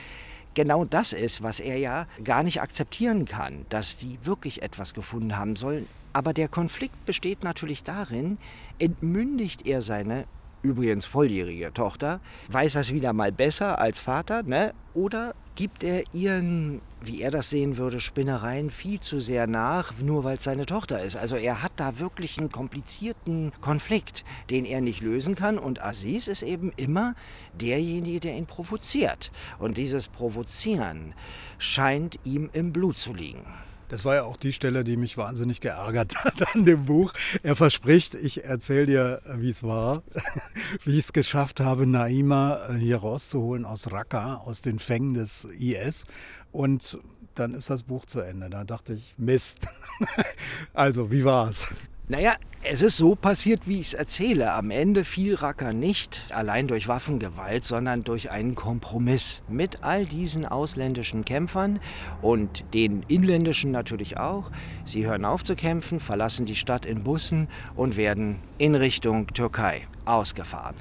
genau 0.54 0.84
das 0.84 1.12
ist, 1.12 1.42
was 1.42 1.60
er 1.60 1.78
ja 1.78 2.06
gar 2.24 2.42
nicht 2.42 2.60
akzeptieren 2.60 3.24
kann, 3.24 3.66
dass 3.68 3.96
die 3.96 4.18
wirklich 4.24 4.62
etwas 4.62 4.94
gefunden 4.94 5.36
haben 5.36 5.56
sollen. 5.56 5.86
Aber 6.12 6.32
der 6.32 6.48
Konflikt 6.48 7.04
besteht 7.04 7.44
natürlich 7.44 7.84
darin, 7.84 8.38
entmündigt 8.78 9.66
er 9.66 9.80
seine 9.80 10.24
übrigens 10.62 11.06
volljährige 11.06 11.72
Tochter, 11.72 12.20
weiß 12.48 12.74
das 12.74 12.92
wieder 12.92 13.12
mal 13.12 13.32
besser 13.32 13.78
als 13.78 14.00
Vater, 14.00 14.42
ne? 14.42 14.72
oder 14.94 15.34
gibt 15.54 15.84
er 15.84 16.04
ihren, 16.14 16.80
wie 17.02 17.20
er 17.20 17.30
das 17.30 17.50
sehen 17.50 17.76
würde, 17.76 18.00
Spinnereien 18.00 18.70
viel 18.70 19.00
zu 19.00 19.20
sehr 19.20 19.46
nach, 19.46 19.92
nur 20.00 20.24
weil 20.24 20.36
es 20.38 20.44
seine 20.44 20.66
Tochter 20.66 21.02
ist. 21.02 21.16
Also 21.16 21.36
er 21.36 21.62
hat 21.62 21.72
da 21.76 21.98
wirklich 21.98 22.38
einen 22.38 22.50
komplizierten 22.50 23.52
Konflikt, 23.60 24.24
den 24.48 24.64
er 24.64 24.80
nicht 24.80 25.02
lösen 25.02 25.34
kann 25.34 25.58
und 25.58 25.84
Aziz 25.84 26.28
ist 26.28 26.42
eben 26.42 26.72
immer 26.76 27.14
derjenige, 27.52 28.20
der 28.20 28.36
ihn 28.36 28.46
provoziert. 28.46 29.32
Und 29.58 29.76
dieses 29.76 30.08
Provozieren 30.08 31.14
scheint 31.58 32.18
ihm 32.24 32.48
im 32.52 32.72
Blut 32.72 32.96
zu 32.96 33.12
liegen. 33.12 33.44
Das 33.90 34.04
war 34.04 34.14
ja 34.14 34.22
auch 34.22 34.36
die 34.36 34.52
Stelle, 34.52 34.84
die 34.84 34.96
mich 34.96 35.18
wahnsinnig 35.18 35.60
geärgert 35.60 36.14
hat 36.24 36.42
an 36.54 36.64
dem 36.64 36.86
Buch. 36.86 37.12
Er 37.42 37.56
verspricht, 37.56 38.14
ich 38.14 38.44
erzähle 38.44 38.86
dir, 38.86 39.22
wie 39.36 39.50
es 39.50 39.64
war, 39.64 40.04
wie 40.84 40.92
ich 40.92 41.06
es 41.06 41.12
geschafft 41.12 41.58
habe, 41.58 41.86
Naima 41.86 42.68
äh, 42.68 42.74
hier 42.74 42.98
rauszuholen 42.98 43.64
aus 43.64 43.90
Raqqa, 43.90 44.36
aus 44.36 44.62
den 44.62 44.78
Fängen 44.78 45.14
des 45.14 45.44
IS. 45.58 46.06
Und 46.52 47.00
dann 47.34 47.52
ist 47.52 47.68
das 47.68 47.82
Buch 47.82 48.06
zu 48.06 48.20
Ende. 48.20 48.48
Da 48.48 48.62
dachte 48.62 48.94
ich, 48.94 49.14
Mist. 49.18 49.66
Also, 50.72 51.10
wie 51.10 51.24
war 51.24 51.50
es? 51.50 51.64
Naja, 52.10 52.34
es 52.64 52.82
ist 52.82 52.96
so 52.96 53.14
passiert, 53.14 53.68
wie 53.68 53.78
ich 53.78 53.86
es 53.86 53.94
erzähle. 53.94 54.52
Am 54.54 54.72
Ende 54.72 55.04
fiel 55.04 55.36
Raqqa 55.36 55.72
nicht 55.72 56.22
allein 56.30 56.66
durch 56.66 56.88
Waffengewalt, 56.88 57.62
sondern 57.62 58.02
durch 58.02 58.32
einen 58.32 58.56
Kompromiss 58.56 59.42
mit 59.48 59.84
all 59.84 60.06
diesen 60.06 60.44
ausländischen 60.44 61.24
Kämpfern 61.24 61.78
und 62.20 62.64
den 62.74 63.04
inländischen 63.06 63.70
natürlich 63.70 64.18
auch. 64.18 64.50
Sie 64.84 65.06
hören 65.06 65.24
auf 65.24 65.44
zu 65.44 65.54
kämpfen, 65.54 66.00
verlassen 66.00 66.46
die 66.46 66.56
Stadt 66.56 66.84
in 66.84 67.04
Bussen 67.04 67.46
und 67.76 67.96
werden 67.96 68.40
in 68.58 68.74
Richtung 68.74 69.28
Türkei 69.28 69.86
ausgefahren. 70.04 70.74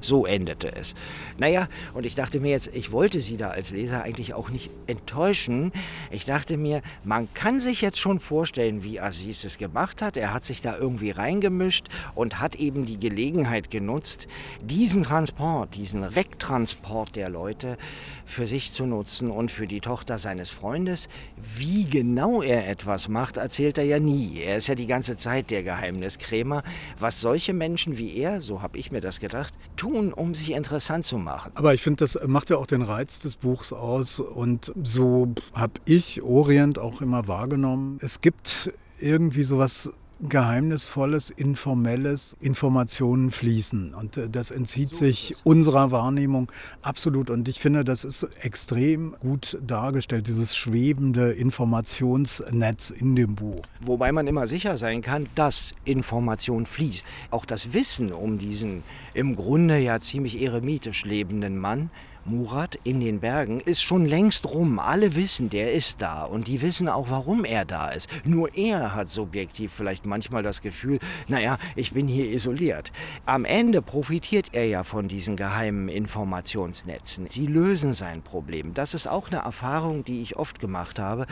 So 0.00 0.26
endete 0.26 0.74
es. 0.74 0.94
Naja, 1.38 1.68
und 1.94 2.06
ich 2.06 2.14
dachte 2.14 2.40
mir 2.40 2.50
jetzt, 2.50 2.74
ich 2.74 2.92
wollte 2.92 3.20
Sie 3.20 3.36
da 3.36 3.50
als 3.50 3.70
Leser 3.70 4.02
eigentlich 4.02 4.34
auch 4.34 4.50
nicht 4.50 4.70
enttäuschen. 4.86 5.72
Ich 6.10 6.24
dachte 6.24 6.56
mir, 6.56 6.82
man 7.04 7.32
kann 7.34 7.60
sich 7.60 7.80
jetzt 7.80 7.98
schon 7.98 8.20
vorstellen, 8.20 8.84
wie 8.84 9.00
Aziz 9.00 9.44
es 9.44 9.58
gemacht 9.58 10.02
hat. 10.02 10.16
Er 10.16 10.32
hat 10.32 10.44
sich 10.44 10.62
da 10.62 10.76
irgendwie 10.76 11.10
reingemischt 11.10 11.88
und 12.14 12.40
hat 12.40 12.56
eben 12.56 12.84
die 12.84 12.98
Gelegenheit 12.98 13.70
genutzt, 13.70 14.28
diesen 14.62 15.02
Transport, 15.02 15.74
diesen 15.74 16.14
Wegtransport 16.14 17.16
der 17.16 17.28
Leute 17.28 17.78
für 18.24 18.46
sich 18.46 18.72
zu 18.72 18.86
nutzen 18.86 19.30
und 19.30 19.50
für 19.52 19.66
die 19.66 19.80
Tochter 19.80 20.18
seines 20.18 20.50
Freundes. 20.50 21.08
Wie 21.56 21.84
genau 21.84 22.42
er 22.42 22.68
etwas 22.68 23.08
macht, 23.08 23.36
erzählt 23.36 23.78
er 23.78 23.84
ja 23.84 24.00
nie. 24.00 24.40
Er 24.40 24.56
ist 24.56 24.66
ja 24.66 24.74
die 24.74 24.86
ganze 24.86 25.16
Zeit 25.16 25.50
der 25.50 25.62
Geheimniskrämer. 25.62 26.62
Was 26.98 27.20
solche 27.20 27.52
Menschen 27.52 27.98
wie 27.98 28.16
er, 28.16 28.40
so 28.40 28.62
habe 28.62 28.78
ich 28.78 28.90
mir 28.90 29.00
das 29.00 29.20
gedacht, 29.20 29.54
tun, 29.76 29.85
um 29.86 30.34
sich 30.34 30.52
interessant 30.52 31.04
zu 31.04 31.18
machen. 31.18 31.52
Aber 31.54 31.74
ich 31.74 31.82
finde, 31.82 32.04
das 32.04 32.18
macht 32.26 32.50
ja 32.50 32.56
auch 32.56 32.66
den 32.66 32.82
Reiz 32.82 33.20
des 33.20 33.36
Buchs 33.36 33.72
aus. 33.72 34.20
Und 34.20 34.72
so 34.82 35.32
habe 35.54 35.74
ich 35.84 36.22
Orient 36.22 36.78
auch 36.78 37.00
immer 37.00 37.28
wahrgenommen. 37.28 37.98
Es 38.00 38.20
gibt 38.20 38.72
irgendwie 38.98 39.44
sowas 39.44 39.92
geheimnisvolles, 40.20 41.30
informelles 41.30 42.36
Informationen 42.40 43.30
fließen. 43.30 43.94
Und 43.94 44.16
äh, 44.16 44.28
das 44.30 44.50
entzieht 44.50 44.94
sich 44.94 45.36
unserer 45.44 45.90
Wahrnehmung 45.90 46.50
absolut. 46.82 47.30
Und 47.30 47.48
ich 47.48 47.60
finde, 47.60 47.84
das 47.84 48.04
ist 48.04 48.24
extrem 48.40 49.14
gut 49.20 49.58
dargestellt, 49.66 50.26
dieses 50.26 50.56
schwebende 50.56 51.32
Informationsnetz 51.32 52.90
in 52.90 53.16
dem 53.16 53.34
Buch. 53.34 53.62
Wobei 53.80 54.12
man 54.12 54.26
immer 54.26 54.46
sicher 54.46 54.76
sein 54.76 55.02
kann, 55.02 55.28
dass 55.34 55.74
Information 55.84 56.66
fließt. 56.66 57.06
Auch 57.30 57.44
das 57.44 57.72
Wissen 57.72 58.12
um 58.12 58.38
diesen 58.38 58.82
im 59.14 59.36
Grunde 59.36 59.78
ja 59.78 60.00
ziemlich 60.00 60.40
eremitisch 60.40 61.04
lebenden 61.04 61.58
Mann 61.58 61.90
Murat 62.28 62.76
in 62.82 63.00
den 63.00 63.20
Bergen 63.20 63.60
ist 63.60 63.82
schon 63.82 64.04
längst 64.04 64.46
rum. 64.46 64.80
Alle 64.80 65.14
wissen, 65.14 65.48
der 65.48 65.72
ist 65.72 66.02
da 66.02 66.24
und 66.24 66.48
die 66.48 66.60
wissen 66.60 66.88
auch, 66.88 67.08
warum 67.08 67.44
er 67.44 67.64
da 67.64 67.90
ist. 67.90 68.10
Nur 68.24 68.56
er 68.56 68.96
hat 68.96 69.08
subjektiv 69.08 69.72
vielleicht 69.72 70.06
manchmal 70.06 70.42
das 70.42 70.60
Gefühl, 70.60 70.98
naja, 71.28 71.56
ich 71.76 71.92
bin 71.92 72.08
hier 72.08 72.28
isoliert. 72.28 72.90
Am 73.26 73.44
Ende 73.44 73.80
profitiert 73.80 74.50
er 74.52 74.66
ja 74.66 74.82
von 74.82 75.06
diesen 75.06 75.36
geheimen 75.36 75.88
Informationsnetzen. 75.88 77.28
Sie 77.28 77.46
lösen 77.46 77.94
sein 77.94 78.22
Problem. 78.22 78.74
Das 78.74 78.94
ist 78.94 79.06
auch 79.06 79.28
eine 79.30 79.42
Erfahrung, 79.42 80.04
die 80.04 80.20
ich 80.20 80.36
oft 80.36 80.58
gemacht 80.58 80.98
habe 80.98 81.26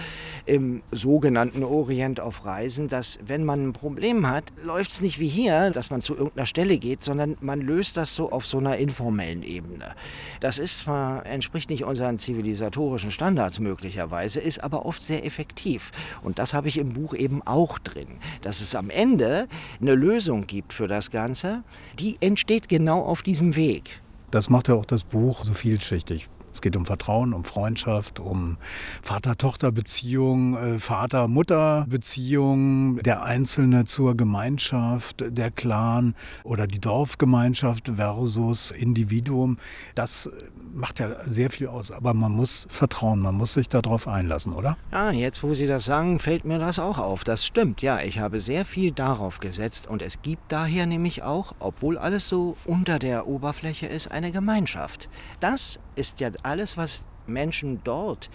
im 0.46 0.82
sogenannten 0.92 1.64
Orient 1.64 2.20
auf 2.20 2.44
Reisen, 2.44 2.88
dass 2.88 3.18
wenn 3.26 3.44
man 3.44 3.68
ein 3.68 3.72
Problem 3.72 4.28
hat, 4.28 4.52
läuft 4.62 4.92
es 4.92 5.00
nicht 5.00 5.18
wie 5.18 5.26
hier, 5.26 5.70
dass 5.70 5.90
man 5.90 6.02
zu 6.02 6.14
irgendeiner 6.14 6.46
Stelle 6.46 6.78
geht, 6.78 7.02
sondern 7.02 7.36
man 7.40 7.60
löst 7.60 7.96
das 7.96 8.14
so 8.14 8.30
auf 8.30 8.46
so 8.46 8.58
einer 8.58 8.76
informellen 8.76 9.42
Ebene. 9.42 9.96
Das 10.40 10.58
ist 10.58 10.83
zwar 10.84 11.26
entspricht 11.26 11.70
nicht 11.70 11.84
unseren 11.84 12.18
zivilisatorischen 12.18 13.10
Standards 13.10 13.58
möglicherweise, 13.58 14.40
ist 14.40 14.62
aber 14.62 14.86
oft 14.86 15.02
sehr 15.02 15.24
effektiv. 15.24 15.90
Und 16.22 16.38
das 16.38 16.54
habe 16.54 16.68
ich 16.68 16.78
im 16.78 16.92
Buch 16.92 17.14
eben 17.14 17.42
auch 17.42 17.78
drin. 17.78 18.08
Dass 18.42 18.60
es 18.60 18.74
am 18.74 18.90
Ende 18.90 19.48
eine 19.80 19.94
Lösung 19.94 20.46
gibt 20.46 20.72
für 20.72 20.86
das 20.86 21.10
Ganze, 21.10 21.62
die 21.98 22.18
entsteht 22.20 22.68
genau 22.68 23.00
auf 23.00 23.22
diesem 23.22 23.56
Weg. 23.56 24.00
Das 24.30 24.50
macht 24.50 24.68
ja 24.68 24.74
auch 24.74 24.84
das 24.84 25.04
Buch 25.04 25.44
so 25.44 25.54
vielschichtig. 25.54 26.28
Es 26.54 26.60
geht 26.60 26.76
um 26.76 26.86
Vertrauen, 26.86 27.34
um 27.34 27.42
Freundschaft, 27.42 28.20
um 28.20 28.58
Vater-Tochter-Beziehung, 29.02 30.56
äh, 30.56 30.78
Vater-Mutter-Beziehung, 30.78 32.98
der 32.98 33.24
Einzelne 33.24 33.86
zur 33.86 34.16
Gemeinschaft, 34.16 35.24
der 35.26 35.50
Clan 35.50 36.14
oder 36.44 36.68
die 36.68 36.78
Dorfgemeinschaft 36.78 37.90
versus 37.96 38.70
Individuum. 38.70 39.58
Das 39.96 40.30
macht 40.74 41.00
ja 41.00 41.16
sehr 41.24 41.50
viel 41.50 41.68
aus. 41.68 41.90
Aber 41.90 42.14
man 42.14 42.32
muss 42.32 42.66
vertrauen, 42.70 43.20
man 43.20 43.34
muss 43.34 43.54
sich 43.54 43.68
darauf 43.68 44.08
einlassen, 44.08 44.52
oder? 44.52 44.76
Ja, 44.92 45.10
jetzt 45.10 45.42
wo 45.42 45.54
Sie 45.54 45.66
das 45.66 45.84
sagen, 45.84 46.18
fällt 46.18 46.44
mir 46.44 46.58
das 46.58 46.78
auch 46.78 46.98
auf. 46.98 47.24
Das 47.24 47.46
stimmt, 47.46 47.82
ja. 47.82 48.00
Ich 48.00 48.18
habe 48.18 48.40
sehr 48.40 48.64
viel 48.64 48.92
darauf 48.92 49.40
gesetzt 49.40 49.86
und 49.86 50.02
es 50.02 50.22
gibt 50.22 50.50
daher 50.50 50.86
nämlich 50.86 51.22
auch, 51.22 51.54
obwohl 51.58 51.98
alles 51.98 52.28
so 52.28 52.56
unter 52.64 52.98
der 52.98 53.26
Oberfläche 53.26 53.86
ist, 53.86 54.10
eine 54.10 54.32
Gemeinschaft. 54.32 55.08
Das 55.40 55.80
ist 55.94 56.20
ja 56.20 56.30
alles, 56.42 56.76
was 56.76 57.04
Menschen 57.26 57.80
dort 57.84 58.30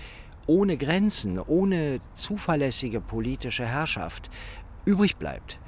ohne 0.48 0.78
Grenzen, 0.78 1.40
ohne 1.40 2.00
zuverlässige 2.16 3.02
politische 3.02 3.66
Herrschaft 3.66 4.32
übrig 4.86 5.18
bleibt. 5.18 5.59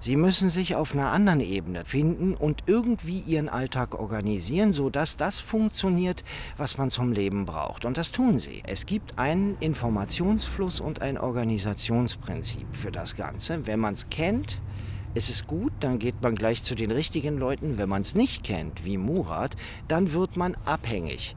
Sie 0.00 0.14
müssen 0.14 0.48
sich 0.48 0.76
auf 0.76 0.94
einer 0.94 1.10
anderen 1.10 1.40
Ebene 1.40 1.84
finden 1.84 2.34
und 2.34 2.62
irgendwie 2.66 3.18
ihren 3.20 3.48
Alltag 3.48 3.98
organisieren, 3.98 4.72
sodass 4.72 5.16
das 5.16 5.40
funktioniert, 5.40 6.22
was 6.56 6.78
man 6.78 6.90
zum 6.90 7.10
Leben 7.10 7.46
braucht. 7.46 7.84
Und 7.84 7.96
das 7.96 8.12
tun 8.12 8.38
sie. 8.38 8.62
Es 8.64 8.86
gibt 8.86 9.18
einen 9.18 9.56
Informationsfluss 9.58 10.78
und 10.78 11.02
ein 11.02 11.18
Organisationsprinzip 11.18 12.76
für 12.76 12.92
das 12.92 13.16
Ganze. 13.16 13.66
Wenn 13.66 13.80
man 13.80 13.94
es 13.94 14.08
kennt, 14.08 14.60
ist 15.14 15.30
es 15.30 15.48
gut, 15.48 15.72
dann 15.80 15.98
geht 15.98 16.22
man 16.22 16.36
gleich 16.36 16.62
zu 16.62 16.76
den 16.76 16.92
richtigen 16.92 17.36
Leuten. 17.36 17.76
Wenn 17.76 17.88
man 17.88 18.02
es 18.02 18.14
nicht 18.14 18.44
kennt, 18.44 18.84
wie 18.84 18.98
Murat, 18.98 19.56
dann 19.88 20.12
wird 20.12 20.36
man 20.36 20.56
abhängig 20.64 21.34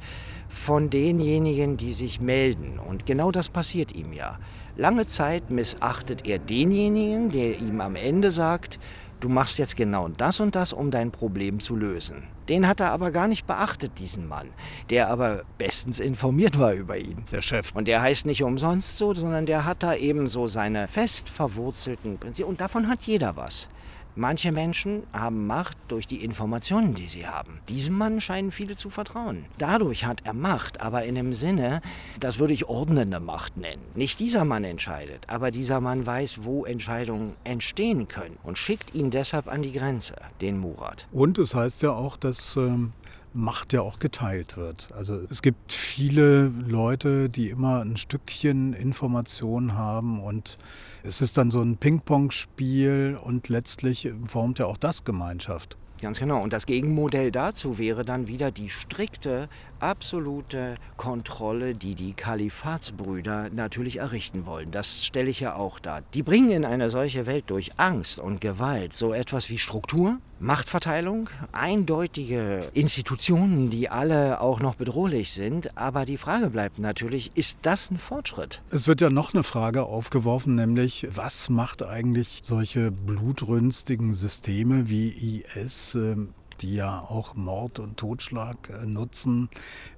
von 0.50 0.91
denjenigen, 0.91 1.78
die 1.78 1.93
sich 1.93 2.21
melden. 2.21 2.78
Und 2.78 3.08
genau 3.08 3.32
das 3.32 3.50
passiert 3.50 3.93
ihm 3.93 4.13
ja. 4.13 4.38
Lange 4.77 5.05
Zeit 5.05 5.49
missachtet 5.49 6.27
er 6.27 6.39
denjenigen, 6.39 7.29
der 7.29 7.60
ihm 7.60 7.81
am 7.81 7.95
Ende 7.95 8.31
sagt, 8.31 8.79
du 9.19 9.29
machst 9.29 9.60
jetzt 9.60 9.75
genau 9.75 10.07
das 10.07 10.39
und 10.39 10.55
das, 10.55 10.73
um 10.73 10.91
dein 10.91 11.12
Problem 11.12 11.60
zu 11.60 11.75
lösen. 11.75 12.27
Den 12.49 12.67
hat 12.67 12.79
er 12.79 12.91
aber 12.91 13.12
gar 13.12 13.27
nicht 13.27 13.45
beachtet, 13.47 13.99
diesen 13.99 14.27
Mann, 14.27 14.49
der 14.89 15.10
aber 15.10 15.43
bestens 15.57 15.99
informiert 15.99 16.57
war 16.57 16.73
über 16.73 16.97
ihn. 16.97 17.25
Der 17.31 17.41
Chef. 17.41 17.71
Und 17.73 17.88
der 17.88 18.01
heißt 18.01 18.25
nicht 18.25 18.43
umsonst 18.43 18.97
so, 18.97 19.13
sondern 19.13 19.45
der 19.45 19.65
hat 19.65 19.84
da 19.84 19.95
eben 19.95 20.27
so 20.27 20.47
seine 20.47 20.88
fest 20.88 21.29
verwurzelten 21.29 22.17
Prinzipien. 22.17 22.49
Und 22.49 22.62
davon 22.62 22.88
hat 22.88 23.03
jeder 23.03 23.36
was. 23.36 23.69
Manche 24.15 24.52
Menschen 24.52 25.04
haben 25.13 25.47
Macht 25.47 25.78
durch 25.88 26.06
die 26.06 26.24
Informationen, 26.24 26.95
die 26.95 27.08
sie 27.08 27.28
haben. 27.28 27.60
Diesem 27.69 27.97
Mann 27.97 28.19
scheinen 28.19 28.52
viele 28.52 28.76
zu 28.76 28.89
vertrauen. 28.89 29.45
Dadurch 29.58 30.06
hat 30.06 30.21
er 30.26 30.34
Macht, 30.34 30.82
aber 30.82 31.06
in 31.06 31.15
dem 31.15 31.32
Sinne, 31.34 31.82
das 32.19 32.38
würde 32.38 32.54
ich 32.54 32.67
ordnende 32.67 33.21
Macht 33.21 33.56
nennen. 33.56 33.84
Nicht 33.95 34.19
dieser 34.19 34.43
Mann 34.43 34.65
entscheidet, 34.65 35.30
aber 35.30 35.50
dieser 35.50 35.80
Mann 35.80 36.06
weiß, 36.06 36.43
wo 36.43 36.65
Entscheidungen 36.65 37.36
entstehen 37.45 38.10
können 38.10 38.38
und 38.43 38.58
schickt 38.58 38.93
ihn 38.93 39.12
deshalb 39.12 39.47
an 39.47 39.62
die 39.62 39.71
Grenze, 39.71 40.15
den 40.41 40.58
Murat. 40.58 41.08
Und 41.12 41.38
es 41.38 41.56
heißt 41.56 41.82
ja 41.82 41.91
auch, 41.91 42.17
dass 42.17 42.58
ähm, 42.58 42.91
Macht 43.34 43.71
ja 43.71 43.82
auch 43.82 44.00
geteilt 44.00 44.58
wird. 44.58 44.89
Also 44.93 45.21
es 45.30 45.41
gibt 45.41 45.71
viele 45.71 46.47
Leute, 46.47 47.30
die 47.30 47.50
immer 47.50 47.80
ein 47.80 47.95
Stückchen 47.95 48.74
Information 48.74 49.76
haben 49.76 50.21
und 50.21 50.58
es 51.04 51.22
ist 51.22 51.38
dann 51.38 51.52
so 51.52 51.62
ein 51.62 51.78
Ping-Pong-Spiel 51.78 53.18
und 53.22 53.50
letztlich 53.50 54.12
formt 54.26 54.60
ja 54.60 54.66
auch 54.66 54.78
das 54.78 55.04
Gemeinschaft. 55.04 55.78
Ganz 56.02 56.20
genau. 56.20 56.42
Und 56.42 56.52
das 56.52 56.66
Gegenmodell 56.66 57.32
dazu 57.32 57.78
wäre 57.78 58.04
dann 58.04 58.28
wieder 58.28 58.52
die 58.52 58.70
strikte, 58.70 59.50
absolute 59.82 60.76
Kontrolle, 60.98 61.76
die 61.76 61.96
die 61.96 62.13
Kalifatsbrüder 62.13 63.50
natürlich 63.50 63.98
errichten 63.98 64.46
wollen. 64.46 64.72
Das 64.72 65.06
stelle 65.06 65.30
ich 65.30 65.39
ja 65.39 65.56
auch 65.56 65.80
dar. 65.80 66.02
Die 66.13 66.24
bringen 66.24 66.52
in 66.52 66.65
eine 66.65 66.89
solche 66.89 67.26
Welt 67.26 67.46
durch 67.48 67.72
Angst 67.78 68.20
und 68.20 68.41
Gewalt 68.41 68.94
so 68.94 69.13
etwas 69.13 69.50
wie 69.50 69.58
Struktur, 69.58 70.17
Machtverteilung, 70.39 71.30
eindeutige 71.52 72.70
Institutionen, 72.74 73.70
die 73.70 73.89
alle 73.89 74.41
auch 74.41 74.60
noch 74.60 74.76
bedrohlich 74.76 75.32
sind. 75.32 75.78
Aber 75.78 76.06
die 76.06 76.17
Frage 76.17 76.50
bleibt 76.50 76.80
natürlich, 76.80 77.32
ist 77.36 77.58
das 77.62 77.91
ein 77.91 78.00
Fortschritt? 78.00 78.62
Es 78.72 78.88
wird 78.88 79.02
ja 79.02 79.12
noch 79.12 79.34
eine 79.34 79.44
Frage 79.44 79.84
aufgeworfen, 79.84 80.56
nämlich 80.56 81.08
was 81.13 81.50
macht 81.50 81.84
eigentlich 81.84 82.39
solche 82.41 82.91
blutrünstigen 82.91 84.15
Systeme 84.15 84.89
wie 84.89 85.44
IS, 85.56 85.96
ähm, 85.96 86.34
die 86.62 86.76
ja 86.76 87.02
auch 87.02 87.36
Mord 87.36 87.80
und 87.80 87.97
Totschlag 87.97 88.69
äh, 88.69 88.86
nutzen, 88.86 89.50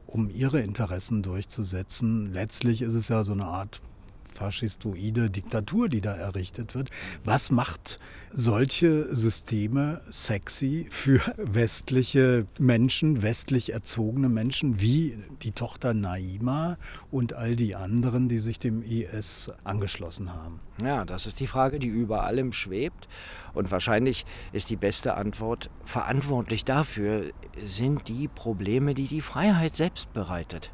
um 0.08 0.30
ihre 0.30 0.62
Interessen 0.62 1.22
durchzusetzen. 1.24 2.32
Letztlich 2.32 2.82
ist 2.82 2.94
es 2.94 3.08
ja 3.08 3.24
so 3.24 3.34
eine 3.34 3.46
Art 3.46 3.82
faschistoide 4.34 5.30
Diktatur, 5.30 5.90
die 5.90 6.02
da 6.02 6.16
errichtet 6.16 6.76
wird. 6.76 6.90
Was 7.24 7.52
macht 7.52 8.00
solche 8.32 9.14
Systeme 9.16 10.02
sexy 10.10 10.88
für 10.90 11.22
westliche 11.38 12.46
Menschen, 12.60 13.22
westlich 13.22 13.74
erzogene 13.74 14.30
Menschen 14.30 14.80
wie 14.80 15.18
die 15.44 15.52
Tochter 15.52 15.94
Naima 15.94 16.78
und 17.12 17.34
all 17.34 17.56
die 17.56 17.76
anderen, 17.76 18.30
die 18.30 18.40
sich 18.40 18.60
dem 18.60 18.82
IS 18.82 19.52
angeschlossen 19.64 20.34
haben? 20.34 20.60
Ja, 20.84 21.06
das 21.06 21.28
ist 21.28 21.40
die 21.40 21.48
Frage, 21.48 21.80
die 21.80 21.88
über 21.88 22.24
allem 22.24 22.52
schwebt. 22.52 23.08
Und 23.54 23.70
wahrscheinlich 23.70 24.26
ist 24.52 24.70
die 24.70 24.76
beste 24.76 25.16
Antwort, 25.16 25.70
verantwortlich 25.86 26.66
dafür 26.66 27.32
sind 27.56 28.08
die 28.08 28.28
Probleme, 28.28 28.96
die 28.96 29.08
die 29.08 29.22
Freiheit 29.22 29.76
selbst 29.76 30.12
bereitet. 30.14 30.72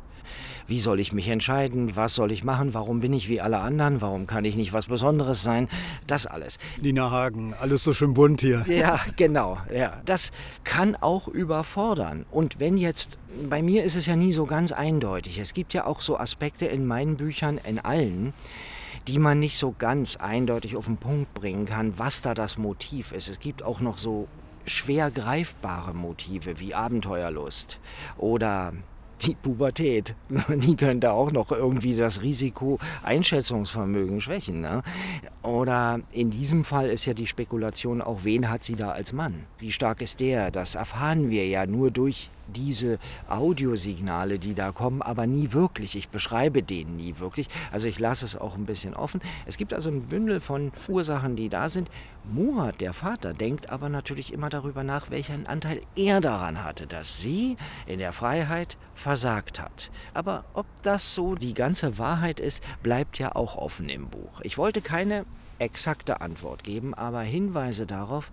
Wie 0.69 0.79
soll 0.79 0.99
ich 0.99 1.13
mich 1.13 1.27
entscheiden? 1.27 1.95
Was 1.95 2.13
soll 2.13 2.31
ich 2.31 2.43
machen? 2.43 2.75
Warum 2.75 2.99
bin 2.99 3.11
ich 3.11 3.27
wie 3.27 3.41
alle 3.41 3.57
anderen? 3.57 4.01
Warum 4.01 4.27
kann 4.27 4.45
ich 4.45 4.55
nicht 4.55 4.71
was 4.71 4.85
Besonderes 4.85 5.41
sein? 5.41 5.67
Das 6.05 6.27
alles. 6.27 6.59
Nina 6.79 7.09
Hagen, 7.09 7.55
alles 7.59 7.83
so 7.83 7.95
schön 7.95 8.13
bunt 8.13 8.41
hier. 8.41 8.63
Ja, 8.67 8.99
genau. 9.15 9.57
Ja. 9.73 9.99
Das 10.05 10.31
kann 10.63 10.95
auch 10.95 11.27
überfordern. 11.27 12.27
Und 12.29 12.59
wenn 12.59 12.77
jetzt, 12.77 13.17
bei 13.49 13.63
mir 13.63 13.83
ist 13.83 13.95
es 13.95 14.05
ja 14.05 14.15
nie 14.15 14.31
so 14.31 14.45
ganz 14.45 14.71
eindeutig. 14.71 15.39
Es 15.39 15.55
gibt 15.55 15.73
ja 15.73 15.87
auch 15.87 16.01
so 16.01 16.19
Aspekte 16.19 16.67
in 16.67 16.85
meinen 16.85 17.17
Büchern, 17.17 17.59
in 17.67 17.79
allen, 17.79 18.33
die 19.07 19.17
man 19.17 19.39
nicht 19.39 19.57
so 19.57 19.73
ganz 19.75 20.17
eindeutig 20.17 20.75
auf 20.75 20.85
den 20.85 20.97
Punkt 20.97 21.33
bringen 21.33 21.65
kann, 21.65 21.97
was 21.97 22.21
da 22.21 22.35
das 22.35 22.59
Motiv 22.59 23.11
ist. 23.11 23.27
Es 23.27 23.39
gibt 23.39 23.63
auch 23.63 23.79
noch 23.79 23.97
so 23.97 24.27
schwer 24.67 25.09
greifbare 25.09 25.95
Motive 25.95 26.59
wie 26.59 26.75
Abenteuerlust 26.75 27.79
oder 28.17 28.73
die 29.21 29.35
Pubertät. 29.35 30.15
Die 30.49 30.75
könnte 30.75 31.11
auch 31.11 31.31
noch 31.31 31.51
irgendwie 31.51 31.95
das 31.95 32.21
Risiko-Einschätzungsvermögen 32.21 34.21
schwächen. 34.21 34.61
Ne? 34.61 34.83
Oder 35.41 36.01
in 36.11 36.31
diesem 36.31 36.63
Fall 36.63 36.89
ist 36.89 37.05
ja 37.05 37.13
die 37.13 37.27
Spekulation 37.27 38.01
auch, 38.01 38.23
wen 38.23 38.49
hat 38.49 38.63
sie 38.63 38.75
da 38.75 38.91
als 38.91 39.13
Mann? 39.13 39.45
Wie 39.57 39.71
stark 39.71 40.01
ist 40.01 40.19
der? 40.19 40.51
Das 40.51 40.75
erfahren 40.75 41.29
wir 41.29 41.47
ja 41.47 41.65
nur 41.65 41.91
durch 41.91 42.29
diese 42.49 42.99
Audiosignale, 43.27 44.39
die 44.39 44.53
da 44.53 44.71
kommen, 44.71 45.01
aber 45.01 45.27
nie 45.27 45.53
wirklich. 45.53 45.95
Ich 45.95 46.09
beschreibe 46.09 46.63
den 46.63 46.95
nie 46.95 47.15
wirklich. 47.19 47.47
Also 47.71 47.87
ich 47.87 47.99
lasse 47.99 48.25
es 48.25 48.35
auch 48.35 48.55
ein 48.55 48.65
bisschen 48.65 48.93
offen. 48.93 49.21
Es 49.45 49.57
gibt 49.57 49.73
also 49.73 49.89
ein 49.89 50.03
Bündel 50.03 50.41
von 50.41 50.71
Ursachen, 50.87 51.35
die 51.35 51.49
da 51.49 51.69
sind. 51.69 51.89
Murat, 52.31 52.81
der 52.81 52.93
Vater, 52.93 53.33
denkt 53.33 53.69
aber 53.69 53.89
natürlich 53.89 54.33
immer 54.33 54.49
darüber 54.49 54.83
nach, 54.83 55.09
welchen 55.09 55.47
Anteil 55.47 55.81
er 55.95 56.21
daran 56.21 56.63
hatte, 56.63 56.85
dass 56.85 57.19
sie 57.19 57.57
in 57.87 57.99
der 57.99 58.13
Freiheit 58.13 58.77
versagt 58.95 59.59
hat. 59.59 59.89
Aber 60.13 60.43
ob 60.53 60.65
das 60.83 61.15
so 61.15 61.35
die 61.35 61.53
ganze 61.53 61.97
Wahrheit 61.97 62.39
ist, 62.39 62.63
bleibt 62.83 63.17
ja 63.17 63.35
auch 63.35 63.55
offen 63.55 63.89
im 63.89 64.09
Buch. 64.09 64.41
Ich 64.41 64.57
wollte 64.57 64.81
keine 64.81 65.25
exakte 65.59 66.21
Antwort 66.21 66.63
geben, 66.63 66.93
aber 66.93 67.21
Hinweise 67.21 67.85
darauf, 67.85 68.31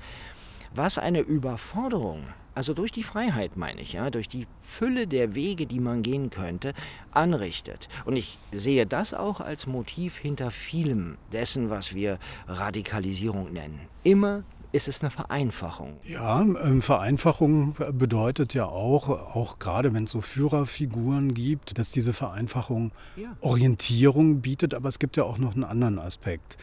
was 0.74 0.98
eine 0.98 1.20
Überforderung 1.20 2.26
also 2.57 2.73
durch 2.73 2.90
die 2.90 3.03
Freiheit 3.03 3.57
meine 3.57 3.83
ich, 3.83 3.92
ja, 3.92 4.11
durch 4.11 4.29
die 4.29 4.47
Fülle 4.62 5.07
der 5.07 5.35
Wege, 5.35 5.66
die 5.66 5.79
man 5.79 6.03
gehen 6.03 6.31
könnte, 6.31 6.73
anrichtet. 7.11 7.88
Und 8.07 8.16
ich 8.16 8.38
sehe 8.51 8.87
das 8.87 9.12
auch 9.12 9.40
als 9.40 9.66
Motiv 9.66 10.16
hinter 10.16 10.51
vielem 10.51 11.19
dessen, 11.33 11.69
was 11.69 11.95
wir 11.95 12.19
Radikalisierung 12.49 13.53
nennen. 13.53 13.81
Immer 14.05 14.42
ist 14.73 14.88
es 14.88 15.03
eine 15.03 15.11
Vereinfachung. 15.11 15.99
Ja, 16.05 16.40
ähm, 16.40 16.81
Vereinfachung 16.81 17.77
bedeutet 17.92 18.55
ja 18.55 18.64
auch, 18.64 19.09
auch 19.09 19.59
gerade 19.59 19.92
wenn 19.92 20.05
es 20.05 20.11
so 20.11 20.23
Führerfiguren 20.23 21.35
gibt, 21.35 21.79
dass 21.79 21.92
diese 21.92 22.14
Vereinfachung 22.14 22.92
ja. 23.16 23.37
Orientierung 23.40 24.40
bietet, 24.40 24.75
aber 24.75 24.88
es 24.88 24.99
gibt 24.99 25.19
ja 25.19 25.25
auch 25.25 25.38
noch 25.38 25.55
einen 25.55 25.64
anderen 25.64 25.99
Aspekt 25.99 26.57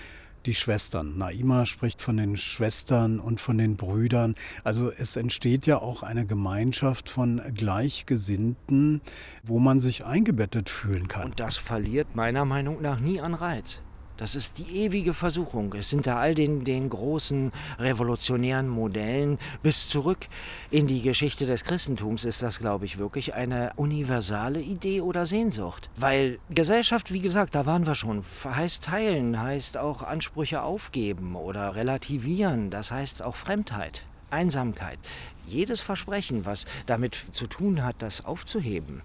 die 0.46 0.56
Schwestern. 0.56 1.18
Naima 1.18 1.66
spricht 1.66 2.02
von 2.02 2.18
den 2.18 2.38
Schwestern 2.38 3.20
und 3.20 3.42
von 3.42 3.58
den 3.58 3.78
Brüdern. 3.78 4.36
Also 4.64 4.92
es 4.92 5.16
entsteht 5.16 5.66
ja 5.66 5.78
auch 5.78 6.04
eine 6.04 6.26
Gemeinschaft 6.26 7.10
von 7.10 7.42
Gleichgesinnten, 7.54 9.02
wo 9.44 9.60
man 9.60 9.80
sich 9.80 10.06
eingebettet 10.06 10.70
fühlen 10.70 11.08
kann. 11.08 11.26
Und 11.26 11.40
das 11.40 11.58
verliert 11.58 12.16
meiner 12.16 12.46
Meinung 12.46 12.82
nach 12.82 13.00
nie 13.00 13.20
an 13.20 13.34
Reiz. 13.34 13.82
Das 14.18 14.36
ist 14.36 14.60
die 14.60 14.84
ewige 14.84 15.14
Versuchung. 15.16 15.74
Es 15.74 15.90
sind 15.90 16.06
da 16.06 16.18
all 16.18 16.36
den, 16.36 16.64
den 16.64 16.90
großen 16.90 17.52
revolutionären 17.80 18.70
Modellen 18.70 19.40
bis 19.64 19.90
zurück 19.90 20.28
in 20.70 20.86
die 20.86 21.02
Geschichte 21.02 21.48
des 21.48 21.64
Christentums 21.64 22.24
ist 22.24 22.44
das, 22.44 22.60
glaube 22.60 22.86
ich, 22.86 23.00
wirklich 23.00 23.34
eine 23.34 23.72
universale 23.76 24.62
Idee 24.62 25.02
oder 25.02 25.26
Sehnsucht. 25.26 25.90
Weil 25.96 26.38
Gesellschaft, 26.52 27.12
wie 27.12 27.22
gesagt, 27.22 27.56
da 27.56 27.66
waren 27.66 27.88
wir 27.88 27.96
schon, 27.96 28.24
heißt 28.44 28.84
teilen, 28.84 29.42
heißt 29.42 29.78
auch 29.78 30.04
Ansprüche 30.04 30.62
aufgeben 30.62 31.36
oder 31.36 31.76
relativieren, 31.76 32.70
das 32.70 32.92
heißt 32.92 33.24
auch 33.24 33.36
Fremdheit. 33.36 34.04
Einsamkeit. 34.30 35.00
Jedes 35.46 35.82
Versprechen, 35.82 36.46
was 36.46 36.66
damit 36.86 37.26
zu 37.32 37.48
tun 37.48 37.84
hat, 37.84 37.96
das 38.00 38.26
aufzuheben, 38.26 39.02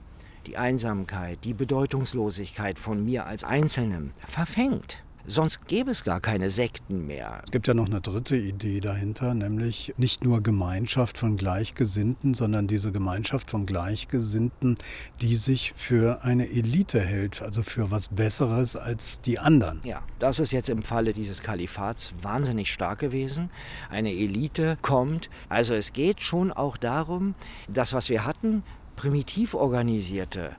die 0.48 0.56
Einsamkeit, 0.56 1.44
die 1.44 1.52
Bedeutungslosigkeit 1.52 2.78
von 2.78 3.04
mir 3.04 3.26
als 3.26 3.44
Einzelnem 3.44 4.12
verfängt. 4.26 5.04
Sonst 5.30 5.68
gäbe 5.68 5.90
es 5.90 6.04
gar 6.04 6.22
keine 6.22 6.48
Sekten 6.48 7.06
mehr. 7.06 7.42
Es 7.44 7.50
gibt 7.50 7.68
ja 7.68 7.74
noch 7.74 7.84
eine 7.84 8.00
dritte 8.00 8.34
Idee 8.34 8.80
dahinter, 8.80 9.34
nämlich 9.34 9.92
nicht 9.98 10.24
nur 10.24 10.42
Gemeinschaft 10.42 11.18
von 11.18 11.36
Gleichgesinnten, 11.36 12.32
sondern 12.32 12.66
diese 12.66 12.92
Gemeinschaft 12.92 13.50
von 13.50 13.66
Gleichgesinnten, 13.66 14.76
die 15.20 15.36
sich 15.36 15.74
für 15.76 16.24
eine 16.24 16.48
Elite 16.48 16.98
hält, 16.98 17.42
also 17.42 17.62
für 17.62 17.90
was 17.90 18.08
Besseres 18.08 18.74
als 18.74 19.20
die 19.20 19.38
anderen. 19.38 19.82
Ja, 19.84 20.02
das 20.18 20.38
ist 20.38 20.52
jetzt 20.52 20.70
im 20.70 20.82
Falle 20.82 21.12
dieses 21.12 21.42
Kalifats 21.42 22.14
wahnsinnig 22.22 22.72
stark 22.72 22.98
gewesen. 22.98 23.50
Eine 23.90 24.12
Elite 24.12 24.78
kommt. 24.80 25.28
Also 25.50 25.74
es 25.74 25.92
geht 25.92 26.22
schon 26.22 26.52
auch 26.52 26.78
darum, 26.78 27.34
das, 27.68 27.92
was 27.92 28.08
wir 28.08 28.24
hatten, 28.24 28.62
primitiv 28.98 29.54
organisierte 29.54 30.56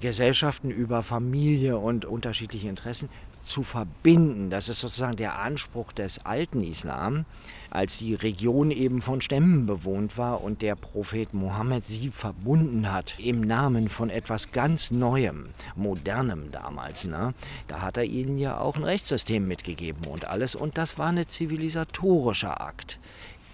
Gesellschaften 0.00 0.70
über 0.70 1.02
Familie 1.02 1.76
und 1.76 2.06
unterschiedliche 2.06 2.70
Interessen 2.70 3.10
zu 3.44 3.62
verbinden. 3.62 4.48
Das 4.48 4.70
ist 4.70 4.80
sozusagen 4.80 5.16
der 5.16 5.38
Anspruch 5.38 5.92
des 5.92 6.24
alten 6.24 6.62
Islam, 6.62 7.26
als 7.68 7.98
die 7.98 8.14
Region 8.14 8.70
eben 8.70 9.02
von 9.02 9.20
Stämmen 9.20 9.66
bewohnt 9.66 10.16
war 10.16 10.42
und 10.42 10.62
der 10.62 10.74
Prophet 10.74 11.34
Mohammed 11.34 11.86
sie 11.86 12.08
verbunden 12.08 12.90
hat 12.90 13.16
im 13.18 13.42
Namen 13.42 13.90
von 13.90 14.08
etwas 14.08 14.52
ganz 14.52 14.90
Neuem, 14.90 15.48
Modernem 15.76 16.50
damals. 16.50 17.04
Ne? 17.04 17.34
Da 17.68 17.82
hat 17.82 17.98
er 17.98 18.04
ihnen 18.04 18.38
ja 18.38 18.58
auch 18.58 18.76
ein 18.76 18.84
Rechtssystem 18.84 19.46
mitgegeben 19.46 20.06
und 20.06 20.24
alles 20.24 20.54
und 20.54 20.78
das 20.78 20.96
war 20.96 21.08
ein 21.08 21.28
zivilisatorischer 21.28 22.62
Akt 22.62 22.98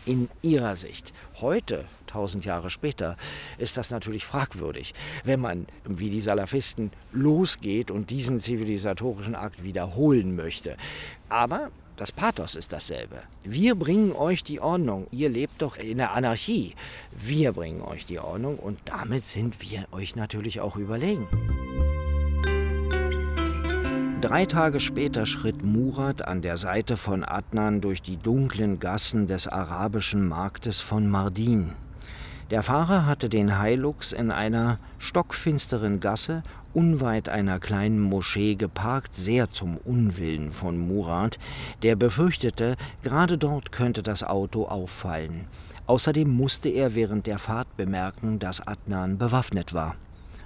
in 0.07 0.29
ihrer 0.42 0.77
Sicht. 0.77 1.12
Heute, 1.40 1.87
tausend 2.09 2.44
Jahre 2.44 2.71
später, 2.71 3.16
ist 3.59 3.77
das 3.77 3.90
natürlich 3.90 4.27
fragwürdig, 4.27 4.94
wenn 5.25 5.40
man, 5.40 5.66
wie 5.85 6.11
die 6.11 6.21
Salafisten, 6.21 6.90
losgeht 7.12 7.90
und 7.90 8.11
diesen 8.11 8.40
zivilisatorischen 8.40 9.35
Akt 9.35 9.62
wiederholen 9.62 10.35
möchte. 10.35 10.77
Aber 11.29 11.71
das 11.99 12.12
Pathos 12.12 12.55
ist 12.55 12.73
dasselbe. 12.73 13.23
Wir 13.42 13.75
bringen 13.75 14.12
euch 14.12 14.44
die 14.44 14.61
Ordnung. 14.61 15.09
Ihr 15.11 15.29
lebt 15.29 15.61
doch 15.61 15.77
in 15.77 15.99
der 15.99 16.12
Anarchie. 16.12 16.77
Wir 17.11 17.53
bringen 17.53 17.83
euch 17.83 18.07
die 18.07 18.21
Ordnung 18.21 18.57
und 18.57 18.79
damit 18.85 19.25
sind 19.25 19.61
wir 19.61 19.87
euch 19.90 20.14
natürlich 20.14 20.61
auch 20.61 20.77
überlegen. 20.77 21.27
Drei 24.21 24.47
Tage 24.47 24.79
später 24.79 25.27
schritt 25.27 25.64
Murat 25.64 26.23
an 26.23 26.42
der 26.42 26.59
Seite 26.59 26.97
von 26.97 27.25
Adnan 27.25 27.81
durch 27.81 28.03
die 28.03 28.16
dunklen 28.16 28.79
Gassen 28.79 29.27
des 29.27 29.49
arabischen 29.49 30.27
Marktes 30.27 30.81
von 30.81 31.09
Mardin. 31.09 31.73
Der 32.51 32.63
Fahrer 32.63 33.05
hatte 33.05 33.29
den 33.29 33.61
Hilux 33.61 34.13
in 34.13 34.31
einer 34.31 34.79
stockfinsteren 34.99 36.01
Gasse 36.01 36.43
unweit 36.73 37.29
einer 37.29 37.59
kleinen 37.59 38.01
Moschee 38.01 38.55
geparkt, 38.55 39.15
sehr 39.15 39.51
zum 39.51 39.77
Unwillen 39.77 40.53
von 40.53 40.79
Murat, 40.79 41.39
der 41.83 41.95
befürchtete, 41.95 42.77
gerade 43.03 43.37
dort 43.37 43.71
könnte 43.71 44.03
das 44.03 44.23
Auto 44.23 44.65
auffallen. 44.65 45.45
Außerdem 45.87 46.29
musste 46.35 46.71
er 46.71 46.95
während 46.95 47.27
der 47.27 47.39
Fahrt 47.39 47.77
bemerken, 47.77 48.39
dass 48.39 48.67
Adnan 48.67 49.19
bewaffnet 49.19 49.75
war. 49.75 49.97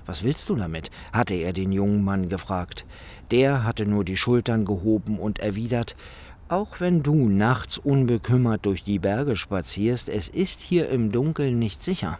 Was 0.05 0.25
willst 0.25 0.49
du 0.49 0.57
damit? 0.57 0.91
hatte 1.13 1.35
er 1.35 1.53
den 1.53 1.71
jungen 1.71 2.03
Mann 2.03 2.29
gefragt. 2.29 2.85
Der 3.31 3.63
hatte 3.63 3.87
nur 3.87 4.05
die 4.05 4.17
Schultern 4.17 4.65
gehoben 4.65 5.21
und 5.21 5.39
erwidert 5.39 5.95
Auch 6.53 6.81
wenn 6.81 7.03
du 7.03 7.31
nachts 7.31 7.79
unbekümmert 7.79 8.67
durch 8.67 8.85
die 8.85 8.99
Berge 8.99 9.37
spazierst, 9.37 10.11
es 10.11 10.29
ist 10.29 10.61
hier 10.61 10.91
im 10.91 11.11
Dunkeln 11.11 11.59
nicht 11.59 11.83
sicher. 11.83 12.19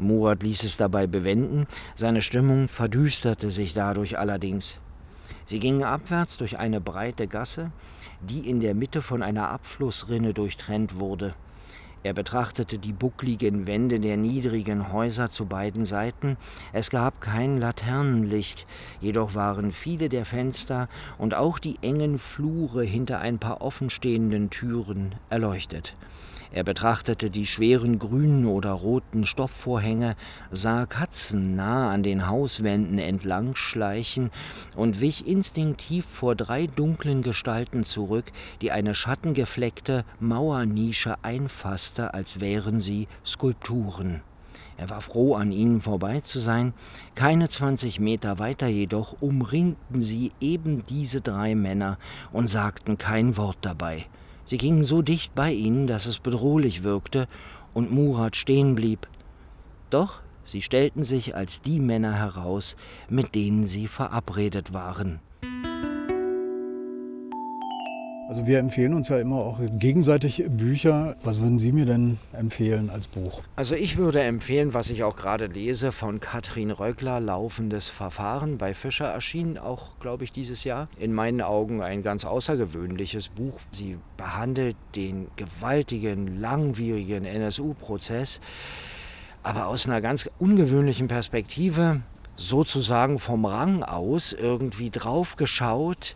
Murat 0.00 0.42
ließ 0.42 0.64
es 0.64 0.76
dabei 0.76 1.06
bewenden, 1.06 1.68
seine 1.94 2.20
Stimmung 2.22 2.66
verdüsterte 2.66 3.52
sich 3.52 3.74
dadurch 3.74 4.18
allerdings. 4.18 4.78
Sie 5.44 5.60
gingen 5.60 5.84
abwärts 5.84 6.36
durch 6.36 6.58
eine 6.58 6.80
breite 6.80 7.28
Gasse, 7.28 7.70
die 8.20 8.40
in 8.40 8.58
der 8.58 8.74
Mitte 8.74 9.02
von 9.02 9.22
einer 9.22 9.50
Abflussrinne 9.50 10.34
durchtrennt 10.34 10.98
wurde. 10.98 11.32
Er 12.04 12.12
betrachtete 12.12 12.78
die 12.78 12.92
buckligen 12.92 13.66
Wände 13.66 13.98
der 13.98 14.16
niedrigen 14.16 14.92
Häuser 14.92 15.30
zu 15.30 15.46
beiden 15.46 15.84
Seiten. 15.84 16.36
Es 16.72 16.90
gab 16.90 17.20
kein 17.20 17.58
Laternenlicht, 17.58 18.66
jedoch 19.00 19.34
waren 19.34 19.72
viele 19.72 20.08
der 20.08 20.24
Fenster 20.24 20.88
und 21.18 21.34
auch 21.34 21.58
die 21.58 21.76
engen 21.82 22.18
Flure 22.20 22.84
hinter 22.84 23.20
ein 23.20 23.38
paar 23.38 23.62
offenstehenden 23.62 24.48
Türen 24.50 25.16
erleuchtet. 25.28 25.94
Er 26.50 26.64
betrachtete 26.64 27.28
die 27.28 27.46
schweren 27.46 27.98
grünen 27.98 28.46
oder 28.46 28.72
roten 28.72 29.26
Stoffvorhänge, 29.26 30.16
sah 30.50 30.86
Katzen 30.86 31.54
nah 31.54 31.90
an 31.90 32.02
den 32.02 32.26
Hauswänden 32.26 32.98
entlang 32.98 33.54
schleichen 33.54 34.30
und 34.74 35.00
wich 35.00 35.26
instinktiv 35.26 36.06
vor 36.06 36.34
drei 36.34 36.66
dunklen 36.66 37.22
Gestalten 37.22 37.84
zurück, 37.84 38.32
die 38.62 38.72
eine 38.72 38.94
schattengefleckte 38.94 40.04
Mauernische 40.20 41.16
einfasste, 41.22 42.14
als 42.14 42.40
wären 42.40 42.80
sie 42.80 43.08
Skulpturen. 43.26 44.22
Er 44.78 44.88
war 44.90 45.00
froh, 45.00 45.34
an 45.34 45.50
ihnen 45.50 45.80
vorbei 45.80 46.20
zu 46.20 46.38
sein. 46.38 46.72
Keine 47.16 47.48
zwanzig 47.48 47.98
Meter 47.98 48.38
weiter 48.38 48.68
jedoch 48.68 49.16
umringten 49.20 50.02
sie 50.02 50.30
eben 50.40 50.86
diese 50.86 51.20
drei 51.20 51.56
Männer 51.56 51.98
und 52.32 52.48
sagten 52.48 52.96
kein 52.96 53.36
Wort 53.36 53.58
dabei. 53.62 54.06
Sie 54.48 54.56
gingen 54.56 54.82
so 54.82 55.02
dicht 55.02 55.34
bei 55.34 55.52
ihnen, 55.52 55.86
dass 55.86 56.06
es 56.06 56.20
bedrohlich 56.20 56.82
wirkte 56.82 57.28
und 57.74 57.92
Murat 57.92 58.34
stehen 58.34 58.74
blieb. 58.74 59.06
Doch 59.90 60.22
sie 60.42 60.62
stellten 60.62 61.04
sich 61.04 61.36
als 61.36 61.60
die 61.60 61.78
Männer 61.80 62.14
heraus, 62.14 62.74
mit 63.10 63.34
denen 63.34 63.66
sie 63.66 63.86
verabredet 63.88 64.72
waren. 64.72 65.20
Also 68.28 68.46
wir 68.46 68.58
empfehlen 68.58 68.92
uns 68.92 69.08
ja 69.08 69.18
immer 69.20 69.36
auch 69.36 69.58
gegenseitig 69.78 70.44
Bücher. 70.50 71.16
Was 71.24 71.40
würden 71.40 71.58
Sie 71.58 71.72
mir 71.72 71.86
denn 71.86 72.18
empfehlen 72.34 72.90
als 72.90 73.06
Buch? 73.06 73.40
Also 73.56 73.74
ich 73.74 73.96
würde 73.96 74.20
empfehlen, 74.20 74.74
was 74.74 74.90
ich 74.90 75.02
auch 75.02 75.16
gerade 75.16 75.46
lese, 75.46 75.92
von 75.92 76.20
Katrin 76.20 76.70
Röckler, 76.70 77.20
Laufendes 77.20 77.88
Verfahren 77.88 78.58
bei 78.58 78.74
Fischer 78.74 79.06
erschienen, 79.06 79.56
auch 79.56 79.98
glaube 79.98 80.24
ich 80.24 80.32
dieses 80.32 80.64
Jahr. 80.64 80.88
In 80.98 81.14
meinen 81.14 81.40
Augen 81.40 81.80
ein 81.80 82.02
ganz 82.02 82.26
außergewöhnliches 82.26 83.30
Buch. 83.30 83.60
Sie 83.72 83.96
behandelt 84.18 84.76
den 84.94 85.28
gewaltigen, 85.36 86.38
langwierigen 86.38 87.24
NSU-Prozess, 87.24 88.40
aber 89.42 89.68
aus 89.68 89.86
einer 89.86 90.02
ganz 90.02 90.28
ungewöhnlichen 90.38 91.08
Perspektive, 91.08 92.02
sozusagen 92.36 93.18
vom 93.18 93.46
Rang 93.46 93.82
aus 93.82 94.34
irgendwie 94.34 94.90
drauf 94.90 95.36
geschaut 95.36 96.14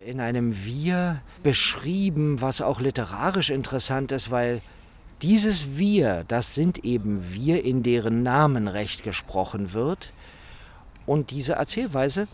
in 0.00 0.18
einem 0.18 0.64
Wir 0.64 1.20
beschrieben, 1.42 2.40
was 2.40 2.62
auch 2.62 2.80
literarisch 2.80 3.50
interessant 3.50 4.12
ist, 4.12 4.30
weil 4.30 4.62
dieses 5.20 5.76
Wir, 5.76 6.24
das 6.26 6.54
sind 6.54 6.86
eben 6.86 7.34
wir, 7.34 7.62
in 7.62 7.82
deren 7.82 8.22
Namen 8.22 8.66
Recht 8.66 9.02
gesprochen 9.02 9.74
wird. 9.74 10.14
Und 11.04 11.30
diese 11.30 11.52
Erzählweise 11.52 12.28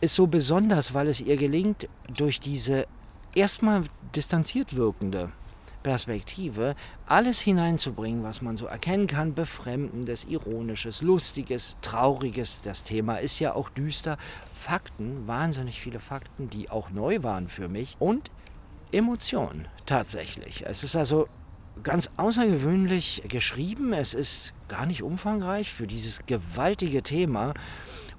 ist 0.00 0.14
so 0.14 0.28
besonders, 0.28 0.94
weil 0.94 1.08
es 1.08 1.20
ihr 1.20 1.36
gelingt, 1.36 1.88
durch 2.06 2.38
diese 2.38 2.86
erstmal 3.34 3.82
distanziert 4.14 4.76
wirkende 4.76 5.32
Perspektive 5.88 6.76
alles 7.06 7.40
hineinzubringen, 7.40 8.22
was 8.22 8.42
man 8.42 8.58
so 8.58 8.66
erkennen 8.66 9.06
kann, 9.06 9.32
befremdendes, 9.32 10.26
ironisches, 10.26 11.00
lustiges, 11.00 11.76
trauriges. 11.80 12.60
Das 12.60 12.84
Thema 12.84 13.16
ist 13.16 13.38
ja 13.38 13.54
auch 13.54 13.70
düster. 13.70 14.18
Fakten, 14.52 15.26
wahnsinnig 15.26 15.80
viele 15.80 15.98
Fakten, 15.98 16.50
die 16.50 16.68
auch 16.68 16.90
neu 16.90 17.22
waren 17.22 17.48
für 17.48 17.68
mich 17.68 17.96
und 18.00 18.30
Emotionen 18.92 19.66
tatsächlich. 19.86 20.66
Es 20.66 20.84
ist 20.84 20.94
also 20.94 21.26
ganz 21.82 22.10
außergewöhnlich 22.18 23.22
geschrieben. 23.26 23.94
Es 23.94 24.12
ist 24.12 24.52
gar 24.68 24.84
nicht 24.84 25.02
umfangreich 25.02 25.72
für 25.72 25.86
dieses 25.86 26.26
gewaltige 26.26 27.02
Thema 27.02 27.54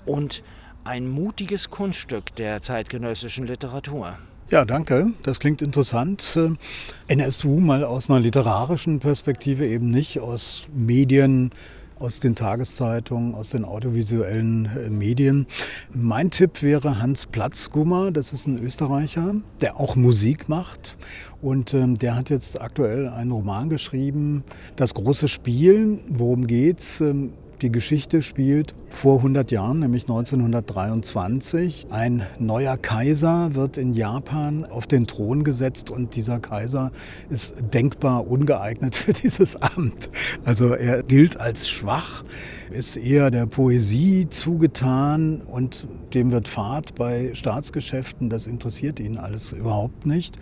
und 0.07 0.41
ein 0.85 1.07
mutiges 1.07 1.69
Kunststück 1.69 2.35
der 2.35 2.61
zeitgenössischen 2.61 3.45
Literatur. 3.45 4.17
Ja, 4.51 4.65
danke. 4.65 5.11
Das 5.21 5.39
klingt 5.39 5.61
interessant. 5.61 6.35
Äh, 6.35 7.13
NSU 7.13 7.59
mal 7.59 7.83
aus 7.83 8.09
einer 8.09 8.19
literarischen 8.19 8.99
Perspektive, 8.99 9.67
eben 9.67 9.91
nicht 9.91 10.19
aus 10.19 10.63
Medien, 10.73 11.51
aus 11.99 12.19
den 12.19 12.33
Tageszeitungen, 12.33 13.35
aus 13.35 13.51
den 13.51 13.63
audiovisuellen 13.63 14.65
äh, 14.75 14.89
Medien. 14.89 15.45
Mein 15.93 16.31
Tipp 16.31 16.63
wäre 16.63 16.99
Hans 16.99 17.27
Platzgummer, 17.27 18.09
das 18.09 18.33
ist 18.33 18.47
ein 18.47 18.57
Österreicher, 18.57 19.35
der 19.61 19.79
auch 19.79 19.95
Musik 19.95 20.49
macht. 20.49 20.97
Und 21.43 21.75
ähm, 21.75 21.99
der 21.99 22.15
hat 22.15 22.31
jetzt 22.31 22.59
aktuell 22.59 23.07
einen 23.07 23.29
Roman 23.29 23.69
geschrieben, 23.69 24.43
Das 24.77 24.95
große 24.95 25.27
Spiel. 25.27 25.99
Worum 26.07 26.47
geht's? 26.47 27.01
Ähm, 27.01 27.33
die 27.61 27.71
Geschichte 27.71 28.23
spielt 28.23 28.73
vor 28.91 29.17
100 29.17 29.51
Jahren, 29.51 29.79
nämlich 29.79 30.03
1923. 30.03 31.87
Ein 31.89 32.25
neuer 32.37 32.77
Kaiser 32.77 33.55
wird 33.55 33.77
in 33.77 33.93
Japan 33.93 34.65
auf 34.65 34.87
den 34.87 35.07
Thron 35.07 35.43
gesetzt 35.43 35.89
und 35.89 36.15
dieser 36.15 36.39
Kaiser 36.39 36.91
ist 37.29 37.55
denkbar 37.73 38.27
ungeeignet 38.27 38.95
für 38.97 39.13
dieses 39.13 39.55
Amt. 39.55 40.09
Also 40.45 40.73
er 40.73 41.03
gilt 41.03 41.39
als 41.39 41.69
schwach, 41.69 42.23
ist 42.71 42.97
eher 42.97 43.31
der 43.31 43.45
Poesie 43.45 44.27
zugetan 44.29 45.41
und 45.41 45.87
dem 46.13 46.31
wird 46.31 46.47
Fahrt 46.47 46.95
bei 46.95 47.31
Staatsgeschäften. 47.33 48.29
Das 48.29 48.47
interessiert 48.47 48.99
ihn 48.99 49.17
alles 49.17 49.53
überhaupt 49.53 50.05
nicht. 50.05 50.37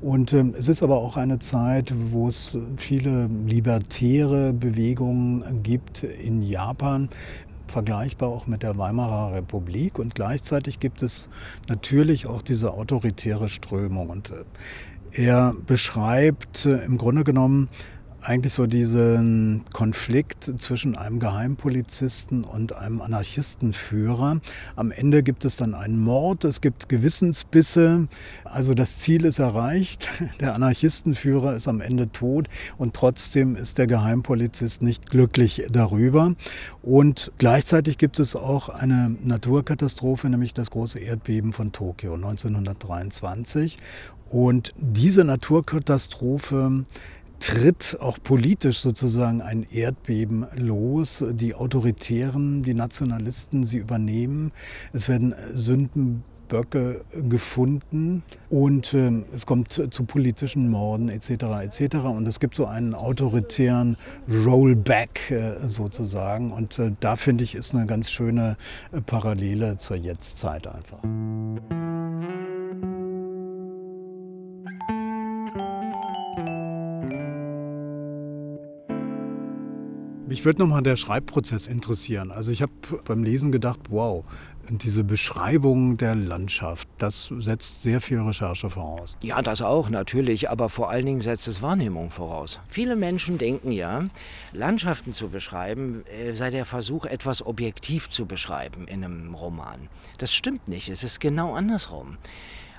Und 0.00 0.32
ähm, 0.32 0.54
es 0.56 0.68
ist 0.68 0.82
aber 0.82 0.96
auch 0.96 1.16
eine 1.16 1.38
Zeit, 1.38 1.94
wo 2.10 2.28
es 2.28 2.56
viele 2.76 3.28
libertäre 3.46 4.52
Bewegungen 4.52 5.62
gibt 5.62 6.02
in 6.02 6.42
Japan 6.42 7.08
vergleichbar 7.70 8.28
auch 8.28 8.46
mit 8.46 8.62
der 8.62 8.76
Weimarer 8.78 9.34
Republik. 9.34 9.98
Und 9.98 10.14
gleichzeitig 10.14 10.80
gibt 10.80 11.02
es 11.02 11.28
natürlich 11.68 12.26
auch 12.26 12.42
diese 12.42 12.72
autoritäre 12.72 13.48
Strömung. 13.48 14.10
Und 14.10 14.30
äh, 14.30 14.44
er 15.12 15.54
beschreibt 15.66 16.66
äh, 16.66 16.84
im 16.84 16.98
Grunde 16.98 17.24
genommen 17.24 17.68
eigentlich 18.22 18.52
so 18.52 18.66
diesen 18.66 19.64
Konflikt 19.72 20.44
zwischen 20.58 20.96
einem 20.96 21.20
Geheimpolizisten 21.20 22.44
und 22.44 22.74
einem 22.74 23.00
Anarchistenführer. 23.00 24.40
Am 24.76 24.90
Ende 24.90 25.22
gibt 25.22 25.44
es 25.44 25.56
dann 25.56 25.74
einen 25.74 25.98
Mord, 25.98 26.44
es 26.44 26.60
gibt 26.60 26.88
Gewissensbisse, 26.88 28.08
also 28.44 28.74
das 28.74 28.98
Ziel 28.98 29.24
ist 29.24 29.38
erreicht, 29.38 30.08
der 30.40 30.54
Anarchistenführer 30.54 31.54
ist 31.54 31.68
am 31.68 31.80
Ende 31.80 32.12
tot 32.12 32.48
und 32.76 32.94
trotzdem 32.94 33.56
ist 33.56 33.78
der 33.78 33.86
Geheimpolizist 33.86 34.82
nicht 34.82 35.10
glücklich 35.10 35.66
darüber. 35.70 36.34
Und 36.82 37.32
gleichzeitig 37.38 37.98
gibt 37.98 38.18
es 38.18 38.36
auch 38.36 38.68
eine 38.68 39.16
Naturkatastrophe, 39.22 40.28
nämlich 40.28 40.54
das 40.54 40.70
große 40.70 40.98
Erdbeben 40.98 41.52
von 41.52 41.72
Tokio 41.72 42.14
1923. 42.14 43.78
Und 44.30 44.72
diese 44.76 45.24
Naturkatastrophe 45.24 46.84
tritt 47.40 47.96
auch 48.00 48.18
politisch 48.22 48.78
sozusagen 48.78 49.42
ein 49.42 49.66
Erdbeben 49.70 50.46
los. 50.54 51.24
Die 51.32 51.54
Autoritären, 51.54 52.62
die 52.62 52.74
Nationalisten, 52.74 53.64
sie 53.64 53.78
übernehmen. 53.78 54.52
Es 54.92 55.08
werden 55.08 55.34
Sündenböcke 55.52 57.04
gefunden 57.28 58.22
und 58.50 58.94
äh, 58.94 59.22
es 59.34 59.46
kommt 59.46 59.72
zu, 59.72 60.04
politischen 60.04 60.68
Morden 60.68 61.08
etc. 61.08 61.30
etc. 61.62 61.96
Und 62.04 62.28
es 62.28 62.38
gibt 62.40 62.54
so 62.54 62.66
einen 62.66 62.94
autoritären 62.94 63.96
Rollback 64.28 65.30
äh, 65.30 65.66
sozusagen. 65.66 66.52
Und 66.52 66.78
äh, 66.78 66.92
da 67.00 67.16
finde 67.16 67.44
ich 67.44 67.54
ist 67.54 67.74
eine 67.74 67.86
ganz 67.86 68.10
schöne 68.10 68.56
äh, 68.92 69.00
Parallele 69.00 69.78
zur 69.78 69.96
Jetztzeit 69.96 70.66
einfach. 70.66 71.00
Mich 80.30 80.44
würde 80.44 80.62
nochmal 80.62 80.84
der 80.84 80.96
Schreibprozess 80.96 81.66
interessieren. 81.66 82.30
Also 82.30 82.52
ich 82.52 82.62
habe 82.62 82.70
beim 83.04 83.24
Lesen 83.24 83.50
gedacht, 83.50 83.80
wow, 83.88 84.24
diese 84.68 85.02
Beschreibung 85.02 85.96
der 85.96 86.14
Landschaft, 86.14 86.86
das 86.98 87.32
setzt 87.38 87.82
sehr 87.82 88.00
viel 88.00 88.20
Recherche 88.20 88.70
voraus. 88.70 89.16
Ja, 89.24 89.42
das 89.42 89.60
auch 89.60 89.90
natürlich, 89.90 90.48
aber 90.48 90.68
vor 90.68 90.88
allen 90.88 91.04
Dingen 91.04 91.20
setzt 91.20 91.48
es 91.48 91.62
Wahrnehmung 91.62 92.12
voraus. 92.12 92.60
Viele 92.68 92.94
Menschen 92.94 93.38
denken 93.38 93.72
ja, 93.72 94.04
Landschaften 94.52 95.12
zu 95.12 95.30
beschreiben 95.30 96.04
äh, 96.06 96.32
sei 96.34 96.50
der 96.50 96.64
Versuch, 96.64 97.06
etwas 97.06 97.44
objektiv 97.44 98.08
zu 98.08 98.24
beschreiben 98.26 98.86
in 98.86 99.04
einem 99.04 99.34
Roman. 99.34 99.88
Das 100.18 100.32
stimmt 100.32 100.68
nicht, 100.68 100.90
es 100.90 101.02
ist 101.02 101.18
genau 101.18 101.54
andersrum. 101.54 102.18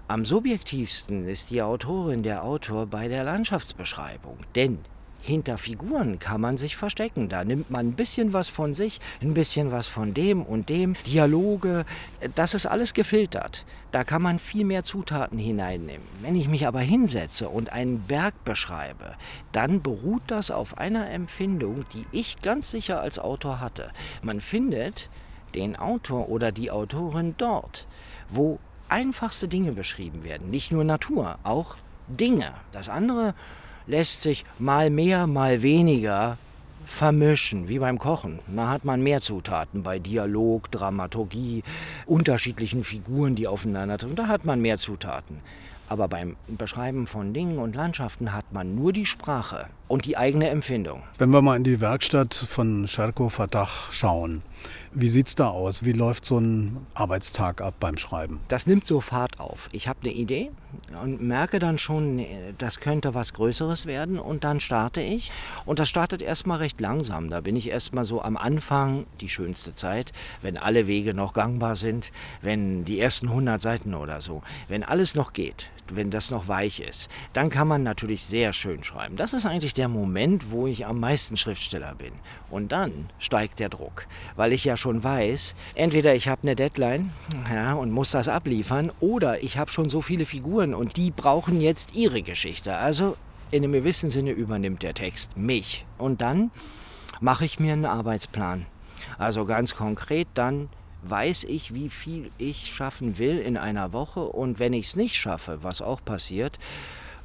Am 0.08 0.24
subjektivsten 0.24 1.28
ist 1.28 1.50
die 1.50 1.62
Autorin, 1.62 2.24
der 2.24 2.46
Autor 2.46 2.86
bei 2.86 3.10
der 3.10 3.26
Landschaftsbeschreibung. 3.26 4.38
Denn 4.56 4.78
hinter 5.22 5.58
Figuren 5.58 6.20
kann 6.20 6.42
man 6.42 6.58
sich 6.58 6.76
verstecken. 6.76 7.30
Da 7.30 7.44
nimmt 7.44 7.70
man 7.70 7.90
ein 7.90 7.94
bisschen 7.94 8.34
was 8.34 8.50
von 8.50 8.74
sich, 8.74 9.00
ein 9.22 9.34
bisschen 9.34 9.72
was 9.72 9.88
von 9.88 10.14
dem 10.14 10.44
und 10.44 10.70
dem. 10.70 10.96
Dialoge, 11.06 11.86
das 12.36 12.54
ist 12.54 12.66
alles 12.66 12.94
gefiltert. 12.94 13.66
Da 13.92 14.04
kann 14.04 14.22
man 14.22 14.40
viel 14.40 14.66
mehr 14.66 14.84
Zutaten 14.84 15.38
hineinnehmen. 15.38 16.08
Wenn 16.22 16.36
ich 16.36 16.48
mich 16.48 16.66
aber 16.66 16.80
hinsetze 16.80 17.50
und 17.50 17.72
einen 17.72 18.00
Berg 18.02 18.44
beschreibe, 18.44 19.16
dann 19.52 19.82
beruht 19.82 20.24
das 20.28 20.50
auf 20.50 20.78
einer 20.78 21.10
Empfindung, 21.10 21.86
die 21.94 22.06
ich 22.12 22.42
ganz 22.42 22.72
sicher 22.72 23.02
als 23.02 23.20
Autor 23.20 23.60
hatte. 23.60 23.92
Man 24.22 24.40
findet 24.40 25.10
den 25.54 25.76
Autor 25.76 26.30
oder 26.30 26.52
die 26.52 26.72
Autorin 26.72 27.36
dort, 27.38 27.86
wo 28.30 28.60
einfachste 28.88 29.48
Dinge 29.48 29.74
beschrieben 29.74 30.24
werden. 30.24 30.50
Nicht 30.50 30.72
nur 30.72 30.84
Natur, 30.84 31.38
auch 31.44 31.76
Dinge. 32.08 32.54
Das 32.72 32.90
andere 32.90 33.34
lässt 33.92 34.22
sich 34.22 34.46
mal 34.58 34.90
mehr, 34.90 35.28
mal 35.28 35.62
weniger 35.62 36.38
vermischen, 36.86 37.68
wie 37.68 37.80
beim 37.80 38.00
Kochen. 38.00 38.40
Da 38.48 38.70
hat 38.70 38.86
man 38.86 39.04
mehr 39.04 39.20
Zutaten 39.20 39.84
bei 39.84 40.00
Dialog, 40.00 40.72
Dramaturgie, 40.72 41.64
unterschiedlichen 42.06 42.86
Figuren, 42.86 43.36
die 43.36 43.48
aufeinander 43.48 43.98
treffen. 43.98 44.16
Da 44.16 44.28
hat 44.28 44.46
man 44.46 44.62
mehr 44.62 44.78
Zutaten. 44.78 45.42
Aber 45.90 46.08
beim 46.08 46.38
Beschreiben 46.48 47.06
von 47.06 47.34
Dingen 47.34 47.58
und 47.58 47.76
Landschaften 47.76 48.32
hat 48.32 48.54
man 48.54 48.76
nur 48.76 48.94
die 48.94 49.06
Sprache 49.06 49.68
und 49.90 50.06
die 50.06 50.16
eigene 50.16 50.48
Empfindung. 50.48 51.04
Wenn 51.18 51.32
wir 51.32 51.42
mal 51.42 51.58
in 51.58 51.66
die 51.66 51.82
Werkstatt 51.82 52.34
von 52.34 52.88
Scherko 52.88 53.28
Fatah 53.28 53.68
schauen, 53.92 54.42
wie 54.94 55.10
sieht 55.10 55.28
es 55.28 55.36
da 55.36 55.50
aus? 55.50 55.84
Wie 55.84 55.94
läuft 55.94 56.26
so 56.26 56.38
ein 56.38 56.86
Arbeitstag 56.94 57.62
ab 57.62 57.76
beim 57.80 57.98
Schreiben? 57.98 58.40
Das 58.48 58.68
nimmt 58.68 58.86
so 58.86 59.02
Fahrt 59.02 59.40
auf. 59.40 59.70
Ich 59.72 59.88
habe 59.88 60.00
eine 60.02 60.12
Idee 60.12 60.52
und 61.02 61.22
merke 61.22 61.60
dann 61.60 61.78
schon, 61.78 62.26
das 62.58 62.80
könnte 62.80 63.14
was 63.14 63.34
Größeres 63.34 63.86
werden 63.86 64.20
und 64.20 64.44
dann 64.44 64.60
starte 64.60 65.02
ich. 65.02 65.32
Und 65.66 65.80
das 65.80 65.90
startet 65.90 66.22
erstmal 66.22 66.58
recht 66.60 66.80
langsam. 66.82 67.30
Da 67.30 67.42
bin 67.42 67.56
ich 67.56 67.70
erstmal 67.70 68.06
so 68.06 68.22
am 68.22 68.38
Anfang, 68.38 69.06
die 69.22 69.30
schönste 69.30 69.74
Zeit, 69.74 70.12
wenn 70.42 70.58
alle 70.58 70.88
Wege 70.88 71.14
noch 71.14 71.34
gangbar 71.34 71.76
sind, 71.76 72.12
wenn 72.42 72.84
die 72.84 73.00
ersten 73.00 73.30
100 73.30 73.62
Seiten 73.62 73.94
oder 73.94 74.22
so, 74.22 74.42
wenn 74.68 74.84
alles 74.84 75.16
noch 75.16 75.34
geht, 75.34 75.70
wenn 75.96 76.12
das 76.12 76.32
noch 76.32 76.48
weich 76.48 76.80
ist, 76.80 77.10
dann 77.34 77.50
kann 77.50 77.68
man 77.68 77.84
natürlich 77.84 78.26
sehr 78.26 78.54
schön 78.54 78.84
schreiben. 78.84 79.16
Das 79.16 79.34
ist 79.34 79.46
eigentlich 79.46 79.74
der 79.74 79.88
Moment, 79.88 80.52
wo 80.52 80.68
ich 80.68 80.86
am 80.86 81.00
meisten 81.00 81.38
Schriftsteller 81.38 81.96
bin. 81.96 82.14
Und 82.50 82.72
dann 82.72 83.10
steigt 83.20 83.60
der 83.60 83.70
Druck, 83.70 84.08
weil 84.36 84.54
ich 84.54 84.66
ja 84.66 84.78
schon 84.78 85.04
weiß, 85.04 85.56
entweder 85.76 86.16
ich 86.16 86.28
habe 86.28 86.44
eine 86.44 86.56
Deadline 86.56 87.12
ja, 87.54 87.74
und 87.74 87.92
muss 87.92 88.12
das 88.12 88.28
abliefern, 88.28 88.92
oder 89.00 89.44
ich 89.44 89.58
habe 89.58 89.72
schon 89.72 89.90
so 89.90 90.02
viele 90.02 90.26
Figuren 90.26 90.74
und 90.74 90.98
die 90.98 91.12
brauchen 91.12 91.62
jetzt 91.62 91.96
ihre 91.96 92.22
Geschichte. 92.22 92.76
Also 92.76 93.18
in 93.52 93.64
einem 93.64 93.74
gewissen 93.74 94.10
Sinne 94.10 94.32
übernimmt 94.32 94.84
der 94.84 94.94
Text 94.94 95.38
mich. 95.38 95.86
Und 95.98 96.22
dann 96.22 96.52
mache 97.20 97.46
ich 97.46 97.60
mir 97.60 97.74
einen 97.74 97.86
Arbeitsplan. 97.86 98.66
Also 99.18 99.46
ganz 99.46 99.76
konkret 99.76 100.28
dann 100.34 100.70
weiß 101.04 101.46
ich, 101.46 101.74
wie 101.74 101.90
viel 101.90 102.32
ich 102.38 102.68
schaffen 102.68 103.18
will 103.18 103.40
in 103.40 103.58
einer 103.58 103.94
Woche 103.94 104.22
und 104.22 104.60
wenn 104.60 104.74
ich 104.74 104.88
es 104.88 104.96
nicht 104.96 105.16
schaffe, 105.16 105.60
was 105.62 105.82
auch 105.82 106.04
passiert, 106.04 106.60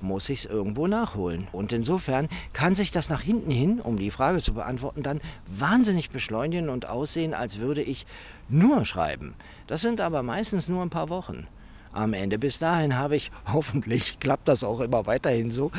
muss 0.00 0.28
ich 0.28 0.40
es 0.40 0.44
irgendwo 0.44 0.86
nachholen. 0.86 1.48
Und 1.52 1.72
insofern 1.72 2.28
kann 2.52 2.74
sich 2.74 2.90
das 2.90 3.08
nach 3.08 3.22
hinten 3.22 3.50
hin, 3.50 3.80
um 3.80 3.98
die 3.98 4.10
Frage 4.10 4.40
zu 4.40 4.54
beantworten, 4.54 5.02
dann 5.02 5.20
wahnsinnig 5.46 6.10
beschleunigen 6.10 6.68
und 6.68 6.88
aussehen, 6.88 7.34
als 7.34 7.58
würde 7.58 7.82
ich 7.82 8.06
nur 8.48 8.84
schreiben. 8.84 9.34
Das 9.66 9.80
sind 9.80 10.00
aber 10.00 10.22
meistens 10.22 10.68
nur 10.68 10.82
ein 10.82 10.90
paar 10.90 11.08
Wochen 11.08 11.46
am 11.92 12.12
Ende. 12.12 12.38
Bis 12.38 12.58
dahin 12.58 12.96
habe 12.96 13.16
ich, 13.16 13.30
hoffentlich 13.52 14.20
klappt 14.20 14.48
das 14.48 14.62
auch 14.64 14.80
immer 14.80 15.06
weiterhin 15.06 15.50
so, 15.50 15.70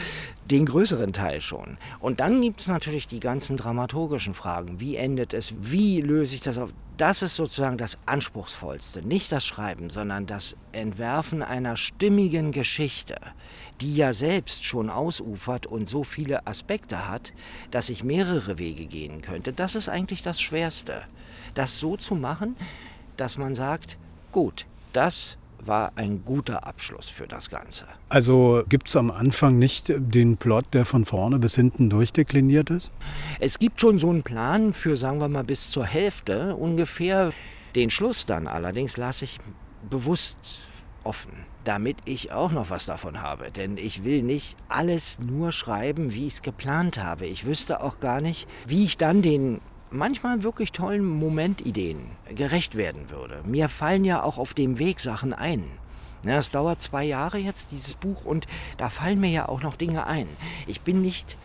den 0.49 0.65
größeren 0.65 1.13
Teil 1.13 1.41
schon. 1.41 1.77
Und 1.99 2.19
dann 2.19 2.41
gibt 2.41 2.61
es 2.61 2.67
natürlich 2.67 3.07
die 3.07 3.19
ganzen 3.19 3.57
dramaturgischen 3.57 4.33
Fragen. 4.33 4.79
Wie 4.79 4.95
endet 4.95 5.33
es? 5.33 5.53
Wie 5.59 6.01
löse 6.01 6.35
ich 6.35 6.41
das 6.41 6.57
auf? 6.57 6.71
Das 6.97 7.21
ist 7.21 7.35
sozusagen 7.35 7.77
das 7.77 7.95
Anspruchsvollste. 8.07 9.03
Nicht 9.03 9.31
das 9.31 9.45
Schreiben, 9.45 9.91
sondern 9.91 10.25
das 10.25 10.57
Entwerfen 10.71 11.43
einer 11.43 11.77
stimmigen 11.77 12.51
Geschichte, 12.51 13.17
die 13.81 13.95
ja 13.95 14.13
selbst 14.13 14.65
schon 14.65 14.89
ausufert 14.89 15.67
und 15.67 15.87
so 15.87 16.03
viele 16.03 16.47
Aspekte 16.47 17.07
hat, 17.07 17.33
dass 17.69 17.89
ich 17.89 18.03
mehrere 18.03 18.57
Wege 18.57 18.87
gehen 18.87 19.21
könnte. 19.21 19.53
Das 19.53 19.75
ist 19.75 19.89
eigentlich 19.89 20.23
das 20.23 20.41
Schwerste. 20.41 21.03
Das 21.53 21.77
so 21.79 21.97
zu 21.97 22.15
machen, 22.15 22.55
dass 23.15 23.37
man 23.37 23.53
sagt, 23.53 23.99
gut, 24.31 24.65
das 24.91 25.37
war 25.65 25.91
ein 25.95 26.23
guter 26.23 26.65
Abschluss 26.65 27.09
für 27.09 27.27
das 27.27 27.49
Ganze. 27.49 27.85
Also 28.09 28.63
gibt 28.69 28.87
es 28.87 28.95
am 28.95 29.11
Anfang 29.11 29.57
nicht 29.57 29.91
den 29.97 30.37
Plot, 30.37 30.65
der 30.73 30.85
von 30.85 31.05
vorne 31.05 31.39
bis 31.39 31.55
hinten 31.55 31.89
durchdekliniert 31.89 32.69
ist? 32.69 32.91
Es 33.39 33.59
gibt 33.59 33.81
schon 33.81 33.99
so 33.99 34.09
einen 34.09 34.23
Plan 34.23 34.73
für, 34.73 34.97
sagen 34.97 35.19
wir 35.19 35.27
mal, 35.27 35.43
bis 35.43 35.69
zur 35.71 35.85
Hälfte 35.85 36.55
ungefähr. 36.55 37.31
Den 37.75 37.89
Schluss 37.89 38.25
dann 38.25 38.47
allerdings 38.47 38.97
lasse 38.97 39.25
ich 39.25 39.39
bewusst 39.89 40.37
offen, 41.03 41.31
damit 41.63 41.97
ich 42.05 42.31
auch 42.31 42.51
noch 42.51 42.69
was 42.69 42.85
davon 42.85 43.21
habe. 43.21 43.51
Denn 43.51 43.77
ich 43.77 44.03
will 44.03 44.23
nicht 44.23 44.57
alles 44.69 45.19
nur 45.19 45.51
schreiben, 45.51 46.13
wie 46.13 46.27
ich 46.27 46.33
es 46.33 46.41
geplant 46.41 47.01
habe. 47.01 47.25
Ich 47.25 47.45
wüsste 47.45 47.81
auch 47.81 47.99
gar 47.99 48.21
nicht, 48.21 48.47
wie 48.67 48.83
ich 48.83 48.97
dann 48.97 49.21
den 49.21 49.61
manchmal 49.91 50.43
wirklich 50.43 50.71
tollen 50.71 51.05
Momentideen 51.05 51.99
gerecht 52.35 52.75
werden 52.75 53.09
würde. 53.09 53.41
Mir 53.45 53.69
fallen 53.69 54.05
ja 54.05 54.23
auch 54.23 54.37
auf 54.37 54.53
dem 54.53 54.79
Weg 54.79 54.99
Sachen 54.99 55.33
ein. 55.33 55.65
Es 56.25 56.51
dauert 56.51 56.81
zwei 56.81 57.05
Jahre 57.05 57.37
jetzt, 57.37 57.71
dieses 57.71 57.93
Buch, 57.93 58.25
und 58.25 58.47
da 58.77 58.89
fallen 58.89 59.21
mir 59.21 59.29
ja 59.29 59.49
auch 59.49 59.61
noch 59.61 59.75
Dinge 59.75 60.07
ein. 60.07 60.27
Ich 60.65 60.81
bin 60.81 61.01
nicht 61.01 61.37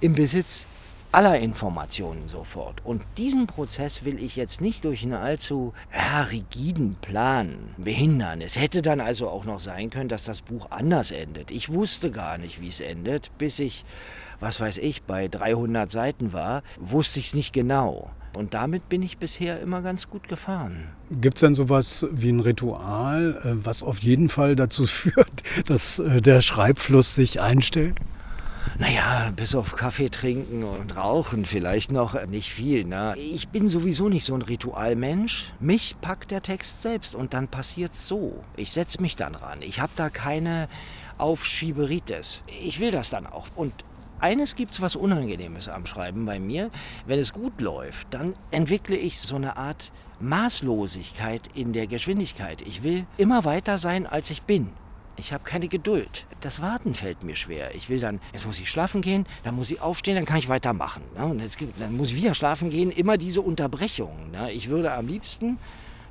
im 0.00 0.14
Besitz 0.14 0.68
aller 1.12 1.38
Informationen 1.38 2.28
sofort. 2.28 2.84
Und 2.84 3.02
diesen 3.16 3.46
Prozess 3.46 4.04
will 4.04 4.22
ich 4.22 4.36
jetzt 4.36 4.60
nicht 4.60 4.84
durch 4.84 5.02
einen 5.02 5.14
allzu 5.14 5.72
ja, 5.94 6.22
rigiden 6.24 6.96
Plan 7.00 7.56
behindern. 7.78 8.42
Es 8.42 8.56
hätte 8.56 8.82
dann 8.82 9.00
also 9.00 9.28
auch 9.28 9.44
noch 9.44 9.60
sein 9.60 9.88
können, 9.88 10.10
dass 10.10 10.24
das 10.24 10.42
Buch 10.42 10.70
anders 10.70 11.12
endet. 11.12 11.50
Ich 11.50 11.72
wusste 11.72 12.10
gar 12.10 12.36
nicht, 12.36 12.60
wie 12.60 12.68
es 12.68 12.80
endet, 12.80 13.30
bis 13.38 13.58
ich 13.58 13.84
was 14.40 14.60
weiß 14.60 14.78
ich, 14.78 15.02
bei 15.02 15.28
300 15.28 15.90
Seiten 15.90 16.32
war, 16.32 16.62
wusste 16.78 17.20
ich 17.20 17.28
es 17.28 17.34
nicht 17.34 17.52
genau. 17.52 18.10
Und 18.36 18.52
damit 18.52 18.90
bin 18.90 19.02
ich 19.02 19.16
bisher 19.16 19.60
immer 19.60 19.80
ganz 19.80 20.10
gut 20.10 20.28
gefahren. 20.28 20.88
Gibt 21.10 21.38
es 21.38 21.40
denn 21.40 21.54
sowas 21.54 22.06
wie 22.10 22.28
ein 22.28 22.40
Ritual, 22.40 23.40
äh, 23.42 23.64
was 23.64 23.82
auf 23.82 24.00
jeden 24.00 24.28
Fall 24.28 24.56
dazu 24.56 24.86
führt, 24.86 25.42
dass 25.66 25.98
äh, 25.98 26.20
der 26.20 26.42
Schreibfluss 26.42 27.14
sich 27.14 27.40
einstellt? 27.40 27.96
Naja, 28.78 29.32
bis 29.34 29.54
auf 29.54 29.74
Kaffee 29.74 30.10
trinken 30.10 30.62
und 30.64 30.96
rauchen 30.96 31.46
vielleicht 31.46 31.90
noch 31.90 32.14
äh, 32.14 32.26
nicht 32.26 32.50
viel. 32.52 32.84
Ne? 32.84 33.14
Ich 33.16 33.48
bin 33.48 33.70
sowieso 33.70 34.10
nicht 34.10 34.24
so 34.24 34.34
ein 34.34 34.42
Ritualmensch. 34.42 35.46
Mich 35.58 35.96
packt 36.02 36.30
der 36.30 36.42
Text 36.42 36.82
selbst 36.82 37.14
und 37.14 37.32
dann 37.32 37.48
passiert's 37.48 38.06
so. 38.06 38.44
Ich 38.56 38.72
setze 38.72 39.00
mich 39.00 39.16
dann 39.16 39.34
ran. 39.34 39.62
Ich 39.62 39.80
habe 39.80 39.92
da 39.96 40.10
keine 40.10 40.68
Aufschieberitis. 41.16 42.42
Ich 42.62 42.78
will 42.80 42.90
das 42.90 43.08
dann 43.08 43.26
auch. 43.26 43.46
Und 43.54 43.72
eines 44.20 44.56
gibt 44.56 44.72
es 44.74 44.80
was 44.80 44.96
Unangenehmes 44.96 45.68
am 45.68 45.86
Schreiben 45.86 46.24
bei 46.26 46.38
mir. 46.38 46.70
Wenn 47.06 47.18
es 47.18 47.32
gut 47.32 47.60
läuft, 47.60 48.08
dann 48.12 48.34
entwickle 48.50 48.96
ich 48.96 49.20
so 49.20 49.36
eine 49.36 49.56
Art 49.56 49.92
Maßlosigkeit 50.20 51.48
in 51.54 51.72
der 51.72 51.86
Geschwindigkeit. 51.86 52.62
Ich 52.62 52.82
will 52.82 53.06
immer 53.18 53.44
weiter 53.44 53.78
sein, 53.78 54.06
als 54.06 54.30
ich 54.30 54.42
bin. 54.42 54.70
Ich 55.18 55.32
habe 55.32 55.44
keine 55.44 55.68
Geduld. 55.68 56.26
Das 56.40 56.60
Warten 56.60 56.94
fällt 56.94 57.22
mir 57.22 57.36
schwer. 57.36 57.74
Ich 57.74 57.88
will 57.88 58.00
dann, 58.00 58.20
jetzt 58.32 58.46
muss 58.46 58.58
ich 58.58 58.70
schlafen 58.70 59.00
gehen, 59.00 59.26
dann 59.44 59.54
muss 59.54 59.70
ich 59.70 59.80
aufstehen, 59.80 60.14
dann 60.14 60.26
kann 60.26 60.38
ich 60.38 60.48
weitermachen. 60.48 61.02
Ne? 61.16 61.24
Und 61.24 61.40
jetzt, 61.40 61.58
dann 61.78 61.96
muss 61.96 62.10
ich 62.10 62.16
wieder 62.16 62.34
schlafen 62.34 62.70
gehen. 62.70 62.90
Immer 62.90 63.16
diese 63.16 63.40
Unterbrechungen. 63.40 64.30
Ne? 64.30 64.52
Ich 64.52 64.68
würde 64.68 64.92
am 64.92 65.06
liebsten 65.06 65.58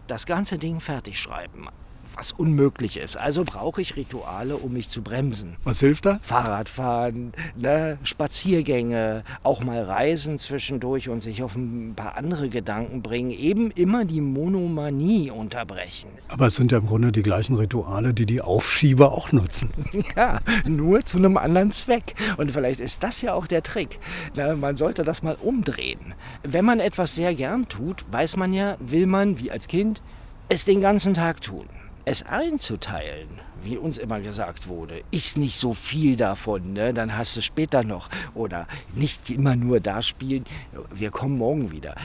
das 0.07 0.25
ganze 0.25 0.57
Ding 0.57 0.79
fertig 0.79 1.19
schreiben 1.19 1.69
was 2.15 2.31
unmöglich 2.31 2.97
ist. 2.97 3.17
Also 3.17 3.43
brauche 3.43 3.81
ich 3.81 3.95
Rituale, 3.95 4.57
um 4.57 4.73
mich 4.73 4.89
zu 4.89 5.01
bremsen. 5.01 5.57
Was 5.63 5.79
hilft 5.79 6.05
da? 6.05 6.19
Fahrradfahren, 6.21 7.33
ne, 7.55 7.97
Spaziergänge, 8.03 9.23
auch 9.43 9.63
mal 9.63 9.83
Reisen 9.83 10.39
zwischendurch 10.39 11.09
und 11.09 11.21
sich 11.21 11.43
auf 11.43 11.55
ein 11.55 11.93
paar 11.95 12.17
andere 12.17 12.49
Gedanken 12.49 13.01
bringen. 13.01 13.31
Eben 13.31 13.71
immer 13.71 14.05
die 14.05 14.21
Monomanie 14.21 15.31
unterbrechen. 15.31 16.09
Aber 16.29 16.47
es 16.47 16.55
sind 16.55 16.71
ja 16.71 16.77
im 16.77 16.87
Grunde 16.87 17.11
die 17.11 17.23
gleichen 17.23 17.55
Rituale, 17.55 18.13
die 18.13 18.25
die 18.25 18.41
Aufschieber 18.41 19.11
auch 19.11 19.31
nutzen. 19.31 19.71
Ja, 20.15 20.39
nur 20.65 21.03
zu 21.03 21.17
einem 21.17 21.35
anderen 21.35 21.71
Zweck. 21.71 22.15
Und 22.37 22.51
vielleicht 22.51 22.79
ist 22.79 23.01
das 23.03 23.21
ja 23.21 23.33
auch 23.33 23.47
der 23.47 23.63
Trick. 23.63 23.99
Na, 24.35 24.55
man 24.55 24.77
sollte 24.77 25.03
das 25.03 25.23
mal 25.23 25.35
umdrehen. 25.41 26.13
Wenn 26.43 26.63
man 26.63 26.79
etwas 26.79 27.15
sehr 27.15 27.33
gern 27.33 27.67
tut, 27.67 28.05
weiß 28.11 28.37
man 28.37 28.53
ja, 28.53 28.77
will 28.79 29.07
man, 29.07 29.39
wie 29.39 29.51
als 29.51 29.67
Kind, 29.67 30.01
es 30.47 30.63
den 30.63 30.79
ganzen 30.79 31.15
Tag 31.15 31.41
tun 31.41 31.65
es 32.05 32.23
einzuteilen, 32.23 33.27
wie 33.63 33.77
uns 33.77 33.97
immer 33.97 34.21
gesagt 34.21 34.67
wurde, 34.67 35.01
ist 35.09 35.37
nicht 35.37 35.59
so 35.59 35.73
viel 35.73 36.15
davon, 36.15 36.73
ne? 36.73 36.93
dann 36.93 37.17
hast 37.17 37.35
du 37.35 37.41
später 37.41 37.83
noch. 37.83 38.09
Oder 38.35 38.67
nicht 38.93 39.29
immer 39.31 39.55
nur 39.55 39.79
da 39.79 40.03
spielen, 40.03 40.45
wir 40.93 41.09
kommen 41.09 41.39
morgen 41.39 41.71
wieder. 41.71 41.95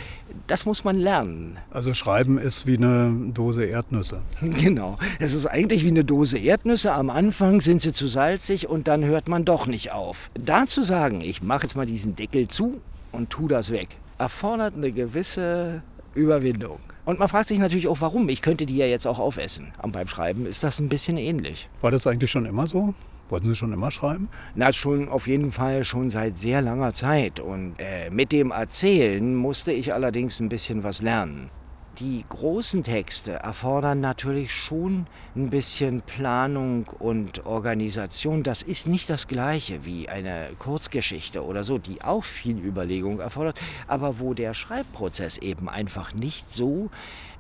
Das 0.47 0.65
muss 0.65 0.85
man 0.85 0.97
lernen. 0.97 1.59
Also 1.71 1.93
Schreiben 1.93 2.39
ist 2.39 2.67
wie 2.67 2.79
eine 2.79 3.31
Dose 3.33 3.65
Erdnüsse. 3.65 4.23
Genau, 4.61 4.99
es 5.19 5.35
ist 5.35 5.47
eigentlich 5.47 5.85
wie 5.85 5.89
eine 5.89 6.05
Dose 6.05 6.39
Erdnüsse. 6.39 6.93
Am 6.93 7.11
Anfang 7.11 7.61
sind 7.61 7.83
sie 7.83 7.93
zu 7.93 8.07
salzig 8.07 8.69
und 8.69 8.89
dann 8.89 9.05
hört 9.05 9.29
man 9.29 9.45
doch 9.45 9.67
nicht 9.67 9.93
auf. 9.93 10.31
Da 10.35 10.67
zu 10.67 10.83
sagen, 10.83 11.21
ich 11.21 11.43
mache 11.43 11.63
jetzt 11.63 11.77
mal 11.77 11.87
diesen 11.87 12.17
Deckel 12.17 12.49
zu 12.49 12.81
und 13.13 13.31
tu 13.31 13.49
das 13.49 13.71
weg, 13.71 13.89
erfordert 14.19 14.77
eine 14.77 14.93
gewisse 14.93 15.83
Überwindung. 16.15 16.79
Und 17.05 17.19
man 17.19 17.29
fragt 17.29 17.49
sich 17.49 17.59
natürlich 17.59 17.89
auch, 17.89 18.01
warum. 18.01 18.29
Ich 18.29 18.43
könnte 18.43 18.67
die 18.67 18.77
ja 18.77 18.87
jetzt 18.87 19.07
auch 19.07 19.19
aufessen. 19.19 19.73
Und 19.83 19.93
beim 19.93 20.09
Schreiben 20.09 20.47
ist 20.47 20.63
das 20.63 20.79
ein 20.81 20.89
bisschen 20.89 21.17
ähnlich. 21.17 21.69
War 21.81 21.91
das 21.91 22.07
eigentlich 22.07 22.31
schon 22.31 22.47
immer 22.47 22.67
so? 22.67 22.95
Wollten 23.29 23.47
Sie 23.47 23.55
schon 23.55 23.73
immer 23.73 23.91
schreiben? 23.91 24.29
Na, 24.57 24.73
schon 24.73 25.09
auf 25.09 25.29
jeden 25.29 25.53
Fall 25.53 25.85
schon 25.85 26.11
seit 26.11 26.37
sehr 26.37 26.63
langer 26.63 26.93
Zeit. 26.93 27.39
Und 27.39 27.75
äh, 27.79 28.11
mit 28.11 28.33
dem 28.33 28.51
Erzählen 28.51 29.37
musste 29.37 29.73
ich 29.73 29.95
allerdings 29.95 30.41
ein 30.41 30.49
bisschen 30.49 30.83
was 30.83 31.01
lernen 31.01 31.51
die 31.99 32.25
großen 32.29 32.85
Texte 32.85 33.33
erfordern 33.33 34.01
natürlich 34.01 34.55
schon 34.55 35.07
ein 35.37 35.51
bisschen 35.51 36.03
Planung 36.03 36.87
und 36.99 37.45
Organisation. 37.45 38.43
Das 38.43 38.63
ist 38.63 38.87
nicht 38.87 39.11
das 39.11 39.29
gleiche 39.29 39.85
wie 39.85 40.09
eine 40.09 40.51
Kurzgeschichte 40.59 41.45
oder 41.45 41.65
so, 41.65 41.79
die 41.79 42.03
auch 42.03 42.25
viel 42.25 42.59
Überlegung 42.59 43.21
erfordert, 43.21 43.61
aber 43.87 44.19
wo 44.19 44.35
der 44.35 44.55
Schreibprozess 44.55 45.39
eben 45.39 45.69
einfach 45.69 46.15
nicht 46.15 46.49
so 46.49 46.91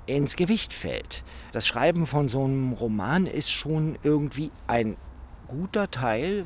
ins 0.07 0.37
Gewicht 0.37 0.73
fällt. 0.73 1.23
Das 1.53 1.67
Schreiben 1.67 2.07
von 2.07 2.29
so 2.29 2.45
einem 2.45 2.73
Roman 2.73 3.27
ist 3.27 3.51
schon 3.51 3.99
irgendwie 4.03 4.51
ein 4.67 4.97
guter 5.47 5.91
Teil 5.91 6.45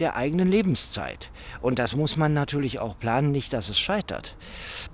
der 0.00 0.16
eigenen 0.16 0.48
Lebenszeit. 0.48 1.30
Und 1.60 1.78
das 1.78 1.94
muss 1.94 2.16
man 2.16 2.34
natürlich 2.34 2.78
auch 2.78 2.98
planen, 2.98 3.30
nicht, 3.30 3.52
dass 3.52 3.68
es 3.68 3.78
scheitert. 3.78 4.36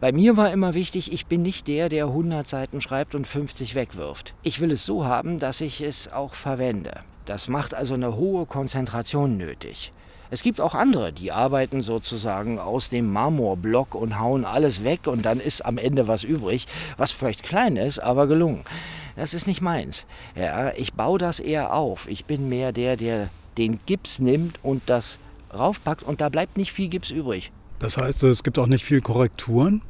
Bei 0.00 0.12
mir 0.12 0.36
war 0.36 0.52
immer 0.52 0.74
wichtig, 0.74 1.12
ich 1.12 1.26
bin 1.26 1.42
nicht 1.42 1.68
der, 1.68 1.88
der 1.88 2.06
100 2.06 2.46
Seiten 2.46 2.80
schreibt 2.80 3.14
und 3.14 3.26
50 3.26 3.74
wegwirft. 3.74 4.34
Ich 4.42 4.60
will 4.60 4.70
es 4.70 4.84
so 4.84 5.04
haben, 5.04 5.38
dass 5.38 5.60
ich 5.60 5.80
es 5.80 6.12
auch 6.12 6.34
verwende. 6.34 7.00
Das 7.24 7.48
macht 7.48 7.74
also 7.74 7.94
eine 7.94 8.16
hohe 8.16 8.46
Konzentration 8.46 9.36
nötig. 9.36 9.92
Es 10.28 10.42
gibt 10.42 10.60
auch 10.60 10.74
andere, 10.74 11.12
die 11.12 11.30
arbeiten 11.30 11.82
sozusagen 11.82 12.58
aus 12.58 12.88
dem 12.88 13.12
Marmorblock 13.12 13.94
und 13.94 14.18
hauen 14.18 14.44
alles 14.44 14.82
weg 14.82 15.06
und 15.06 15.22
dann 15.22 15.38
ist 15.38 15.64
am 15.64 15.78
Ende 15.78 16.08
was 16.08 16.24
übrig, 16.24 16.66
was 16.96 17.12
vielleicht 17.12 17.44
klein 17.44 17.76
ist, 17.76 18.00
aber 18.00 18.26
gelungen. 18.26 18.64
Das 19.14 19.34
ist 19.34 19.46
nicht 19.46 19.60
meins. 19.60 20.06
Ja, 20.34 20.72
ich 20.72 20.94
baue 20.94 21.18
das 21.18 21.40
eher 21.40 21.72
auf. 21.72 22.08
Ich 22.08 22.24
bin 22.24 22.48
mehr 22.48 22.72
der, 22.72 22.96
der 22.96 23.30
den 23.58 23.80
Gips 23.86 24.18
nimmt 24.18 24.58
und 24.62 24.82
das 24.86 25.18
raufpackt 25.52 26.02
und 26.02 26.20
da 26.20 26.28
bleibt 26.28 26.56
nicht 26.56 26.72
viel 26.72 26.88
Gips 26.88 27.10
übrig. 27.10 27.52
Das 27.78 27.98
heißt, 27.98 28.22
es 28.24 28.42
gibt 28.42 28.58
auch 28.58 28.66
nicht 28.66 28.84
viel 28.84 29.00
Korrekturen? 29.00 29.82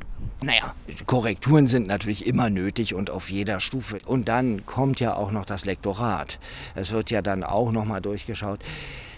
Naja, 0.43 0.75
Korrekturen 1.07 1.67
sind 1.67 1.87
natürlich 1.87 2.27
immer 2.27 2.51
nötig 2.51 2.95
und 2.95 3.11
auf 3.11 3.31
jeder 3.31 3.61
Stufe. 3.61 3.99
Und 4.05 4.29
dann 4.29 4.67
kommt 4.67 5.01
ja 5.01 5.15
auch 5.15 5.31
noch 5.31 5.45
das 5.45 5.65
Lektorat. 5.65 6.39
Es 6.75 6.93
wird 6.93 7.11
ja 7.11 7.23
dann 7.23 7.45
auch 7.45 7.71
nochmal 7.71 8.01
durchgeschaut. 8.01 8.61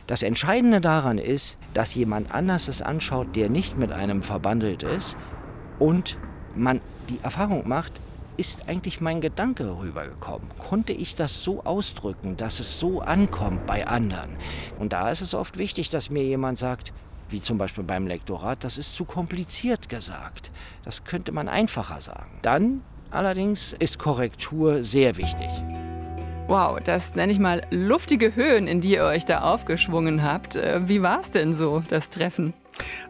Das 0.07 0.23
Entscheidende 0.23 0.81
daran 0.81 1.19
ist, 1.19 1.59
dass 1.75 1.95
jemand 1.95 2.33
anders 2.33 2.69
es 2.69 2.83
anschaut, 2.83 3.37
der 3.37 3.51
nicht 3.51 3.77
mit 3.77 3.93
einem 3.93 4.23
verbandelt 4.23 4.83
ist 4.83 5.17
und 5.79 6.17
man 6.55 6.81
die 7.09 7.19
Erfahrung 7.23 7.69
macht, 7.69 8.01
ist 8.39 8.69
eigentlich 8.69 9.01
mein 9.01 9.21
Gedanke 9.21 9.79
rübergekommen? 9.79 10.49
Konnte 10.59 10.93
ich 10.93 11.17
das 11.17 11.43
so 11.43 11.65
ausdrücken, 11.65 12.37
dass 12.37 12.61
es 12.61 12.79
so 12.79 13.01
ankommt 13.01 13.67
bei 13.67 13.87
anderen? 13.87 14.31
Und 14.79 14.93
da 14.93 15.11
ist 15.11 15.21
es 15.21 15.35
oft 15.35 15.59
wichtig, 15.59 15.91
dass 15.91 16.09
mir 16.09 16.23
jemand 16.23 16.57
sagt, 16.57 16.93
wie 17.29 17.43
zum 17.43 17.59
Beispiel 17.59 17.85
beim 17.85 18.07
Lektorat, 18.07 18.65
das 18.65 18.79
ist 18.79 18.95
zu 18.95 19.05
kompliziert 19.05 19.89
gesagt. 19.89 20.51
Das 20.85 21.05
könnte 21.05 21.33
man 21.33 21.49
einfacher 21.49 22.01
sagen. 22.01 22.39
Dann 22.43 22.83
allerdings 23.11 23.73
ist 23.73 23.99
Korrektur 23.99 24.85
sehr 24.85 25.17
wichtig. 25.17 25.51
Wow, 26.47 26.79
das 26.83 27.15
nenne 27.17 27.33
ich 27.33 27.39
mal 27.39 27.61
luftige 27.71 28.35
Höhen, 28.35 28.69
in 28.69 28.81
die 28.81 28.93
ihr 28.93 29.05
euch 29.05 29.27
da 29.27 29.41
aufgeschwungen 29.43 30.23
habt. 30.23 30.57
Äh, 30.57 30.89
wie 30.89 31.03
war 31.03 31.21
es 31.21 31.31
denn 31.31 31.55
so, 31.55 31.83
das 31.89 32.09
Treffen? 32.09 32.55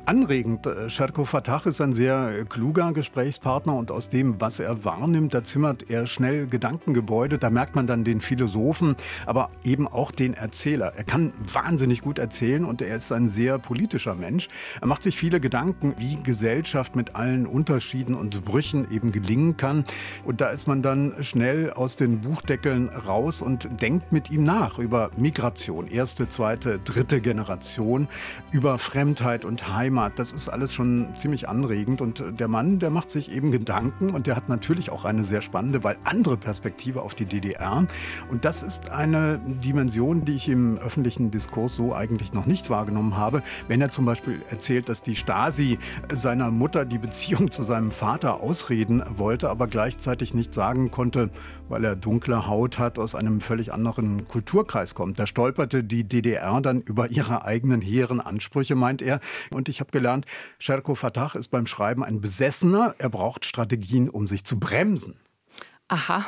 Anregend. 0.06 0.66
Scherko 0.88 1.24
Fatah 1.24 1.62
ist 1.66 1.80
ein 1.80 1.92
sehr 1.92 2.44
kluger 2.48 2.92
Gesprächspartner 2.92 3.74
und 3.74 3.90
aus 3.90 4.08
dem, 4.08 4.40
was 4.40 4.58
er 4.58 4.84
wahrnimmt, 4.84 5.34
da 5.34 5.44
zimmert 5.44 5.90
er 5.90 6.06
schnell 6.06 6.46
Gedankengebäude. 6.46 7.38
Da 7.38 7.50
merkt 7.50 7.76
man 7.76 7.86
dann 7.86 8.04
den 8.04 8.20
Philosophen, 8.20 8.96
aber 9.26 9.50
eben 9.64 9.86
auch 9.86 10.10
den 10.10 10.34
Erzähler. 10.34 10.92
Er 10.96 11.04
kann 11.04 11.32
wahnsinnig 11.52 12.00
gut 12.00 12.18
erzählen 12.18 12.64
und 12.64 12.80
er 12.80 12.96
ist 12.96 13.12
ein 13.12 13.28
sehr 13.28 13.58
politischer 13.58 14.14
Mensch. 14.14 14.48
Er 14.80 14.86
macht 14.86 15.02
sich 15.02 15.16
viele 15.16 15.40
Gedanken, 15.40 15.94
wie 15.98 16.16
Gesellschaft 16.22 16.96
mit 16.96 17.14
allen 17.14 17.46
Unterschieden 17.46 18.14
und 18.14 18.44
Brüchen 18.44 18.90
eben 18.90 19.12
gelingen 19.12 19.56
kann. 19.56 19.84
Und 20.24 20.40
da 20.40 20.48
ist 20.48 20.66
man 20.68 20.80
dann 20.82 21.14
schnell 21.20 21.72
aus 21.72 21.96
den 21.96 22.20
Buchdeckeln 22.20 22.88
raus 22.88 23.42
und 23.42 23.68
denkt 23.82 24.12
mit 24.12 24.30
ihm 24.30 24.44
nach 24.44 24.78
über 24.78 25.10
Migration, 25.16 25.86
erste, 25.86 26.28
zweite, 26.28 26.78
dritte 26.78 27.20
Generation, 27.20 28.08
über 28.52 28.78
Fremdheit 28.78 29.44
und 29.44 29.57
und 29.58 29.74
Heimat, 29.74 30.18
das 30.18 30.32
ist 30.32 30.48
alles 30.48 30.72
schon 30.72 31.08
ziemlich 31.16 31.48
anregend. 31.48 32.00
Und 32.00 32.22
der 32.38 32.48
Mann, 32.48 32.78
der 32.78 32.90
macht 32.90 33.10
sich 33.10 33.32
eben 33.32 33.50
Gedanken 33.50 34.10
und 34.10 34.26
der 34.26 34.36
hat 34.36 34.48
natürlich 34.48 34.90
auch 34.90 35.04
eine 35.04 35.24
sehr 35.24 35.42
spannende, 35.42 35.82
weil 35.82 35.96
andere 36.04 36.36
Perspektive 36.36 37.02
auf 37.02 37.14
die 37.14 37.24
DDR. 37.24 37.84
Und 38.30 38.44
das 38.44 38.62
ist 38.62 38.90
eine 38.90 39.40
Dimension, 39.64 40.24
die 40.24 40.36
ich 40.36 40.48
im 40.48 40.78
öffentlichen 40.78 41.30
Diskurs 41.30 41.74
so 41.74 41.94
eigentlich 41.94 42.32
noch 42.32 42.46
nicht 42.46 42.70
wahrgenommen 42.70 43.16
habe. 43.16 43.42
Wenn 43.66 43.80
er 43.80 43.90
zum 43.90 44.04
Beispiel 44.04 44.42
erzählt, 44.48 44.88
dass 44.88 45.02
die 45.02 45.16
Stasi 45.16 45.78
seiner 46.12 46.50
Mutter 46.50 46.84
die 46.84 46.98
Beziehung 46.98 47.50
zu 47.50 47.62
seinem 47.64 47.90
Vater 47.90 48.40
ausreden 48.40 49.02
wollte, 49.16 49.50
aber 49.50 49.66
gleichzeitig 49.66 50.34
nicht 50.34 50.54
sagen 50.54 50.90
konnte, 50.90 51.30
weil 51.68 51.84
er 51.84 51.96
dunkle 51.96 52.46
Haut 52.46 52.78
hat, 52.78 52.98
aus 52.98 53.14
einem 53.14 53.40
völlig 53.40 53.72
anderen 53.72 54.26
Kulturkreis 54.28 54.94
kommt. 54.94 55.18
Da 55.18 55.26
stolperte 55.26 55.84
die 55.84 56.04
DDR 56.04 56.60
dann 56.60 56.80
über 56.80 57.10
ihre 57.10 57.44
eigenen 57.44 57.80
hehren 57.80 58.20
Ansprüche, 58.20 58.74
meint 58.74 59.02
er. 59.02 59.20
Und 59.50 59.68
ich 59.68 59.80
habe 59.80 59.90
gelernt, 59.90 60.26
Sherko 60.58 60.94
Fatah 60.94 61.34
ist 61.34 61.48
beim 61.48 61.66
Schreiben 61.66 62.04
ein 62.04 62.20
Besessener. 62.20 62.94
Er 62.98 63.08
braucht 63.08 63.44
Strategien, 63.44 64.08
um 64.08 64.26
sich 64.28 64.44
zu 64.44 64.58
bremsen. 64.58 65.18
Aha. 65.88 66.26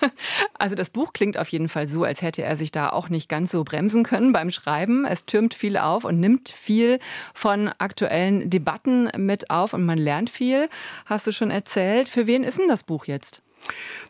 Also 0.54 0.76
das 0.76 0.90
Buch 0.90 1.12
klingt 1.12 1.36
auf 1.38 1.48
jeden 1.48 1.68
Fall 1.68 1.88
so, 1.88 2.04
als 2.04 2.22
hätte 2.22 2.42
er 2.42 2.56
sich 2.56 2.70
da 2.70 2.90
auch 2.90 3.08
nicht 3.08 3.28
ganz 3.28 3.50
so 3.50 3.64
bremsen 3.64 4.04
können 4.04 4.30
beim 4.30 4.52
Schreiben. 4.52 5.04
Es 5.04 5.24
türmt 5.24 5.54
viel 5.54 5.76
auf 5.76 6.04
und 6.04 6.20
nimmt 6.20 6.50
viel 6.50 7.00
von 7.34 7.68
aktuellen 7.78 8.48
Debatten 8.48 9.10
mit 9.16 9.50
auf 9.50 9.72
und 9.72 9.84
man 9.84 9.98
lernt 9.98 10.30
viel. 10.30 10.68
Hast 11.06 11.26
du 11.26 11.32
schon 11.32 11.50
erzählt. 11.50 12.08
Für 12.08 12.28
wen 12.28 12.44
ist 12.44 12.60
denn 12.60 12.68
das 12.68 12.84
Buch 12.84 13.06
jetzt? 13.06 13.42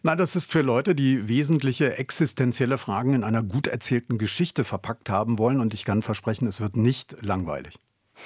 Na, 0.03 0.15
das 0.15 0.37
ist 0.37 0.53
für 0.53 0.61
Leute, 0.61 0.95
die 0.95 1.27
wesentliche 1.27 1.97
existenzielle 1.97 2.77
Fragen 2.77 3.15
in 3.15 3.25
einer 3.25 3.43
gut 3.43 3.67
erzählten 3.67 4.19
Geschichte 4.19 4.63
verpackt 4.63 5.09
haben 5.09 5.39
wollen. 5.39 5.61
Und 5.61 5.73
ich 5.73 5.87
kann 5.87 6.03
versprechen, 6.03 6.47
es 6.47 6.61
wird 6.61 6.77
nicht 6.77 7.17
langweilig. 7.23 7.79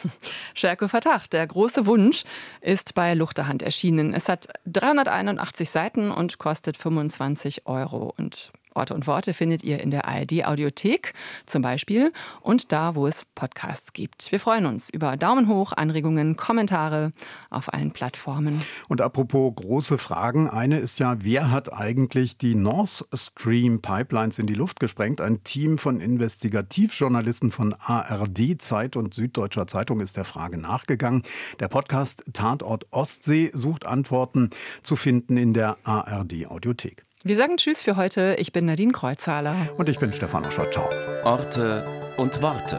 Scherko 0.55 0.88
Vertacht, 0.88 1.32
der 1.32 1.47
große 1.47 1.86
Wunsch, 1.86 2.24
ist 2.61 2.94
bei 2.94 3.14
Luchterhand 3.14 3.62
erschienen. 3.62 4.14
Es 4.14 4.28
hat 4.28 4.49
381 4.66 5.70
Seiten 5.70 6.11
und 6.11 6.38
kostet 6.38 6.76
25 6.76 7.66
Euro. 7.66 8.12
Und 8.16 8.53
Orte 8.76 8.94
und 8.94 9.06
Worte 9.06 9.34
findet 9.34 9.64
ihr 9.64 9.80
in 9.80 9.90
der 9.90 10.06
ARD-Audiothek 10.06 11.14
zum 11.46 11.62
Beispiel 11.62 12.12
und 12.40 12.72
da, 12.72 12.94
wo 12.94 13.06
es 13.06 13.24
Podcasts 13.34 13.92
gibt. 13.92 14.30
Wir 14.30 14.40
freuen 14.40 14.66
uns 14.66 14.90
über 14.90 15.16
Daumen 15.16 15.48
hoch, 15.48 15.72
Anregungen, 15.72 16.36
Kommentare 16.36 17.12
auf 17.50 17.72
allen 17.72 17.92
Plattformen. 17.92 18.62
Und 18.88 19.00
apropos 19.00 19.54
große 19.56 19.98
Fragen, 19.98 20.48
eine 20.48 20.78
ist 20.78 20.98
ja, 20.98 21.16
wer 21.20 21.50
hat 21.50 21.72
eigentlich 21.72 22.36
die 22.36 22.54
Nord 22.54 23.06
Stream 23.14 23.80
Pipelines 23.80 24.38
in 24.38 24.46
die 24.46 24.54
Luft 24.54 24.80
gesprengt? 24.80 25.20
Ein 25.20 25.42
Team 25.44 25.78
von 25.78 26.00
Investigativjournalisten 26.00 27.50
von 27.50 27.74
ARD, 27.74 28.60
Zeit 28.60 28.96
und 28.96 29.14
Süddeutscher 29.14 29.66
Zeitung 29.66 30.00
ist 30.00 30.16
der 30.16 30.24
Frage 30.24 30.58
nachgegangen. 30.58 31.22
Der 31.60 31.68
Podcast 31.68 32.24
Tatort 32.32 32.86
Ostsee 32.90 33.50
sucht 33.54 33.86
Antworten 33.86 34.50
zu 34.82 34.96
finden 34.96 35.36
in 35.36 35.54
der 35.54 35.78
ARD-Audiothek. 35.84 37.05
Wir 37.26 37.34
sagen 37.34 37.56
Tschüss 37.56 37.82
für 37.82 37.96
heute. 37.96 38.36
Ich 38.38 38.52
bin 38.52 38.66
Nadine 38.66 38.92
Kreuzhaler. 38.92 39.56
Und 39.76 39.88
ich 39.88 39.98
bin 39.98 40.12
Stefan 40.12 40.46
Oschwart. 40.46 40.72
Ciao. 40.72 40.88
Orte 41.24 41.84
und 42.18 42.40
Worte. 42.40 42.76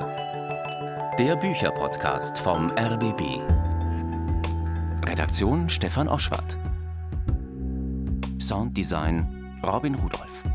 Der 1.19 1.35
Bücherpodcast 1.35 2.37
vom 2.37 2.71
RBB. 2.71 3.41
Redaktion 5.05 5.67
Stefan 5.67 6.07
Oschwart. 6.07 6.57
Sounddesign 8.39 9.59
Robin 9.65 9.95
Rudolph. 9.95 10.45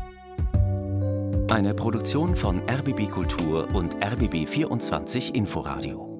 Eine 1.51 1.75
Produktion 1.75 2.35
von 2.35 2.67
RBB 2.67 3.11
Kultur 3.11 3.69
und 3.75 4.03
RBB 4.03 4.47
24 4.47 5.35
Inforadio. 5.35 6.12